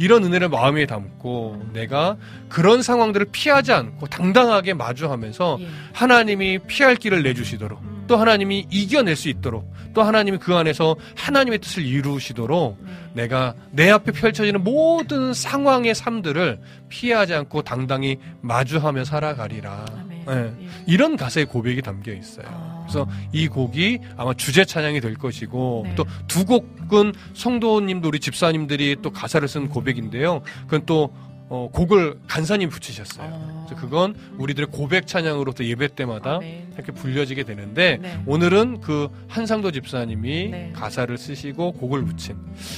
[0.00, 2.16] 이런 은혜를 마음에 담고 내가
[2.48, 5.68] 그런 상황들을 피하지 않고 당당하게 마주하면서 예.
[5.92, 8.04] 하나님이 피할 길을 내주시도록 음.
[8.06, 12.90] 또 하나님이 이겨낼 수 있도록 또 하나님이 그 안에서 하나님의 뜻을 이루시도록 네.
[13.12, 16.58] 내가 내 앞에 펼쳐지는 모든 상황의 삶들을
[16.88, 19.84] 피하지 않고 당당히 마주하며 살아가리라.
[20.30, 20.52] 예.
[20.86, 22.79] 이런 가사의 고백이 담겨 있어요.
[22.90, 23.04] 아.
[23.04, 25.94] 그래서 이 곡이 아마 주제 찬양이 될 것이고 네.
[25.94, 30.42] 또두 곡은 성도님도 우리 집사님들이 또 가사를 쓴 고백인데요.
[30.64, 31.12] 그건 또
[31.52, 33.26] 어, 곡을 간사님이 붙이셨어요.
[33.28, 33.64] 아.
[33.66, 36.70] 그래서 그건 우리들의 고백 찬양으로 또 예배 때마다 아멘.
[36.74, 38.22] 이렇게 불려지게 되는데 네.
[38.24, 40.72] 오늘은 그 한상도 집사님이 네.
[40.72, 42.36] 가사를 쓰시고 곡을 붙인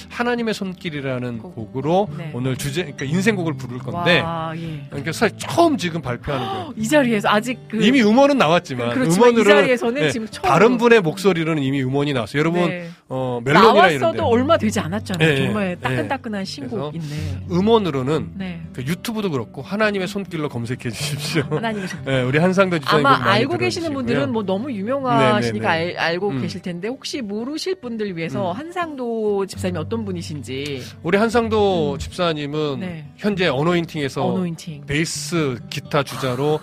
[0.09, 1.55] 하나님의 손길이라는 곡.
[1.55, 2.31] 곡으로 네.
[2.33, 4.85] 오늘 주제 그러니까 인생곡을 부를 건데 와, 예.
[4.89, 6.73] 그러니까 사실 처음 지금 발표하는 거예요.
[6.79, 10.79] 이 자리에서 아직 그 이미 음원은 나왔지만 그렇지만 이 음원으로 자리에서는 네, 지금 처음 다른
[10.79, 12.41] 분의 목소리로는 이미 음원이 나왔어요.
[12.41, 12.89] 여러분 네.
[13.11, 15.29] 어, 멜론이나 이런데 나왔어도 얼마 되지 않았잖아요.
[15.29, 15.77] 네, 정말 네.
[15.77, 17.47] 따끈따끈한 신곡 있네.
[17.51, 18.62] 음원으로는 네.
[18.73, 21.43] 그 유튜브도 그렇고 하나님의 손길로 검색해 주십시오.
[21.51, 23.95] 하나님의 손 네, 우리 한상도 집사님 아마 알고 계시는 들어주시고요.
[23.95, 25.99] 분들은 뭐 너무 유명하시니까 네, 네, 네.
[25.99, 26.41] 알, 고 음.
[26.41, 28.57] 계실 텐데 혹시 모르실 분들 위해서 음.
[28.57, 31.99] 한상도 집사님이 어떤 분이신지 우리 한상도 음.
[31.99, 33.07] 집사님은 네.
[33.17, 36.61] 현재 어노인팅에서 어노인팅 베이스 기타 주자로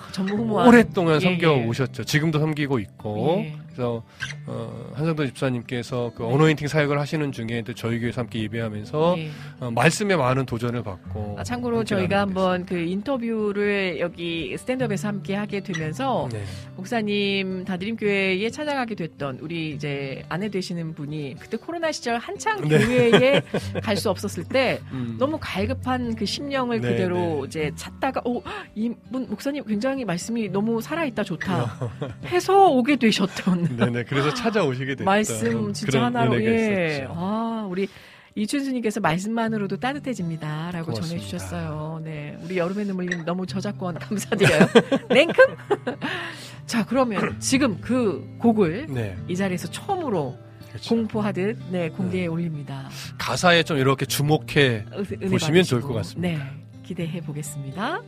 [0.66, 1.66] 오랫동안 예, 섬겨 예.
[1.66, 2.04] 오셨죠.
[2.04, 3.44] 지금도 섬기고 있고.
[3.46, 3.69] 예.
[3.80, 4.04] 그래서
[4.46, 6.34] 어, 한상도 집사님께서 그 네.
[6.34, 9.32] 어노인팅 사역을 하시는 중에 또 저희 교회에서 함께 예배하면서 예.
[9.62, 11.38] 어, 말씀에 많은 도전을 받고.
[11.40, 16.28] 아, 참고로 저희가 한번 그 인터뷰를 여기 스탠드업에서 함께 하게 되면서.
[16.32, 16.44] 네.
[16.76, 22.78] 목사님 다드림 교회에 찾아가게 됐던 우리 이제 아내 되시는 분이 그때 코로나 시절 한창 네.
[22.86, 23.42] 교회에
[23.84, 25.18] 갈 수 없었을 때 음.
[25.20, 27.48] 너무 갈급한 그 심령을 네, 그대로 네.
[27.48, 28.42] 이제 찾다가 오
[28.76, 31.92] 이분 목사님 굉장히 말씀이 너무 살아있다 좋다
[32.28, 34.04] 해서 오게 되셨던 네네.
[34.06, 35.04] 그래서 찾아오시게 됐죠.
[35.06, 36.88] 말씀 진짜 하나로 예.
[36.98, 37.14] 있었죠.
[37.16, 37.88] 아 우리
[38.36, 41.08] 이춘수님께서 말씀만으로도 따뜻해집니다라고 고맙습니다.
[41.08, 42.02] 전해주셨어요.
[42.04, 44.68] 네, 우리 여름의 눈물님 너무 저작권 감사드려요.
[45.10, 45.44] 냉큼.
[46.66, 49.18] 자 그러면 지금 그 곡을 네.
[49.28, 50.38] 이 자리에서 처음으로
[50.70, 50.96] 그렇죠.
[50.96, 52.88] 공포하듯 네 공개해 올립니다.
[53.18, 55.88] 가사에 좀 이렇게 주목해 보시면 좋을 받으시고.
[55.88, 56.20] 것 같습니다.
[56.22, 56.40] 네,
[56.84, 58.02] 기대해 보겠습니다.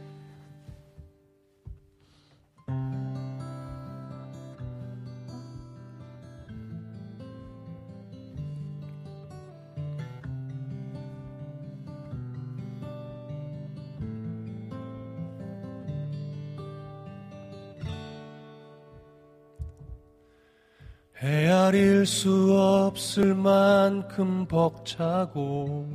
[21.21, 25.87] 헤아릴 수 없을 만큼 벅차고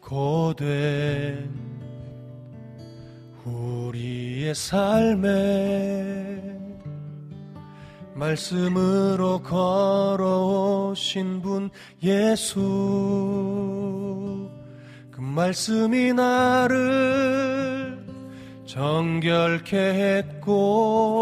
[0.00, 1.50] 고된
[3.44, 6.42] 우리의 삶에
[8.14, 11.68] 말씀으로 걸어오신 분
[12.02, 12.58] 예수
[15.10, 18.02] 그 말씀이 나를
[18.64, 21.18] 정결케 했고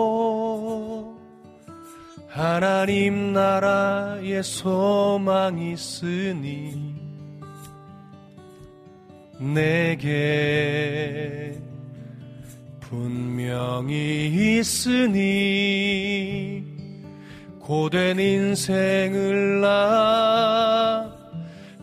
[2.37, 6.95] 하나님 나라에 소망이 있으니
[9.39, 11.57] 내게
[12.79, 16.63] 분명히 있으니
[17.59, 21.11] 고된 인생을 나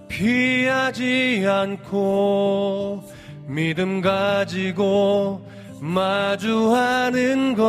[0.08, 3.04] 피하지 않고
[3.48, 5.44] 믿음 가지고
[5.82, 7.64] 마주하는 것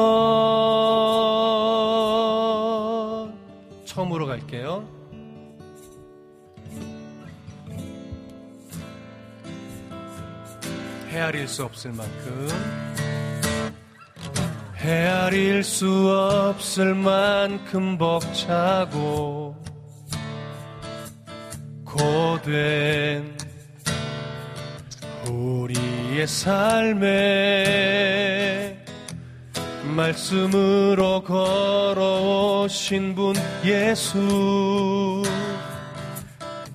[3.95, 4.87] 처음으로 갈게요.
[11.11, 12.49] 헤아릴 수 없을 만큼
[14.75, 19.55] 헤아릴 수 없을 만큼 벅차고
[21.85, 23.39] 고된
[25.31, 27.45] 우리의 삶에
[29.95, 33.35] 말씀으로 걸어오신 분
[33.65, 35.23] 예수.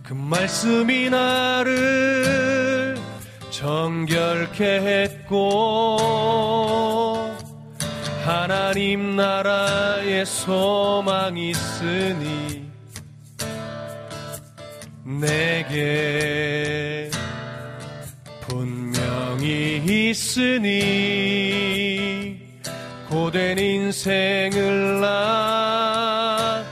[0.03, 2.95] 그 말씀이 나를
[3.51, 5.97] 정결케 했고
[8.23, 12.67] 하나님 나라에 소망이 있으니
[15.03, 17.11] 내게
[18.47, 21.78] 분명히 있으니
[23.09, 26.63] 고된 인생을 나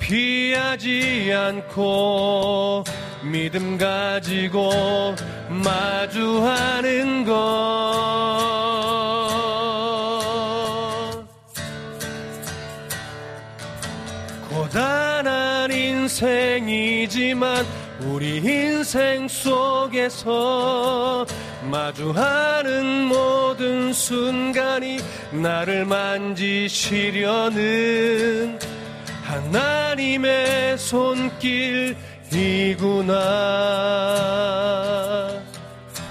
[0.00, 2.82] 피하지 않고
[3.22, 5.14] 믿음 가지고
[5.48, 7.36] 마주하는 것.
[14.48, 17.64] 고단한 인생이지만
[18.00, 21.24] 우리 인생 속에서
[21.70, 24.98] 마주하는 모든 순간이
[25.32, 27.26] 나를 만지시려는
[29.22, 31.96] 하나님의 손길이구나.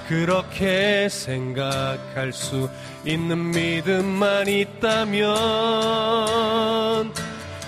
[0.08, 2.70] 그렇게 생각할 수
[3.06, 5.26] 있는 믿음만 있다면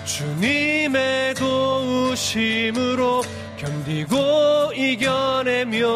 [0.04, 3.22] 주님의 도우심으로
[3.56, 5.86] 견디고 이겨내며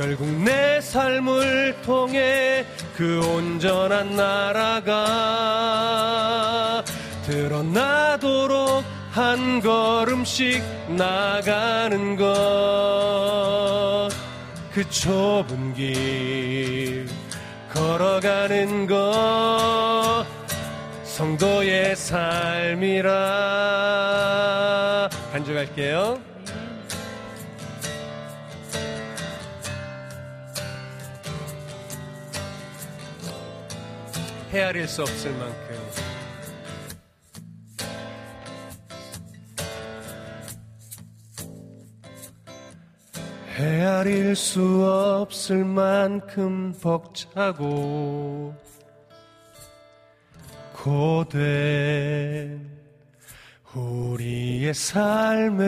[0.00, 2.64] 결국 내 삶을 통해
[2.96, 4.96] 그 온전한 나라가
[7.26, 10.62] 드러나도록 한 걸음씩
[10.96, 14.08] 나가는 것.
[14.72, 17.06] 그 좁은 길
[17.70, 20.24] 걸어가는 것.
[21.04, 23.10] 성도의 삶이라.
[25.30, 26.29] 간증할게요.
[34.52, 35.76] 헤아릴 수 없을 만큼.
[43.56, 44.60] 헤아릴 수
[45.22, 48.54] 없을 만큼 벅차고
[50.72, 52.70] 고된
[53.74, 55.60] 우리의 삶에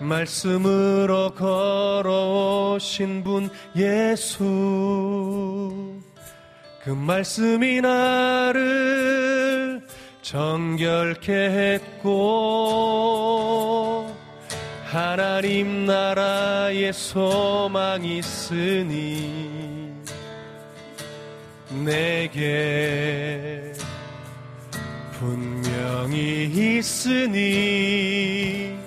[0.00, 4.42] 말씀으로 걸어오신 분 예수
[6.86, 9.82] 그 말씀이 나를
[10.22, 12.14] 정결케 했고
[14.84, 19.92] 하나님 나라에 소망이 있으니
[21.84, 23.72] 내게
[25.18, 28.78] 분명히 있으니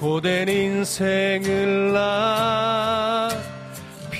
[0.00, 3.28] 고된 인생을 나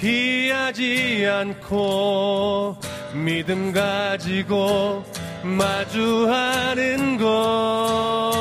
[0.00, 2.76] 피하지 않고
[3.14, 5.04] 믿음 가지고
[5.42, 8.36] 마주하는 것.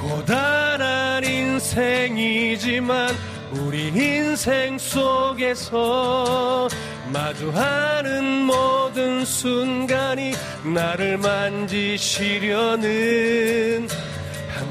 [0.00, 3.14] 고단한 인생이지만
[3.52, 6.68] 우리 인생 속에서
[7.12, 10.32] 마주하는 모든 순간이
[10.64, 12.80] 나를 만지시려는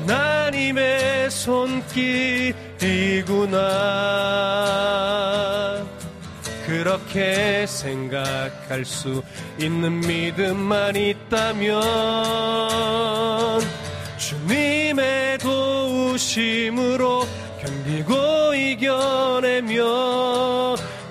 [0.09, 2.09] 하나님의 손길이구나.
[6.65, 9.21] 그렇게 생각할 수
[9.59, 11.81] 있는 믿음만 있다면
[14.17, 17.27] 주님의 도우심으로
[17.61, 19.83] 견디고 이겨내며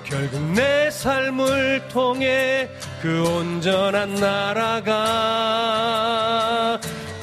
[0.03, 2.69] 결국 내 삶을 통해
[3.01, 4.99] 그 온전한 나라가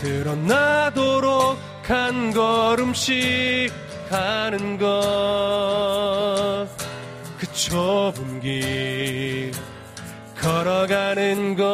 [0.01, 3.73] 드러나도록 한 걸음씩
[4.11, 6.67] 가는 것.
[7.39, 9.53] 그 좁은 길
[10.41, 11.67] 걸어가는 것.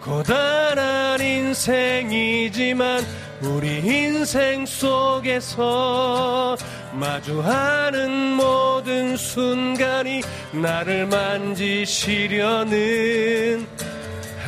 [0.00, 3.04] 고단한 인생이지만
[3.40, 6.56] 우리 인생 속에서
[6.92, 10.22] 마주하는 모든 순간이
[10.52, 12.72] 나를 만지시려는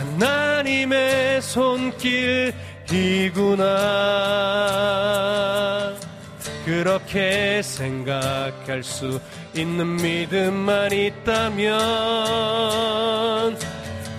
[0.04, 2.54] 하나님의 손길이구나.
[6.64, 9.20] 그렇게 생각할 수
[9.54, 11.74] 있는 믿음만 있다면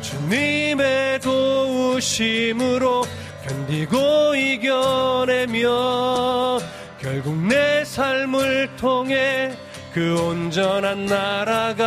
[0.02, 3.04] 주님의 도우심으로
[3.48, 5.70] 견디고 이겨내며
[7.02, 9.52] 결국 내 삶을 통해
[9.92, 11.86] 그 온전한 나라가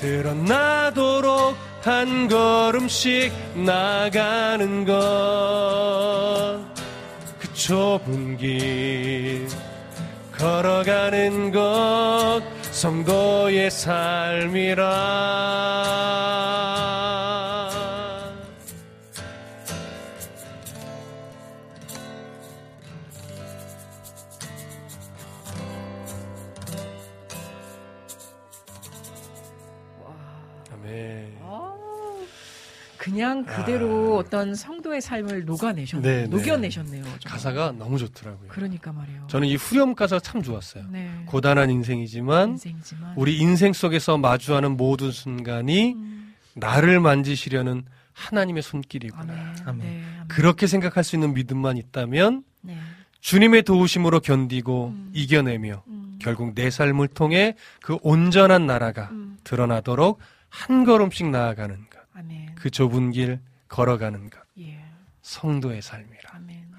[0.00, 6.58] 드러나도록 한 걸음씩 나가는 것.
[7.38, 9.46] 그 좁은 길
[10.32, 12.40] 걸어가는 것.
[12.70, 14.86] 성도의 삶이라
[33.10, 36.14] 그냥 그대로 어떤 성도의 삶을 녹아내셨네요.
[36.14, 36.28] 네, 네.
[36.28, 37.02] 녹여내셨네요.
[37.02, 37.18] 정말.
[37.24, 38.48] 가사가 너무 좋더라고요.
[38.48, 39.26] 그러니까 말이에요.
[39.26, 40.84] 저는 이 후렴 가사가 참 좋았어요.
[40.90, 41.10] 네.
[41.26, 49.22] 고단한 인생이지만 인생이지만 우리 인생 속에서 마주하는 모든 순간이 음, 나를 만지시려는 하나님의 손길이구나.
[49.22, 49.56] 아멘.
[49.64, 49.78] 아멘.
[49.78, 50.28] 네, 아멘.
[50.28, 52.76] 그렇게 생각할 수 있는 믿음만 있다면 네.
[53.20, 55.10] 주님의 도우심으로 견디고 음.
[55.14, 60.18] 이겨내며 음, 결국 내 삶을 통해 그 온전한 나라가 음, 드러나도록
[60.48, 61.89] 한 걸음씩 나아가는 것.
[62.20, 62.54] 아멘.
[62.54, 64.40] 그 좁은 길 걸어가는 것.
[64.58, 64.78] 예.
[65.22, 66.30] 성도의 삶이라.
[66.32, 66.70] 아멘.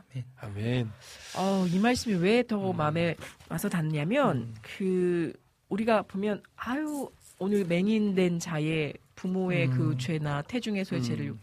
[0.41, 0.91] 아멘.
[1.37, 2.77] 어, 이 말씀이 왜더 음.
[2.77, 3.15] 마음에
[3.47, 5.31] 와서 닿냐면 그
[5.69, 7.09] 우리가 보면 아유
[7.39, 9.77] 오늘 맹인된 자의 부모의 음.
[9.77, 11.03] 그 죄나 태중에서의 음.
[11.03, 11.33] 죄를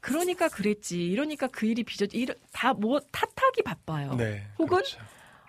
[0.00, 2.06] 그러니까 그랬지 이러니까 그 일이 빚어
[2.52, 4.14] 다뭐 탓하기 바빠요.
[4.14, 4.46] 네.
[4.58, 5.00] 혹은 그렇죠.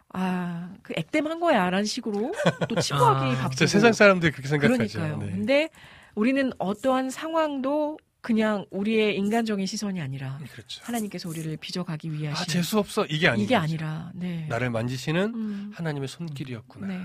[0.10, 0.56] 아
[0.86, 2.32] 그 액땜한 거야 라는 식으로
[2.70, 5.00] 또 치부하기 아, 바쁘고 세상 사람들이 그렇게 생각하죠.
[5.00, 5.18] 그러니까요.
[5.18, 5.32] 네.
[5.32, 5.70] 근데
[6.16, 10.84] 우리는 어떠한 상황도 그냥 우리의 인간적인 시선이 아니라 그렇죠.
[10.84, 13.06] 하나님께서 우리를 빚어가기 위하신 아, 재수 없어.
[13.06, 13.56] 이게 아닌 이게.
[13.56, 14.48] 아니라 네.
[14.50, 16.88] 나를 만지시는 음, 하나님의 손길이었구나.
[16.88, 17.00] 네.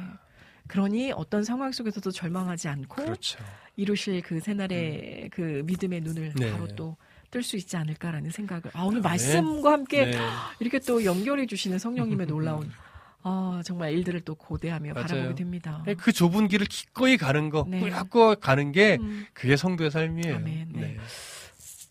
[0.67, 3.39] 그러니 어떤 상황 속에서도 절망하지 않고 그렇죠.
[3.77, 6.53] 이루실 그 새날의 그 믿음의 눈을 네.
[6.53, 6.97] 바로 또
[7.31, 9.09] 뜰 수 있지 않을까라는 생각을 아 오늘 네.
[9.09, 10.19] 말씀과 함께 네.
[10.59, 12.71] 이렇게 또 연결해 주시는 성령님의 놀라운
[13.23, 15.07] 아 정말 일들을 또 고대하며 맞아요.
[15.07, 15.85] 바라보게 됩니다.
[15.99, 17.81] 그 좁은 길을 기꺼이 가는 거, 네.
[17.81, 20.37] 꾸려고 가는 게 음, 그게 성도의 삶이에요.
[20.37, 20.97] 아멘, 네.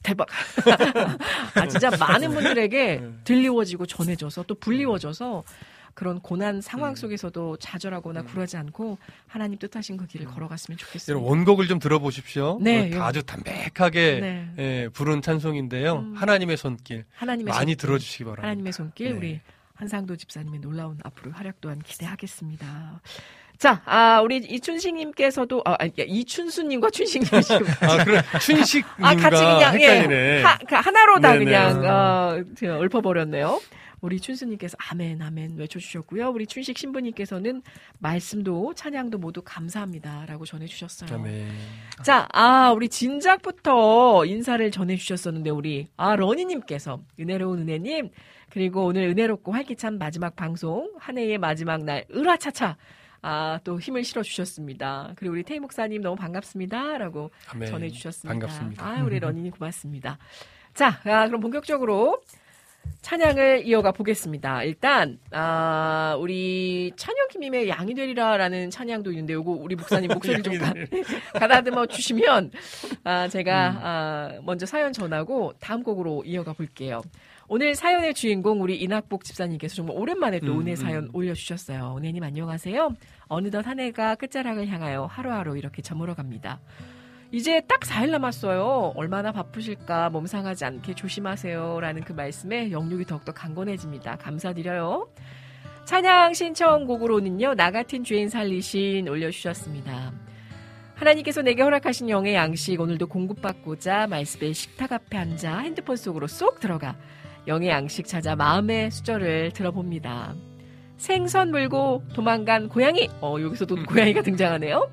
[0.02, 0.28] 대박.
[1.56, 3.12] 아 진짜 많은 분들에게 네.
[3.24, 5.44] 들리워지고 전해져서 또 불리워져서
[5.94, 6.96] 그런 고난 상황 음.
[6.96, 8.26] 속에서도 좌절하거나 음.
[8.26, 8.98] 굴하지 않고
[9.28, 11.12] 하나님 뜻하신 그 길을 걸어갔으면 좋겠습니다.
[11.12, 12.58] 여러분 원곡을 좀 들어보십시오.
[12.62, 14.50] 네, 아주 담백하게 네.
[14.58, 15.98] 예, 부른 찬송인데요.
[15.98, 16.14] 음.
[16.16, 18.48] 하나님의 손길 하나님의 많이 손길, 들어주시기 바랍니다.
[18.48, 19.18] 하나님의 손길 네.
[19.18, 19.42] 우리
[19.80, 23.02] 한상도 집사님의 놀라운 앞으로 활약 또한 기대하겠습니다.
[23.58, 27.66] 자, 아, 우리 이춘식님께서도, 아, 이춘수님과 춘식님 지금.
[27.82, 30.16] 아, 그래 춘식님과 아, 같이 그냥, 헷갈리네.
[30.16, 30.42] 예.
[30.44, 31.46] 하, 그 하나로 다 네네.
[31.46, 33.62] 그냥, 어, 제가 읊어버렸네요.
[34.02, 36.30] 우리 춘수님께서 아멘, 아멘 외쳐주셨고요.
[36.30, 37.62] 우리 춘식 신부님께서는
[38.00, 40.26] 말씀도 찬양도 모두 감사합니다.
[40.26, 41.18] 라고 전해주셨어요.
[41.18, 41.48] 아멘.
[42.04, 48.10] 자, 아, 우리 진작부터 인사를 전해주셨었는데, 우리, 아, 러니님께서, 은혜로운 은혜님,
[48.50, 52.78] 그리고 오늘 은혜롭고 활기찬 마지막 방송, 한 해의 마지막 날, 으라차차,
[53.22, 55.14] 아, 또 힘을 실어 주셨습니다.
[55.16, 56.98] 그리고 우리 태희 목사님 너무 반갑습니다.
[56.98, 57.70] 라고 아멘.
[57.70, 58.30] 전해 주셨습니다.
[58.34, 58.86] 반갑습니다.
[58.86, 60.18] 아, 우리 러니님 고맙습니다.
[60.74, 62.22] 자, 아, 그럼 본격적으로
[63.02, 64.64] 찬양을 이어가 보겠습니다.
[64.64, 70.74] 일단, 아, 우리 찬영킴님의 양이 되리라라는 찬양도 있는데, 요거 우리 목사님 목소리 좀 가,
[71.40, 72.52] 가다듬어 주시면,
[73.04, 73.80] 아, 제가, 음.
[73.82, 77.02] 아, 먼저 사연 전하고 다음 곡으로 이어가 볼게요.
[77.52, 81.10] 오늘 사연의 주인공 우리 이낙복 집사님께서 정말 오랜만에 또 음, 은혜 사연 음.
[81.14, 81.96] 올려주셨어요.
[81.98, 82.94] 은혜님 안녕하세요.
[83.28, 86.60] 어느덧 한 해가 끝자락을 향하여 하루하루 이렇게 저물어 갑니다.
[87.32, 88.94] 이제 딱 4일 남았어요.
[88.96, 91.80] 얼마나 바쁘실까 몸 상하지 않게 조심하세요.
[91.80, 94.18] 라는 그 말씀에 영육이 더욱더 강건해집니다.
[94.18, 95.10] 감사드려요.
[95.86, 97.56] 찬양 신청곡으로는요.
[97.56, 100.14] 나 같은 죄인 살리신 올려주셨습니다.
[100.94, 106.96] 하나님께서 내게 허락하신 영의 양식 오늘도 공급받고자 말씀의 식탁 앞에 앉아 핸드폰 속으로 쏙 들어가
[107.48, 110.36] 영의 양식 찾아 마음의 수저를 들어봅니다.
[110.98, 113.10] 생선 물고 도망간 고양이.
[113.22, 114.90] 어, 여기서도 고양이가 등장하네요.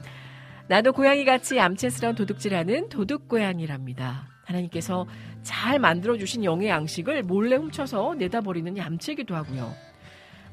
[0.68, 4.28] 나도 고양이 같이 얌체스러운 도둑질하는 도둑 고양이랍니다.
[4.44, 5.06] 하나님께서
[5.42, 9.72] 잘 만들어주신 영의 양식을 몰래 훔쳐서 내다버리는 얌체기도 하고요.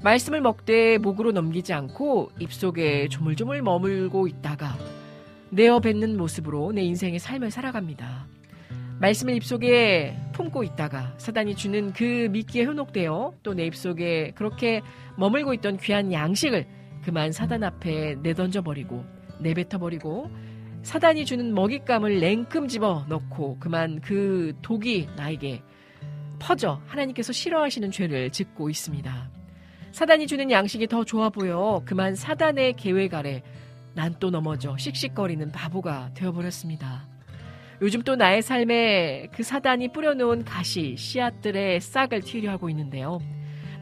[0.04, 4.76] 말씀을 먹되 목으로 넘기지 않고 입속에 조물조물 머물고 있다가
[5.50, 8.28] 내어 뱉는 모습으로 내 인생의 삶을 살아갑니다.
[9.04, 14.82] 말씀을 입속에 품고 있다가 사단이 주는 그 미끼에 현혹되어 또 내 입속에 그렇게
[15.18, 16.66] 머물고 있던 귀한 양식을
[17.04, 19.04] 그만 사단 앞에 내던져 버리고
[19.42, 20.30] 내뱉어 버리고
[20.84, 25.62] 사단이 주는 먹잇감을 냉큼 집어 넣고 그만 그 독이 나에게
[26.40, 29.30] 퍼져 하나님께서 싫어하시는 죄를 짓고 있습니다.
[29.92, 33.44] 사단이 주는 양식이 더 좋아 보여 그만 사단의 계획 아래
[33.96, 37.13] 난 또 넘어져 씩씩거리는 바보가 되어버렸습니다.
[37.84, 43.20] 요즘 또 나의 삶에 그 사단이 뿌려놓은 가시, 씨앗들의 싹을 튀려 하고 있는데요.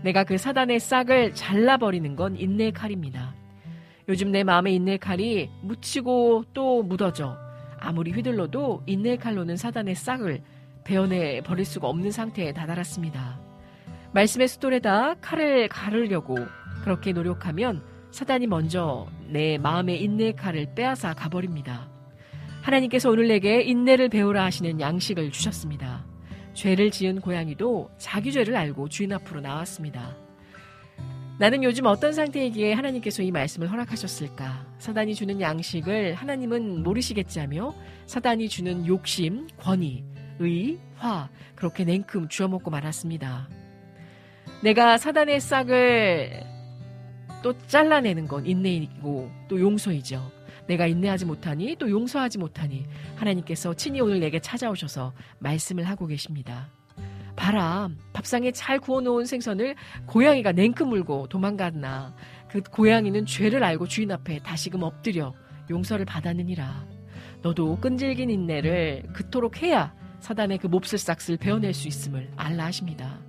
[0.01, 3.35] 내가 그 사단의 싹을 잘라버리는 건 인내의 칼입니다.
[4.09, 7.37] 요즘 내 마음에 인내의 칼이 묻히고 또 묻어져
[7.79, 10.41] 아무리 휘둘러도 인내의 칼로는 사단의 싹을
[10.83, 13.39] 베어내 버릴 수가 없는 상태에 다다랐습니다.
[14.13, 16.37] 말씀의 수돌에다 칼을 가르려고
[16.83, 21.90] 그렇게 노력하면 사단이 먼저 내 마음의 인내의 칼을 빼앗아 가버립니다.
[22.61, 26.05] 하나님께서 오늘 내게 인내를 배우라 하시는 양식을 주셨습니다.
[26.53, 30.15] 죄를 지은 고양이도 자기 죄를 알고 주인 앞으로 나왔습니다.
[31.39, 34.67] 나는 요즘 어떤 상태이기에 하나님께서 이 말씀을 허락하셨을까?
[34.77, 37.73] 사단이 주는 양식을 하나님은 모르시겠지 하며
[38.05, 40.03] 사단이 주는 욕심, 권위,
[40.39, 43.49] 의, 화, 그렇게 냉큼 주워먹고 말았습니다.
[44.61, 46.43] 내가 사단의 싹을
[47.41, 50.40] 또 잘라내는 건 인내이고 또 용서이죠.
[50.71, 52.85] 내가 인내하지 못하니 또 용서하지 못하니
[53.17, 56.69] 하나님께서 친히 오늘 내게 찾아오셔서 말씀을 하고 계십니다.
[57.35, 59.75] 봐라, 밥상에 잘 구워놓은 생선을
[60.05, 62.15] 고양이가 냉큼 물고 도망갔나.
[62.47, 65.33] 그 고양이는 죄를 알고 주인 앞에 다시금 엎드려
[65.69, 66.85] 용서를 받았느니라.
[67.41, 73.19] 너도 끈질긴 인내를 그토록 해야 사단의 그 몹쓸 싹을 베어낼 수 있음을 알라 하십니다.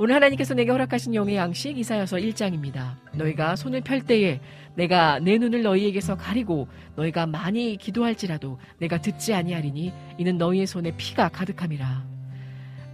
[0.00, 2.94] 오늘 하나님께서 내게 허락하신 영의 양식 이사여서 1장입니다.
[3.14, 4.40] 너희가 손을 펼 때에
[4.78, 11.30] 내가 내 눈을 너희에게서 가리고 너희가 많이 기도할지라도 내가 듣지 아니하리니 이는 너희의 손에 피가
[11.30, 12.06] 가득함이라.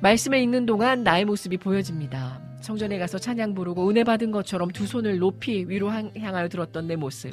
[0.01, 2.41] 말씀을 읽는 동안 나의 모습이 보여집니다.
[2.63, 7.33] 성전에 가서 찬양 부르고 은혜 받은 것처럼 두 손을 높이 위로 향하여 들었던 내 모습.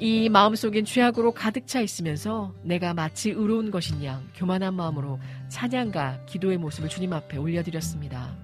[0.00, 6.56] 이 마음속엔 죄악으로 가득 차 있으면서 내가 마치 의로운 것인 양 교만한 마음으로 찬양과 기도의
[6.56, 8.34] 모습을 주님 앞에 올려드렸습니다.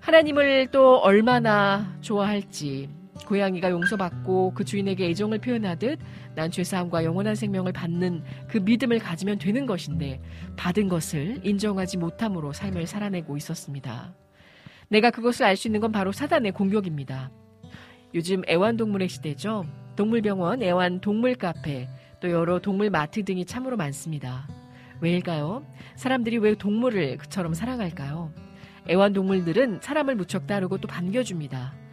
[0.00, 2.88] 하나님을 또 얼마나 좋아할지
[3.26, 5.98] 고양이가 용서받고 그 주인에게 애정을 표현하듯
[6.34, 10.20] 난 죄사함과 영원한 생명을 받는 그 믿음을 가지면 되는 것인데
[10.56, 14.14] 받은 것을 인정하지 못함으로 삶을 살아내고 있었습니다.
[14.88, 17.30] 내가 그것을 알 수 있는 건 바로 사단의 공격입니다.
[18.14, 19.64] 요즘 애완동물의 시대죠.
[19.96, 21.88] 동물병원, 애완 동물 카페,
[22.20, 24.48] 또 여러 동물 마트 등이 참으로 많습니다.
[25.00, 25.64] 왜일까요?
[25.96, 28.32] 사람들이 왜 동물을 그처럼 사랑할까요?
[28.88, 31.83] 애완동물들은 사람을 무척 따르고 또 반겨줍니다.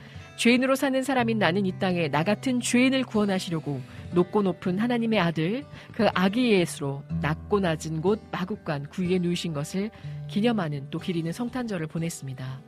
[0.42, 3.80] 죄인으로 사는 사람인 나는 이 땅에 나 같은 죄인을 구원하시려고
[4.12, 5.64] 높고 높은 하나님의 아들
[5.94, 9.92] 그 아기 예수로 낮고 낮은 곳 마국간 구위에 누이신 것을
[10.28, 12.60] 기념하는 또 기리는 성탄절을 보냈습니다.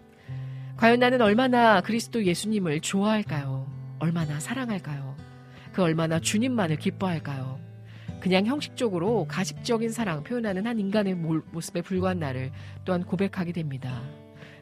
[0.78, 3.66] 과연 나는 얼마나 그리스도 예수님을 좋아할까요?
[3.98, 5.18] 얼마나 사랑할까요?
[5.72, 7.60] 그 얼마나 주님만을 기뻐할까요?
[8.20, 12.52] 그냥 형식적으로 가식적인 사랑 표현하는 한 인간의 모습에 불과한 나를
[12.86, 14.04] 또한 고백하게 됩니다.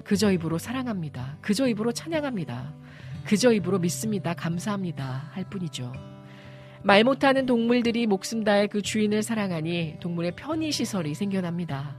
[0.06, 1.38] 그저 입으로 사랑합니다.
[1.42, 2.80] 그저 입으로 찬양합니다.
[3.26, 4.34] 그저 입으로 믿습니다.
[4.34, 5.30] 감사합니다.
[5.32, 5.92] 할 뿐이죠.
[6.84, 11.96] 말 못하는 동물들이 목숨 다해 그 주인을 사랑하니 동물의 편의시설이 생겨납니다.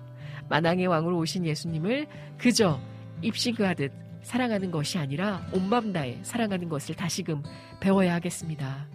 [0.49, 2.81] 만왕의 왕으로 오신 예수님을 그저
[3.23, 3.93] 입시그하듯
[4.23, 7.43] 사랑하는 것이 아니라 온맘 다해 사랑하는 것을 다시금
[7.81, 8.89] 배워야 하겠습니다.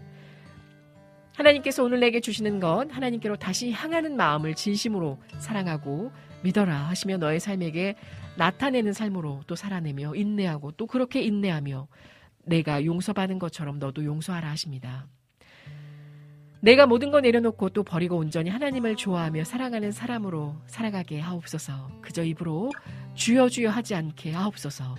[1.38, 6.12] 하나님께서 오늘 내게 주시는 건 하나님께로 다시 향하는 마음을 진심으로 사랑하고
[6.44, 7.95] 믿어라 하시며 너의 삶에게
[8.38, 11.88] 나타내는 삶으로 또 살아내며 인내하고 또 그렇게 인내하며
[12.48, 15.07] 내가 용서받은 것처럼 너도 용서하라 하십니다.
[16.60, 21.91] 내가 모든 거 내려놓고 또 버리고 온전히 하나님을 좋아하며 사랑하는 사람으로 살아가게 하옵소서.
[22.02, 22.72] 그저 입으로
[23.14, 24.95] 주여 주여 하지 않게 하옵소서.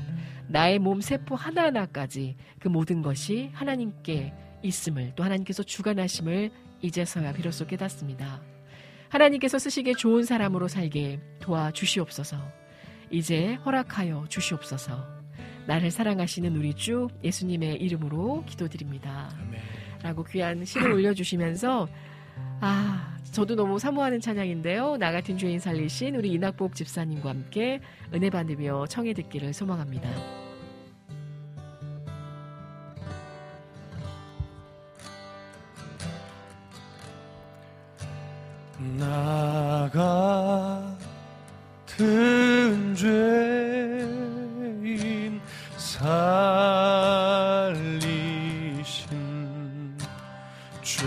[0.46, 6.50] 나의 몸 세포 하나하나까지 그 모든 것이 하나님께 있음을 또 하나님께서 주관하심을
[6.80, 8.40] 이제서야 비로소 깨닫습니다.
[9.08, 12.36] 하나님께서 쓰시기에 좋은 사람으로 살게 도와주시옵소서.
[13.10, 15.17] 이제 허락하여 주시옵소서.
[15.68, 19.28] 나를 사랑하시는 우리 주 예수님의 이름으로 기도드립니다.
[20.02, 21.86] 라고 귀한 시를 올려주시면서
[22.62, 24.96] 아 저도 너무 사모하는 찬양인데요.
[24.96, 27.80] 나 같은 죄인 살리신 우리 이낙복 집사님과 함께
[28.14, 30.08] 은혜 받으며 청해 듣기를 소망합니다.
[38.98, 40.96] 나가
[41.84, 44.38] 큰 죄인
[45.98, 47.74] 살리신
[50.80, 51.04] 주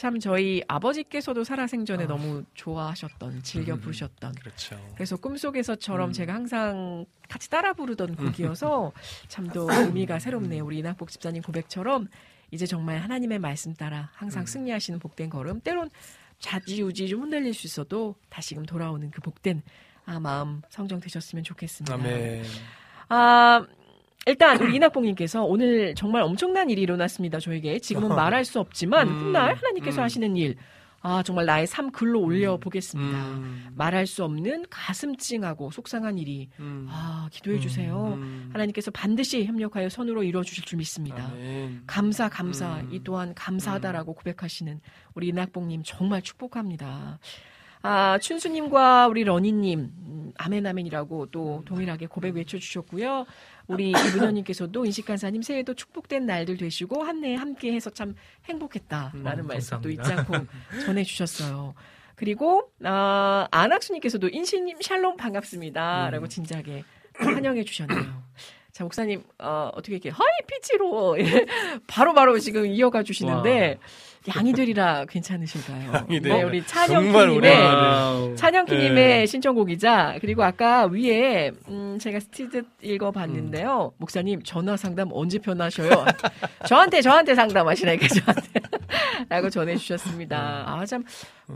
[0.00, 2.06] 참 저희 아버지께서도 살아생전에 아.
[2.06, 3.80] 너무 좋아하셨던, 즐겨 음.
[3.80, 4.32] 부르셨던.
[4.32, 4.74] 그렇죠.
[4.94, 6.12] 그래서 꿈속에서처럼 음.
[6.14, 8.92] 제가 항상 같이 따라 부르던 곡이어서
[9.28, 10.64] 참더 의미가 새롭네요.
[10.64, 12.08] 우리 이낙복 집사님 고백처럼
[12.50, 14.46] 이제 정말 하나님의 말씀 따라 항상 음.
[14.46, 15.60] 승리하시는 복된 걸음.
[15.60, 15.90] 때론
[16.38, 19.60] 좌지우지 좀 흔들릴 수 있어도 다시금 돌아오는 그 복된
[20.06, 21.92] 아, 마음 성정 되셨으면 좋겠습니다.
[21.92, 22.44] 아멘.
[23.10, 23.66] 아,
[24.26, 27.40] 일단 우리 이낙봉님께서 오늘 정말 엄청난 일이 일어났습니다.
[27.40, 30.04] 저에게 지금은 말할 수 없지만 음, 훗날 하나님께서 음.
[30.04, 30.56] 하시는 일,
[31.02, 33.18] 아 정말 나의 삶 글로 올려 보겠습니다.
[33.18, 33.68] 음.
[33.74, 36.86] 말할 수 없는 가슴 찡하고 속상한 일이 음.
[36.90, 38.18] 아 기도해 주세요.
[38.18, 38.50] 음.
[38.52, 41.28] 하나님께서 반드시 협력하여 선으로 이루어 주실 줄 믿습니다.
[41.28, 41.84] 아멘.
[41.86, 42.90] 감사 감사 음.
[42.92, 44.80] 이 또한 감사하다라고 고백하시는
[45.14, 47.18] 우리 이낙봉님 정말 축복합니다.
[47.82, 53.24] 아 춘수님과 우리 러니님 음, 아멘 아멘이라고 또 동일하게 고백 외쳐주셨고요.
[53.72, 58.14] 우리 이문현님께서도 인식 간사님 새해도 축복된 날들 되시고 한 해 함께 해서 참
[58.46, 60.12] 행복했다라는 음, 말씀도 잊지.
[60.12, 60.34] 않고
[60.84, 61.74] 전해주셨어요.
[62.16, 66.28] 그리고 아, 안학수님께서도 인신님 샬롬 반갑습니다라고 음.
[66.28, 66.84] 진지하게
[67.14, 68.22] 환영해 주셨네요.
[68.72, 71.16] 자, 목사님, 어, 어떻게 이렇게 하이 피치로
[71.86, 73.78] 바로바로 지금 이어가 주시는데,
[74.28, 75.92] 양이 되리라 괜찮으실까요?
[75.94, 76.42] 양이 네.
[76.42, 76.62] 우리
[77.38, 78.34] 오랜만에.
[78.34, 79.26] 찬영키님의 네.
[79.26, 83.92] 신청곡이자 그리고 아까 위에 음, 제가 스티드 읽어봤는데요.
[83.94, 83.96] 음.
[83.98, 86.04] 목사님 전화 상담 언제 편하셔요?
[86.66, 88.60] 저한테 저한테 상담하시라니까 저한테
[89.30, 90.64] 라고 전해주셨습니다.
[90.66, 91.04] 아 참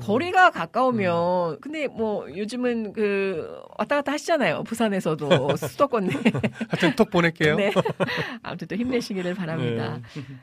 [0.01, 4.65] 거리가 가까우면 근데 뭐 요즘은 그 왔다 갔다 하시잖아요.
[4.65, 6.15] 부산에서도 수도권 내.
[6.69, 7.57] 하여튼 톡 보낼게요.
[7.57, 7.73] 네.
[8.43, 10.01] 아무튼 또 힘내시기를 바랍니다.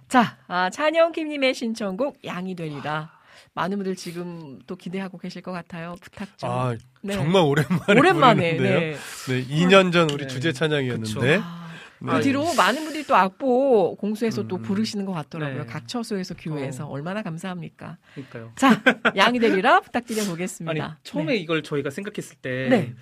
[0.07, 3.11] 자, 아, 찬영킴님의 신청곡 양이 되리라.
[3.53, 5.95] 많은 분들 지금 또 기대하고 계실 것 같아요.
[5.99, 6.49] 부탁 좀.
[6.49, 7.13] 아, 네.
[7.13, 8.79] 정말 오랜만에 오랜만에, 부르는데요.
[8.79, 8.95] 네.
[9.27, 10.27] 네, 2년 전 우리 네.
[10.27, 11.60] 주제 찬양이었는데 아,
[12.03, 12.13] 네.
[12.13, 14.61] 그 뒤로 많은 분들이 또 악보 공수에서 또 음.
[14.63, 15.61] 부르시는 것 같더라고요.
[15.61, 15.65] 네.
[15.67, 16.89] 각 처소에서 교회에서 어.
[16.89, 17.97] 얼마나 감사합니까?
[18.15, 18.51] 그러니까요.
[18.55, 18.81] 자,
[19.15, 20.83] 양이 되리라 부탁드려 보겠습니다.
[20.85, 21.37] 아니 처음에 네.
[21.37, 22.93] 이걸 저희가 생각했을 때 네.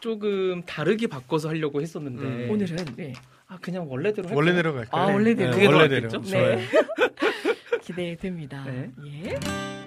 [0.00, 2.50] 조금 다르게 바꿔서 하려고 했었는데 음.
[2.50, 3.14] 오늘은 네.
[3.46, 4.36] 아 그냥 원래대로 할까요?
[4.36, 5.02] 원래대로 갈까요?
[5.02, 5.50] 아, 원래대로.
[5.50, 6.08] 네, 그게 더 원래대로.
[6.08, 6.30] 낫겠죠?
[6.36, 6.68] 네.
[7.82, 8.64] 기대됩니다.
[8.64, 8.90] 네.
[9.06, 9.81] 예.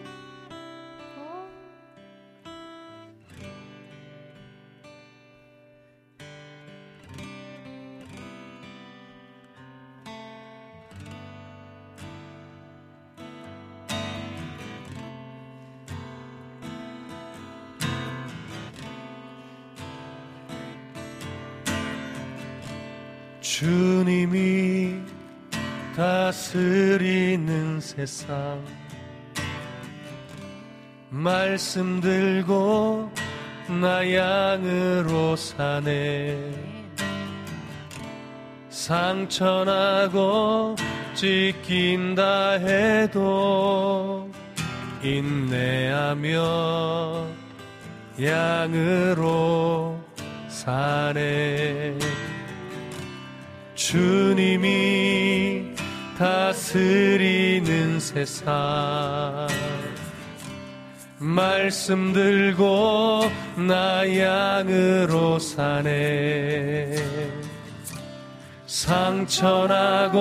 [23.56, 24.96] 주님이
[25.96, 28.62] 다스리는 세상.
[31.10, 33.10] 말씀 들고
[33.80, 36.52] 나 양으로 사네.
[38.70, 39.16] 상처나고
[41.14, 44.30] 찢긴다 해도
[45.02, 46.36] 인내하며
[48.20, 49.98] 양으로
[50.50, 51.98] 사네
[53.86, 55.76] 주님이
[56.18, 59.48] 다스리는 세상.
[61.20, 63.30] 말씀 들고
[63.68, 66.96] 나 양으로 사네.
[68.66, 70.18] 상처나고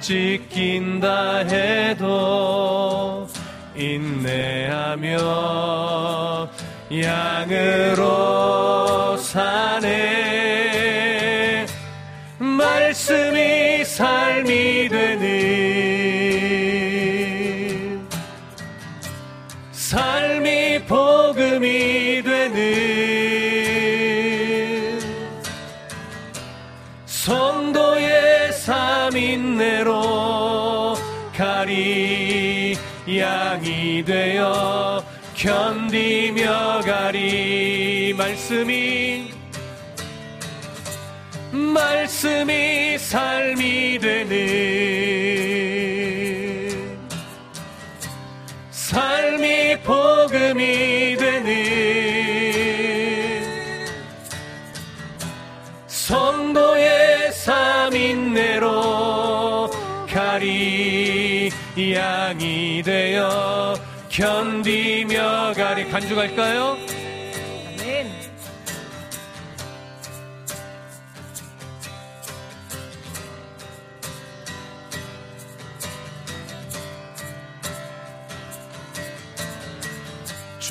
[0.00, 3.28] 찢긴다 해도
[3.76, 5.16] 인내하며
[6.90, 7.96] 양으로
[9.18, 10.33] 사네
[13.04, 15.28] 말씀이 삶이 되는
[19.72, 22.54] 삶이 복음이 되는
[27.04, 29.92] 성도의 삶인내로
[31.36, 32.78] 가리
[33.18, 35.04] 양이 되어
[35.34, 39.33] 견디며 가리 말씀이
[41.72, 44.34] 말씀이 삶이 되는
[48.70, 51.54] 삶이 복음이 되는
[55.86, 58.70] 성도의 삶인내로
[60.08, 63.74] 가리 양이 되어
[64.08, 66.83] 견디며 가리 간주갈까요?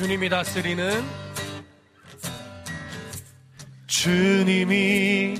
[0.04, 1.02] 주님이 다스리는
[3.86, 5.34] 주님이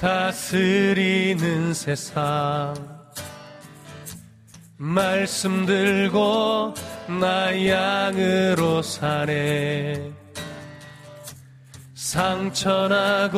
[0.00, 2.74] 다스리는 세상.
[4.78, 6.72] 말씀 들고
[7.20, 10.10] 나 양으로 사네.
[11.94, 13.34] 상처나고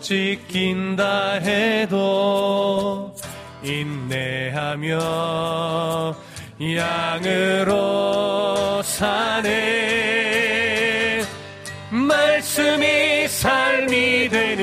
[0.00, 3.14] 찢긴다 해도
[3.62, 4.96] 인내하며
[6.62, 7.72] 양으로
[8.84, 10.22] 사네.
[11.90, 14.62] 말씀이 삶이 되는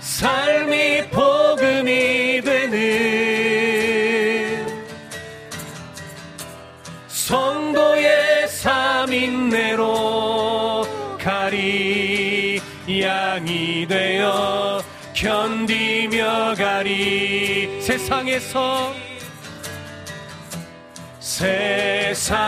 [0.00, 2.78] 삶이 복음이 되는
[7.06, 9.86] 성도의 삶인내로
[11.18, 14.77] 가리 양이 되어
[15.18, 18.94] 견디며 가리 세상에서
[21.18, 22.38] 세상에서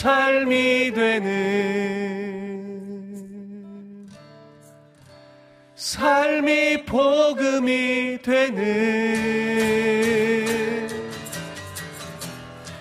[0.00, 1.28] 삶이 되는
[5.74, 9.28] 삶이 복음이 되는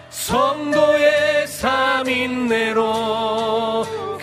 [0.09, 2.85] 성도의 삼인내로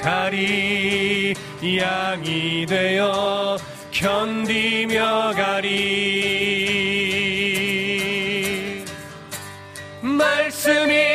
[0.01, 1.35] 가리
[1.79, 3.59] 양이 되어
[3.91, 6.47] 견디며 가리.
[10.01, 11.06] 말씀이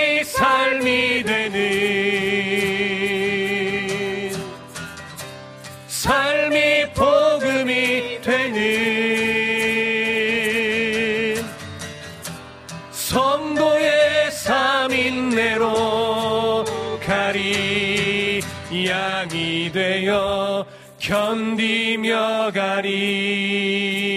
[18.91, 20.65] 양이 되어
[20.99, 24.11] 견디며 가리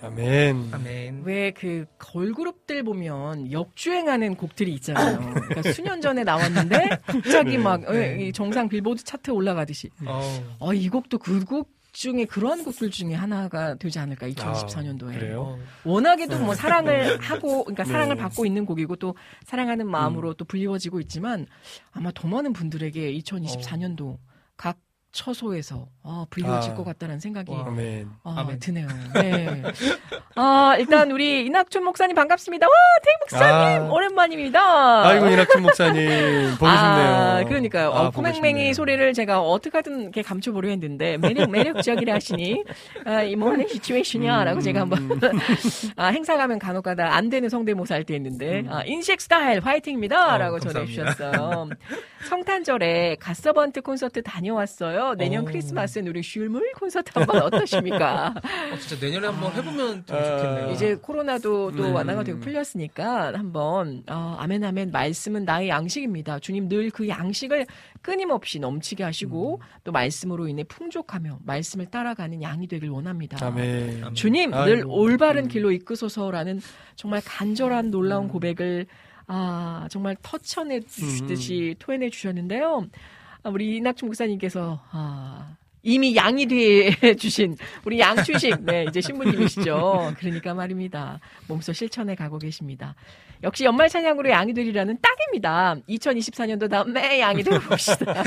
[0.00, 0.70] 아멘.
[0.72, 1.22] 아멘.
[1.24, 5.18] 왜그 걸그룹들 보면 역주행하는 곡들이 있잖아요.
[5.18, 8.28] 그러니까 수년 전에 나왔는데 갑자기 네, 막 네.
[8.28, 9.90] 이 정상 빌보드 차트에 올라가듯이.
[10.06, 10.56] 어.
[10.58, 15.16] 어, 이 곡도 그 곡 중에 그러한 곡들 중에 하나가 되지 않을까 2024년도에.
[15.16, 15.40] 아, 그래요?
[15.40, 15.58] 어.
[15.84, 17.90] 워낙에도 뭐 사랑을 하고 그러니까 네.
[17.90, 19.16] 사랑을 받고 있는 곡이고 또
[19.46, 21.46] 사랑하는 마음으로 또 불리워지고 있지만
[21.92, 24.18] 아마 더 많은 분들에게 2024년도
[24.56, 24.78] 각
[25.18, 26.74] 처소에서 아, 불리워질 아.
[26.76, 27.64] 것 같다는 생각이 와.
[27.66, 28.08] 아멘.
[28.22, 28.60] 아, 아멘.
[28.60, 28.86] 드네요.
[29.14, 29.62] 네.
[30.36, 32.66] 아, 일단 우리 이낙준 목사님 반갑습니다.
[32.66, 32.72] 와,
[33.02, 33.92] 태희 목사님 아.
[33.92, 35.06] 오랜만입니다.
[35.08, 36.04] 아이고 이낙준 목사님
[36.58, 36.70] 보고 싶네요.
[36.70, 37.88] 아, 그러니까요.
[37.92, 38.72] 아, 어, 싶네요.
[38.74, 42.62] 소리를 제가 어떻게든 이렇게 감춰보려 했는데 매력 매력적이라 하시니
[43.04, 44.60] 아, 이 뭐 하는 시츄에이션이야라고 음.
[44.60, 45.08] 제가 한번
[45.96, 48.68] 아, 행사 가면 간혹가다 안 되는 성대모사 할때 했는데 음.
[48.72, 50.60] 아, 인식 스타일 화이팅입니다라고 어.
[50.60, 51.68] 전해주셨어요.
[52.28, 55.07] 성탄절에 갓서번트 콘서트 다녀왔어요.
[55.14, 55.46] 내년 어.
[55.46, 58.34] 크리스마스는 우리 슐물 콘서트 한번 어떠십니까?
[58.72, 60.36] 어, 진짜 내년에 한번 해보면 아.
[60.36, 60.70] 좋겠네요.
[60.72, 61.90] 이제 코로나도 또 네.
[61.92, 66.40] 완화가 되고 풀렸으니까 한번 어, 아멘 아멘 말씀은 나의 양식입니다.
[66.40, 67.66] 주님 늘 그 양식을
[68.02, 73.44] 끊임없이 넘치게 하시고 또 말씀으로 인해 풍족하며 말씀을 따라가는 양이 되길 원합니다.
[73.46, 74.02] 아멘.
[74.02, 74.14] 아멘.
[74.14, 74.64] 주님 아이고.
[74.66, 75.48] 늘 올바른 음.
[75.48, 76.60] 길로 이끄소서라는
[76.96, 78.86] 정말 간절한 놀라운 고백을
[79.26, 82.86] 아 정말 터쳐내 주시듯이 토해내 주셨는데요.
[83.42, 90.14] 아, 우리 이낙준 목사님께서 아, 이미 양이 돼 주신 우리 양추식 네 이제 신부님이시죠.
[90.18, 91.20] 그러니까 말입니다.
[91.46, 92.94] 몸소 실천해 가고 계십니다.
[93.42, 95.76] 역시 연말 찬양으로 양이 되리라는 딱입니다.
[95.88, 98.24] 2024년도 다음에 양이 되봅시다.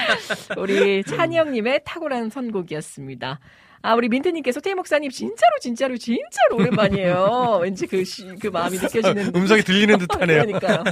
[0.56, 3.40] 우리 찬영님의 탁월한 선곡이었습니다.
[3.84, 7.58] 아, 우리 민트님께서 태희 목사님 진짜로 진짜로 진짜로 오랜만이에요.
[7.62, 9.32] 왠지 그, 시, 그 마음이 느껴지는.
[9.36, 10.46] 음성이 들리는 듯하네요.
[10.46, 10.84] 그러니까요.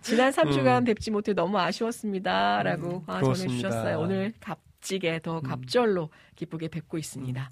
[0.00, 2.62] 지난 3주간 뵙지 못해 너무 아쉬웠습니다.
[2.62, 3.68] 라고 아, 그렇습니다.
[3.68, 3.98] 전해주셨어요.
[3.98, 7.50] 오늘 값지게 더 갑절로 기쁘게 뵙고 있습니다.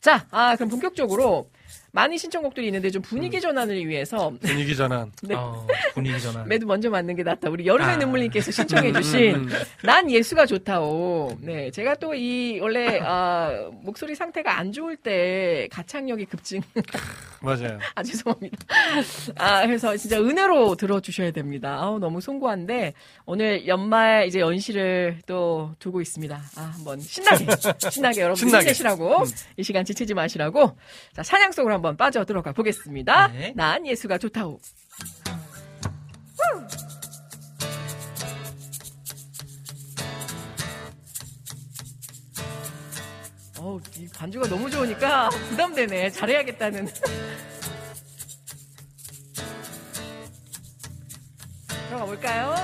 [0.00, 1.48] 자, 아, 그럼 본격적으로
[1.94, 5.12] 많은 신청곡들이 있는데 좀 분위기 전환을 위해서 분위기 전환.
[5.22, 5.34] 네.
[5.34, 6.48] 어, 분위기 전환.
[6.48, 7.50] 매도 먼저 맞는 게 낫다.
[7.50, 7.98] 우리 여름의 아.
[7.98, 9.48] 눈물님께서 신청해주신 음, 음.
[9.84, 11.36] 난 예수가 좋다오.
[11.40, 16.60] 네, 제가 또 이 원래 아, 목소리 상태가 안 좋을 때 가창력이 급증.
[17.42, 17.78] 맞아요.
[17.94, 18.56] 아 죄송합니다.
[19.36, 21.76] 아 그래서 진짜 은혜로 들어주셔야 됩니다.
[21.80, 22.94] 아우 너무 송구한데
[23.26, 26.40] 오늘 연말 이제 연시를 또 두고 있습니다.
[26.56, 27.46] 아 한번 신나게
[27.90, 28.64] 신나게 여러분 신나게.
[28.66, 29.24] 힘내시라고
[29.56, 30.76] 이 시간 지치지 마시라고
[31.14, 33.28] 자 찬양 속으로 한번 빠져 들어가 보겠습니다.
[33.28, 33.52] 네.
[33.56, 34.58] 난 예수가 좋다오.
[43.72, 46.10] 어우, 이 반주가 너무 좋으니까 부담되네.
[46.10, 46.86] 잘해야겠다는.
[51.88, 52.54] 들어가 볼까요?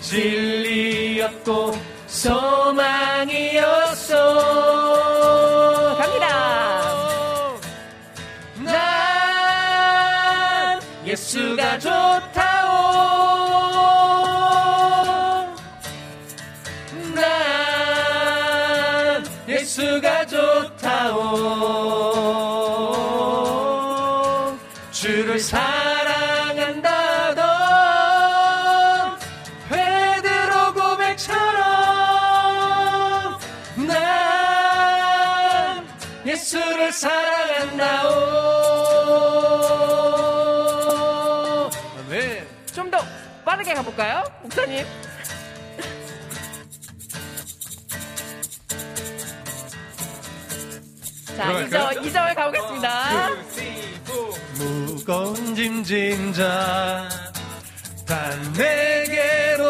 [0.00, 1.72] 진리였고
[2.06, 3.39] 소망이
[44.00, 44.24] 볼까요?
[44.42, 44.86] 목사님.
[51.36, 51.52] 자?
[51.52, 53.28] 2절, 2절 가보겠습니다.
[54.56, 57.08] 무거운 짐진 자,
[58.06, 59.64] 다 내게로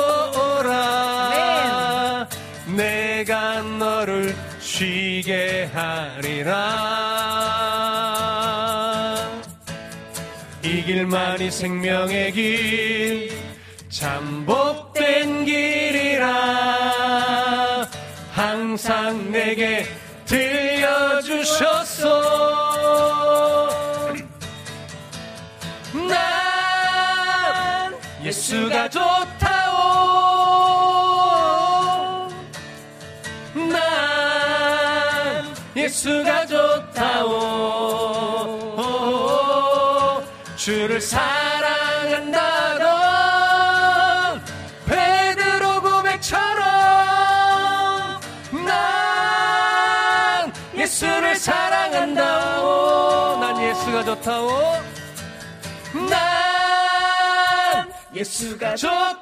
[0.61, 2.29] 오라.
[2.77, 7.01] 내가 너를 쉬게 하리라.
[10.63, 13.40] 이 길만이 생명의 길,
[14.01, 16.27] 참 복된 길이라.
[18.33, 19.85] 항상 내게
[20.25, 22.09] 들려주셨소.
[26.09, 29.77] 난 예수가 좋다오
[33.53, 37.29] 난 예수가 좋다오
[40.57, 41.50] 주를 사랑
[51.41, 53.39] 사랑한다오.
[53.41, 54.49] 난 예수가 좋다오.
[56.11, 59.17] 난 예수가 좋다오.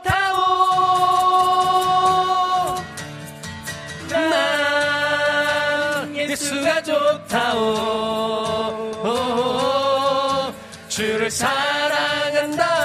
[4.11, 8.09] 난 예수가 좋다오.
[10.89, 12.78] 주를 사랑한다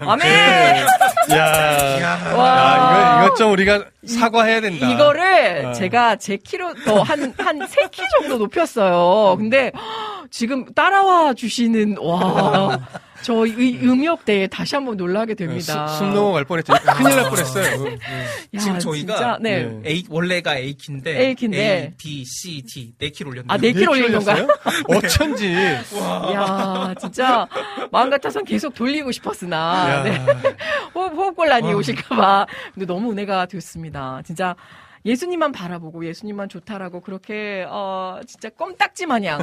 [0.00, 0.86] 아멘!
[1.32, 2.48] 야, 와.
[2.48, 4.88] 야, 이거, 이것 좀 우리가 사과해야 된다.
[4.90, 5.72] 이거를 어.
[5.72, 9.36] 제가 제 키로 더 한, 한 3키 정도 높였어요.
[9.36, 9.72] 근데
[10.30, 12.78] 지금 따라와 주시는, 와.
[13.22, 15.88] 저 이 음역대에 다시 한번 놀라게 됩니다.
[15.88, 16.72] 숨 넘어갈 뻔했죠.
[16.96, 17.86] 큰일 날 뻔했어요.
[18.54, 19.64] 야, 지금 저희가 진짜, 네.
[19.64, 19.90] 네.
[19.90, 21.58] A 원래가 A 키인데 A 키인데.
[21.82, 23.46] A, B, C, D 네 키로 올렸네요.
[23.52, 24.46] 아, 네키 올린 건가요?
[24.88, 25.48] 어쩐지.
[25.52, 27.46] 이야, 진짜
[27.90, 30.02] 마음 같아선 계속 돌리고 싶었으나 야.
[30.04, 30.24] 네.
[30.94, 32.46] 호흡, 호흡곤란이 오실까 봐.
[32.74, 34.20] 근데 너무 은혜가 됐습니다.
[34.24, 34.54] 진짜
[35.08, 39.38] 예수님만 바라보고 예수님만 좋다라고 그렇게 어 진짜 껌딱지 마냥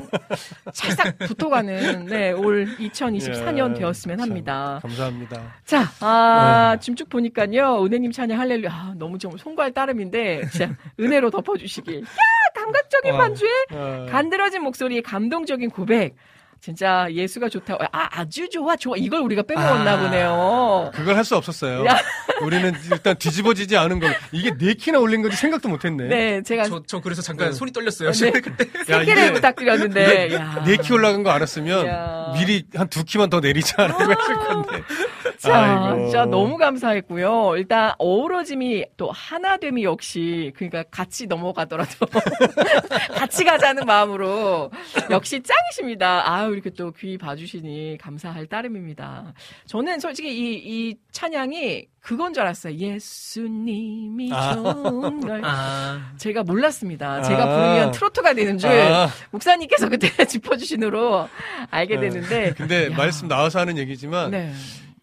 [0.71, 4.79] 찰싹 붙어가는 네, 올 2024년 야, 되었으면 참 합니다.
[4.83, 5.55] 감사합니다.
[5.65, 7.83] 자, 아, 지금 쭉 보니까요.
[7.83, 8.71] 은혜님 찬양 할렐루야.
[8.71, 12.01] 아, 너무 좀 송구할 따름인데 진짜 은혜로 덮어주시길.
[12.01, 12.05] 야,
[12.53, 13.17] 감각적인 와.
[13.17, 16.15] 반주에 어, 간드러진 목소리, 감동적인 고백.
[16.61, 17.77] 진짜 예수가 좋다.
[17.91, 18.95] 아, 아주 좋아, 좋아.
[18.97, 19.99] 이걸 우리가 빼먹었나 아.
[19.99, 20.91] 보네요.
[20.95, 21.85] 그걸 할 수 없었어요.
[21.85, 21.97] 야.
[22.41, 26.07] 우리는 일단 뒤집어지지 않은 걸 이게 네 키나 올린 건지 생각도 못했네.
[26.07, 27.53] 네, 제가 저, 저 그래서 잠깐 네.
[27.53, 28.11] 손이 떨렸어요.
[28.11, 28.31] 네.
[28.41, 28.65] 그때.
[28.91, 30.33] 야, 세키를 이게 부탁드렸는데.
[30.33, 30.63] 야.
[30.65, 32.31] 네키 올라간 거 알았으면 야.
[32.35, 34.83] 미리 한 두 키만 더 내리자 라고 했을 건데.
[35.37, 36.03] 자, 아이고.
[36.05, 37.55] 진짜 너무 감사했고요.
[37.57, 42.05] 일단 어우러짐이 또 하나됨이 역시 그러니까 같이 넘어가더라도
[43.15, 44.71] 같이 가자는 마음으로
[45.11, 46.31] 역시 짱이십니다.
[46.31, 49.33] 아유 이렇게 또 귀 봐주시니 감사할 따름입니다.
[49.65, 50.53] 저는 솔직히 이,
[50.89, 52.75] 이 찬양이 그건 줄 알았어요.
[52.75, 54.53] 예수님이 아.
[54.53, 57.21] 좋은 걸 아, 제가 몰랐습니다.
[57.23, 57.45] 제가 아.
[57.47, 59.09] 부르면 트로트가 되는 줄 아.
[59.31, 61.27] 목사님께서 그때 짚어주신으로
[61.71, 62.53] 알게 됐는데.
[62.55, 62.95] 근데 야.
[62.95, 64.53] 말씀 나와서 하는 얘기지만 네.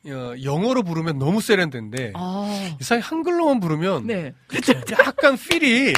[0.07, 2.77] 어, 영어로 부르면 너무 세련된데 아.
[2.81, 4.35] 이상하게 한글로만 부르면 네.
[4.99, 5.93] 약간 필이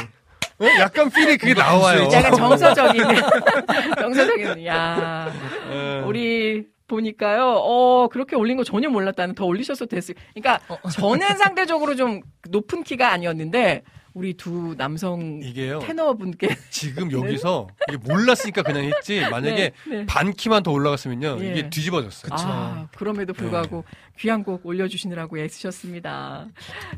[0.59, 0.67] 어?
[0.79, 2.09] 약간 필이 그게 나와요.
[2.13, 3.03] 약간 정서적인,
[3.99, 5.33] 정서적인, 야
[5.69, 6.05] 어.
[6.07, 10.15] 우리 보니까요, 어, 그렇게 올린 거 전혀 몰랐다는 더 올리셔서 됐을.
[10.35, 10.89] 그러니까 어.
[10.91, 12.21] 저는 상대적으로 좀
[12.51, 13.83] 높은 키가 아니었는데,
[14.15, 15.81] 우리 두 남성 이게요.
[15.81, 20.07] 테너분께 지금 여기서 이게 몰랐으니까 그냥 했지 만약에 네, 네.
[20.07, 21.51] 반 키만 더 올라갔으면요 예.
[21.51, 22.31] 이게 뒤집어졌어요.
[22.33, 23.39] 아, 그럼에도 네.
[23.39, 23.85] 불구하고
[24.19, 26.47] 귀한 곡 올려주시느라고 애쓰셨습니다.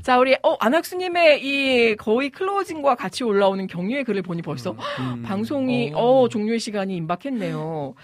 [0.02, 5.22] 자, 우리, 어, 안학수님의 이 거의 클로징과 같이 올라오는 격려의 글을 보니 벌써 음.
[5.22, 7.94] 방송이, 어, 종료의 시간이 임박했네요.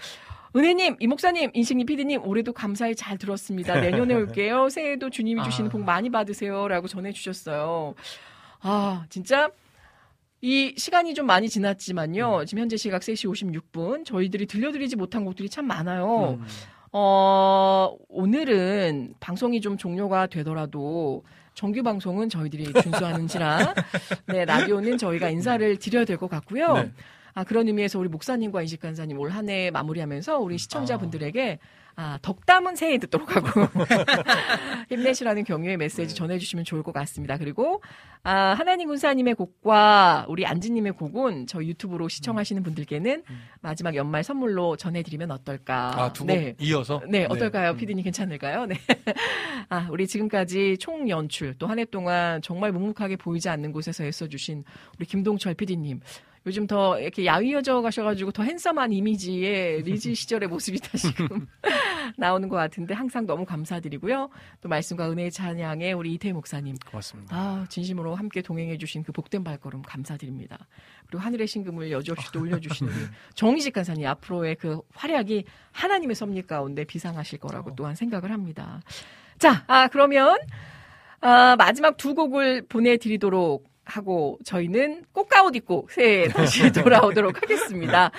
[0.55, 3.79] 은혜님, 이 목사님, 인식님, 피디님, 올해도 감사히 잘 들었습니다.
[3.79, 4.69] 내년에 올게요.
[4.69, 5.71] 새해에도 주님이 주시는 아.
[5.71, 6.67] 복 많이 받으세요.
[6.67, 7.95] 라고 전해주셨어요.
[8.63, 9.49] 아, 진짜.
[10.41, 12.43] 이 시간이 좀 많이 지났지만요.
[12.45, 13.31] 지금 현재 시각 3시
[13.71, 14.05] 56분.
[14.05, 16.37] 저희들이 들려드리지 못한 곡들이 참 많아요.
[16.39, 16.45] 음.
[16.91, 21.23] 어, 오늘은 방송이 좀 종료가 되더라도
[21.53, 23.73] 정규 방송은 저희들이 준수하는지라
[24.27, 26.73] 네, 라디오는 저희가 인사를 드려야 될 것 같고요.
[26.73, 26.91] 네.
[27.35, 31.65] 아, 그런 의미에서 우리 목사님과 이식 간사님 올 한 해 마무리하면서 우리 시청자분들에게 아,
[32.21, 33.47] 덕담은 새해 듣도록 하고
[34.89, 37.37] 힘내시라는 격려의 메시지 전해주시면 좋을 것 같습니다.
[37.37, 37.81] 그리고
[38.23, 43.23] 아, 하나님 군사님의 곡과 우리 안지님의 곡은 저희 유튜브로 시청하시는 분들께는
[43.61, 45.91] 마지막 연말 선물로 전해드리면 어떨까?
[46.01, 46.55] 아, 두곡 네.
[46.59, 47.01] 이어서?
[47.07, 47.71] 네, 어떨까요?
[47.71, 47.77] 음.
[47.77, 48.65] 피디님 괜찮을까요?
[48.65, 48.75] 네.
[49.69, 54.63] 아, 우리 지금까지 총 연출 또 한 해 동안 정말 묵묵하게 보이지 않는 곳에서 애써주신
[54.97, 55.99] 우리 김동철 피디님.
[56.45, 61.47] 요즘 더 이렇게 야위어져 가셔가지고 더 핸섬한 이미지의 리즈 시절의 모습이 다시금
[62.17, 64.29] 나오는 것 같은데 항상 너무 감사드리고요.
[64.61, 66.75] 또 말씀과 은혜의 찬양에 우리 이태 목사님.
[66.85, 67.35] 고맙습니다.
[67.35, 70.67] 아, 진심으로 함께 동행해주신 그 복된 발걸음 감사드립니다.
[71.07, 73.05] 그리고 하늘의 신금을 여지없이 또 올려주시는 우리
[73.35, 78.81] 정희식 간사님 앞으로의 그 활약이 하나님의 섭리 가운데 비상하실 거라고 또한 생각을 합니다.
[79.39, 80.37] 자, 아, 그러면,
[81.21, 88.11] 아, 마지막 두 곡을 보내드리도록 하고 저희는 꽃가옷 입고 새해 다시 돌아오도록 하겠습니다.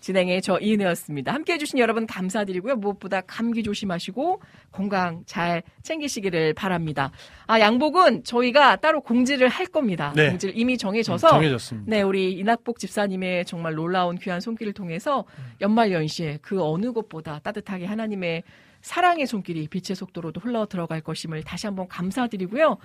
[0.00, 1.32] 진행의 저 이은혜였습니다.
[1.32, 2.76] 함께 해주신 여러분 감사드리고요.
[2.76, 4.40] 무엇보다 감기 조심하시고
[4.72, 7.10] 건강 잘 챙기시기를 바랍니다.
[7.46, 10.12] 아, 양복은 저희가 따로 공지를 할 겁니다.
[10.16, 10.30] 네.
[10.30, 11.90] 공지를 이미 정해져서 음, 정해졌습니다.
[11.90, 15.24] 네, 우리 이낙복 집사님의 정말 놀라운 귀한 손길을 통해서
[15.60, 18.42] 연말 연시에 그 어느 것보다 따뜻하게 하나님의
[18.80, 22.78] 사랑의 손길이 빛의 속도로도 흘러 들어갈 것임을 다시 한번 감사드리고요.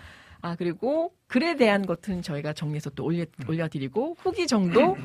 [0.45, 4.95] 아, 그리고 글에 대한 것은 저희가 정리해서 또 올려, 올려드리고 후기 정도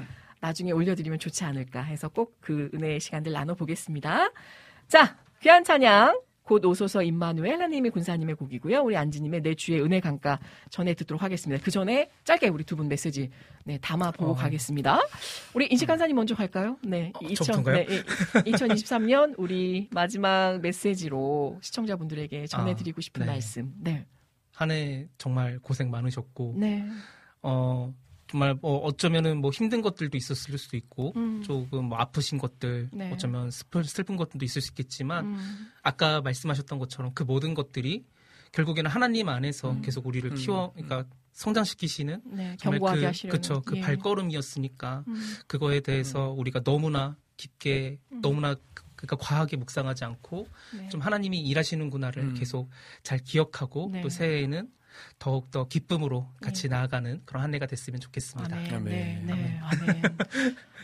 [0.40, 4.30] 나중에 올려드리면 좋지 않을까 해서 꼭 그 은혜의 시간들 나눠보겠습니다.
[4.88, 6.20] 자, 귀한 찬양.
[6.42, 8.80] 곧 오소서 임마누엘 하나님의 군사님의 곡이고요.
[8.82, 11.62] 우리 안지님의 내 주의 은혜 강가 전해 듣도록 하겠습니다.
[11.64, 13.30] 그 전에 짧게 우리 두 분 메시지
[13.64, 14.34] 네, 담아 보고 어.
[14.34, 14.98] 가겠습니다.
[15.54, 16.76] 우리 인식 간사님 먼저 갈까요?
[16.82, 17.86] 네, 어, 저부터인가요?
[17.86, 18.02] 네,
[18.50, 23.26] 2023년 우리 마지막 메시지로 시청자분들에게 전해드리고 아, 싶은 네.
[23.26, 23.72] 말씀.
[23.78, 24.06] 네,
[24.60, 26.86] 한 해 정말 고생 많으셨고 네,
[27.42, 27.92] 어
[28.26, 31.42] 정말 뭐 어쩌면은 뭐 힘든 것들도 있었을 수도 있고 음.
[31.42, 33.10] 조금 뭐 아프신 것들 네.
[33.10, 38.04] 어쩌면 슬픈, 슬픈 것들도 있을 수 있겠지만 음, 아까 말씀하셨던 것처럼 그 모든 것들이
[38.52, 39.82] 결국에는 하나님 안에서 음.
[39.82, 40.36] 계속 우리를 음.
[40.36, 43.80] 키워 그러니까 성장시키시는 네, 정말 견고하게 그, 하시려는 그쵸, 그 예.
[43.80, 48.20] 발걸음이었으니까 음, 그거에 대해서 우리가 너무나 깊게 음.
[48.20, 50.46] 너무나 그- 그러니까 과하게 묵상하지 않고
[50.76, 50.88] 네.
[50.90, 52.34] 좀 하나님이 일하시는구나를 음.
[52.34, 52.68] 계속
[53.02, 54.00] 잘 기억하고 네.
[54.02, 54.68] 또 새해에는
[55.18, 58.56] 더욱 더 기쁨으로 같이 나아가는 그런 한 해가 됐으면 좋겠습니다.
[58.56, 58.84] 아멘, 아멘.
[58.84, 60.18] 네, 네, 아멘.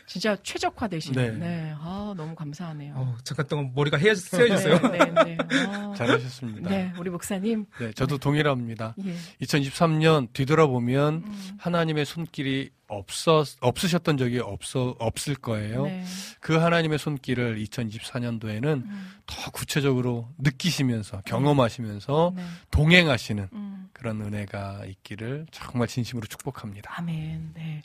[0.07, 1.15] 진짜 최적화되신.
[1.15, 1.31] 네.
[1.33, 1.75] 네.
[1.79, 2.95] 아 너무 감사하네요.
[2.97, 4.79] 어, 잠깐 동안 머리가 헤어, 세어졌어요.
[4.93, 5.39] 네, 네, 네.
[5.67, 6.71] 아, 잘하셨습니다.
[6.71, 7.67] 네, 우리 목사님.
[7.79, 8.95] 네, 저도 동일합니다.
[9.05, 9.17] 예.
[9.43, 15.87] 2023년 뒤돌아보면 음, 하나님의 손길이 없었 없으셨던 적이 없어 없을 거예요.
[15.87, 16.05] 네.
[16.41, 22.45] 그 하나님의 손길을 2024년도에는 음, 더 구체적으로 느끼시면서 경험하시면서 네.
[22.71, 26.93] 동행하시는 음, 그런 은혜가 있기를 정말 진심으로 축복합니다.
[26.97, 27.55] 아멘.
[27.55, 27.83] 네.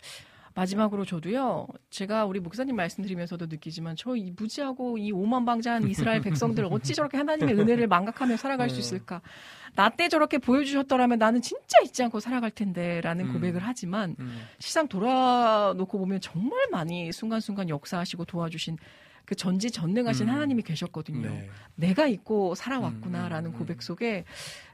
[0.53, 6.21] 마지막으로 저도요, 제가 우리 목사님 말씀드리면서도 느끼지만, 저 이 무지하고 이 오만방자한 이스라엘
[6.61, 8.79] 백성들 어찌 저렇게 하나님의 은혜를 망각하며 살아갈 수 음.
[8.79, 9.21] 있을까?
[9.75, 13.33] 나 때 저렇게 보여주셨더라면 나는 진짜 잊지 않고 살아갈 텐데, 라는 음.
[13.33, 14.41] 고백을 하지만, 음.
[14.59, 18.77] 시상 돌아놓고 보면 정말 많이 순간순간 역사하시고 도와주신
[19.31, 20.33] 그 전지 전능하신 음.
[20.33, 21.29] 하나님이 계셨거든요.
[21.29, 21.49] 네.
[21.75, 24.25] 내가 잊고 살아왔구나라는 음, 음, 고백 속에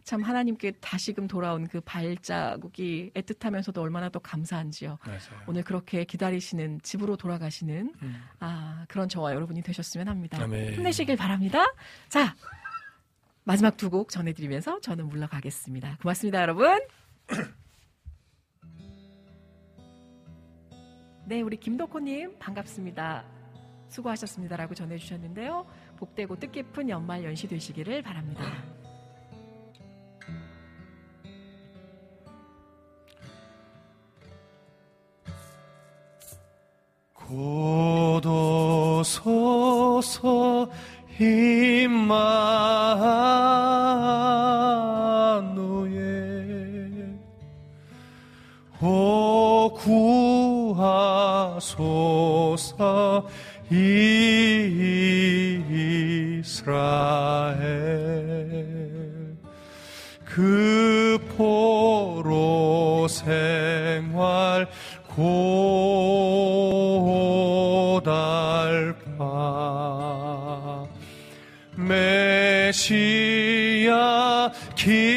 [0.04, 4.98] 참 하나님께 다시금 돌아온 그 발자국이 애틋하면서도 얼마나 더 감사한지요.
[5.06, 5.20] 맞아요.
[5.46, 8.24] 오늘 그렇게 기다리시는 집으로 돌아가시는 음.
[8.40, 10.42] 아 그런 저와 여러분이 되셨으면 합니다.
[10.42, 10.74] 아멘.
[10.74, 11.64] 힘내시길 바랍니다.
[12.10, 12.36] 자
[13.44, 16.00] 마지막 두 곡 전해드리면서 저는 물러가겠습니다.
[16.02, 16.80] 고맙습니다, 여러분.
[21.28, 23.36] 네, 우리 김덕호님 반갑습니다.
[23.89, 25.65] 수고하셨습니다라고 전해주셨는데요.
[25.97, 28.43] 복되고 뜻깊은 연말 연시 되시기를 바랍니다.
[38.88, 40.72] 고도소서
[41.19, 42.07] 임마누엘
[48.81, 51.18] 오 구하소서
[53.69, 54.07] 이스라엘
[60.23, 64.68] 그 포로 생활
[65.07, 65.57] 고달파
[71.76, 72.91] 메시아
[74.76, 75.16] 기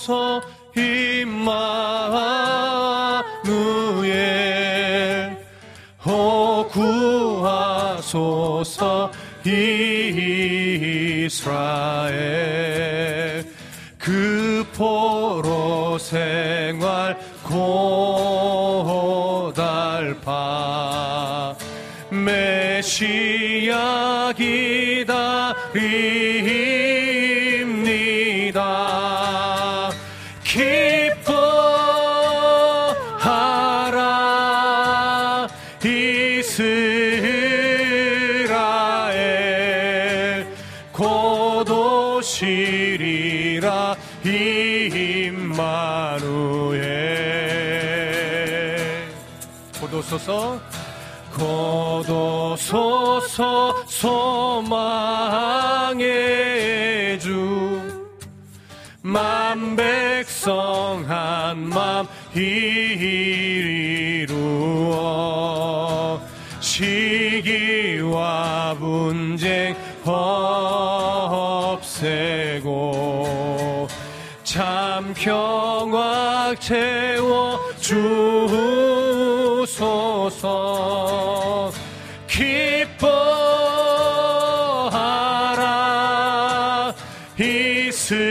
[0.00, 0.40] 오소서
[0.76, 1.60] 임마누엘
[6.06, 8.30] 오 구하소서
[11.24, 12.14] 이스라엘.
[13.98, 18.70] 그 포로 생활 고달파
[22.10, 24.09] 메시아
[49.80, 49.94] 곧
[52.10, 56.04] 오소서 소망의
[57.18, 57.80] 주.
[59.02, 63.40] 만백성 한맘 이루어.
[66.60, 69.74] 시기와 분쟁
[71.70, 73.88] 없애고
[74.44, 78.69] 참 평화 채워 주
[79.80, 81.72] 소서.
[82.26, 82.92] 기뻐하라.
[87.38, 88.28] 이스라엘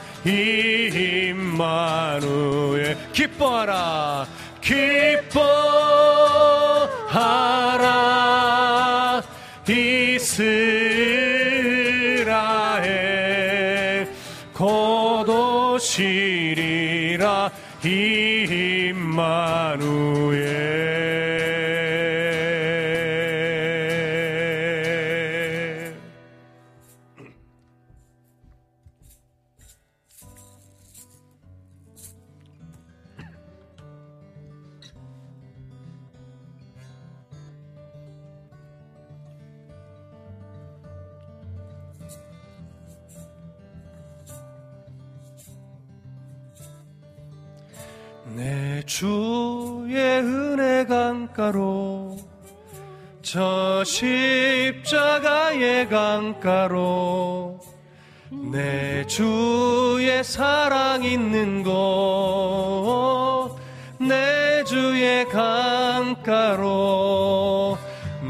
[1.36, 2.98] 임마누엘.
[3.14, 4.26] 기뻐하라.
[4.60, 5.61] 기뻐
[17.84, 18.94] 오시리
[51.52, 52.18] 강가로.
[53.22, 57.60] 저 십자가의 강가로
[58.52, 61.72] 내 주의 사랑 있는 곳
[64.00, 66.68] 내 주의 강가로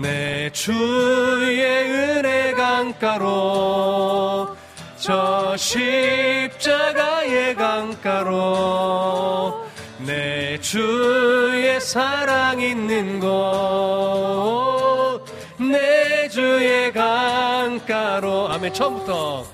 [0.01, 4.49] 내 주의 은혜 강가로
[4.97, 9.53] 저 십자가의 강가로.
[9.53, 9.60] 내
[10.71, 13.27] 주의 사랑 있는 곳
[15.59, 18.47] 내 주의 강가로.
[18.53, 19.45] 아멘 처음부터.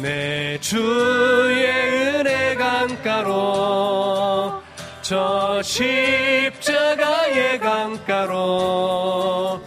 [0.00, 1.66] 내 주의
[2.14, 4.62] 은혜 강가로.
[5.02, 9.60] 저 십자가의 강가로.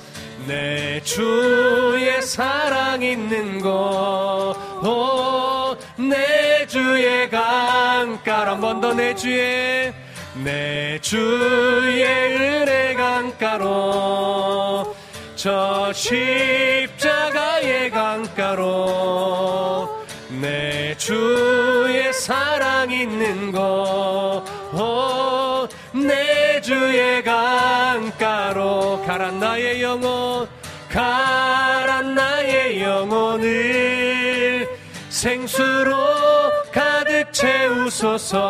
[0.48, 3.76] 내 주의 사랑 있는 곳내
[6.68, 8.52] 주의 강가로.
[8.52, 9.94] 한번 더 내 주의
[10.36, 14.96] 내 주의 은혜 강가로
[15.36, 20.04] 저 십자가의 강가로
[20.42, 24.44] 내 주의 사랑 있는 곳
[25.94, 29.04] 내 주의 강가로.
[29.06, 30.48] 가라 나의 영혼
[30.90, 34.68] 가란 나의 영혼을
[35.10, 35.96] 생수로
[36.72, 38.44] 가득 채우소서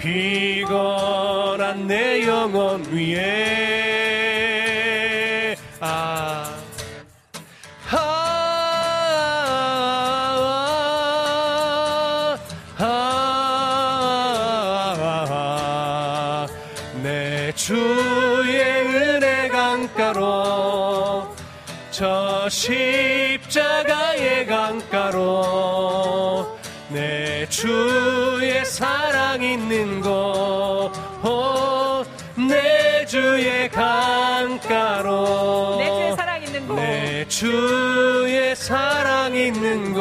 [0.00, 3.89] 피곤한 내 영혼 위에
[28.80, 30.90] 사랑 있는 곳,
[31.22, 32.02] 오,
[32.48, 35.10] 내 주의 강가로,
[35.76, 36.74] 내 주의 사랑 있는 곳.
[36.76, 40.00] 내 주의 사랑 있는 곳,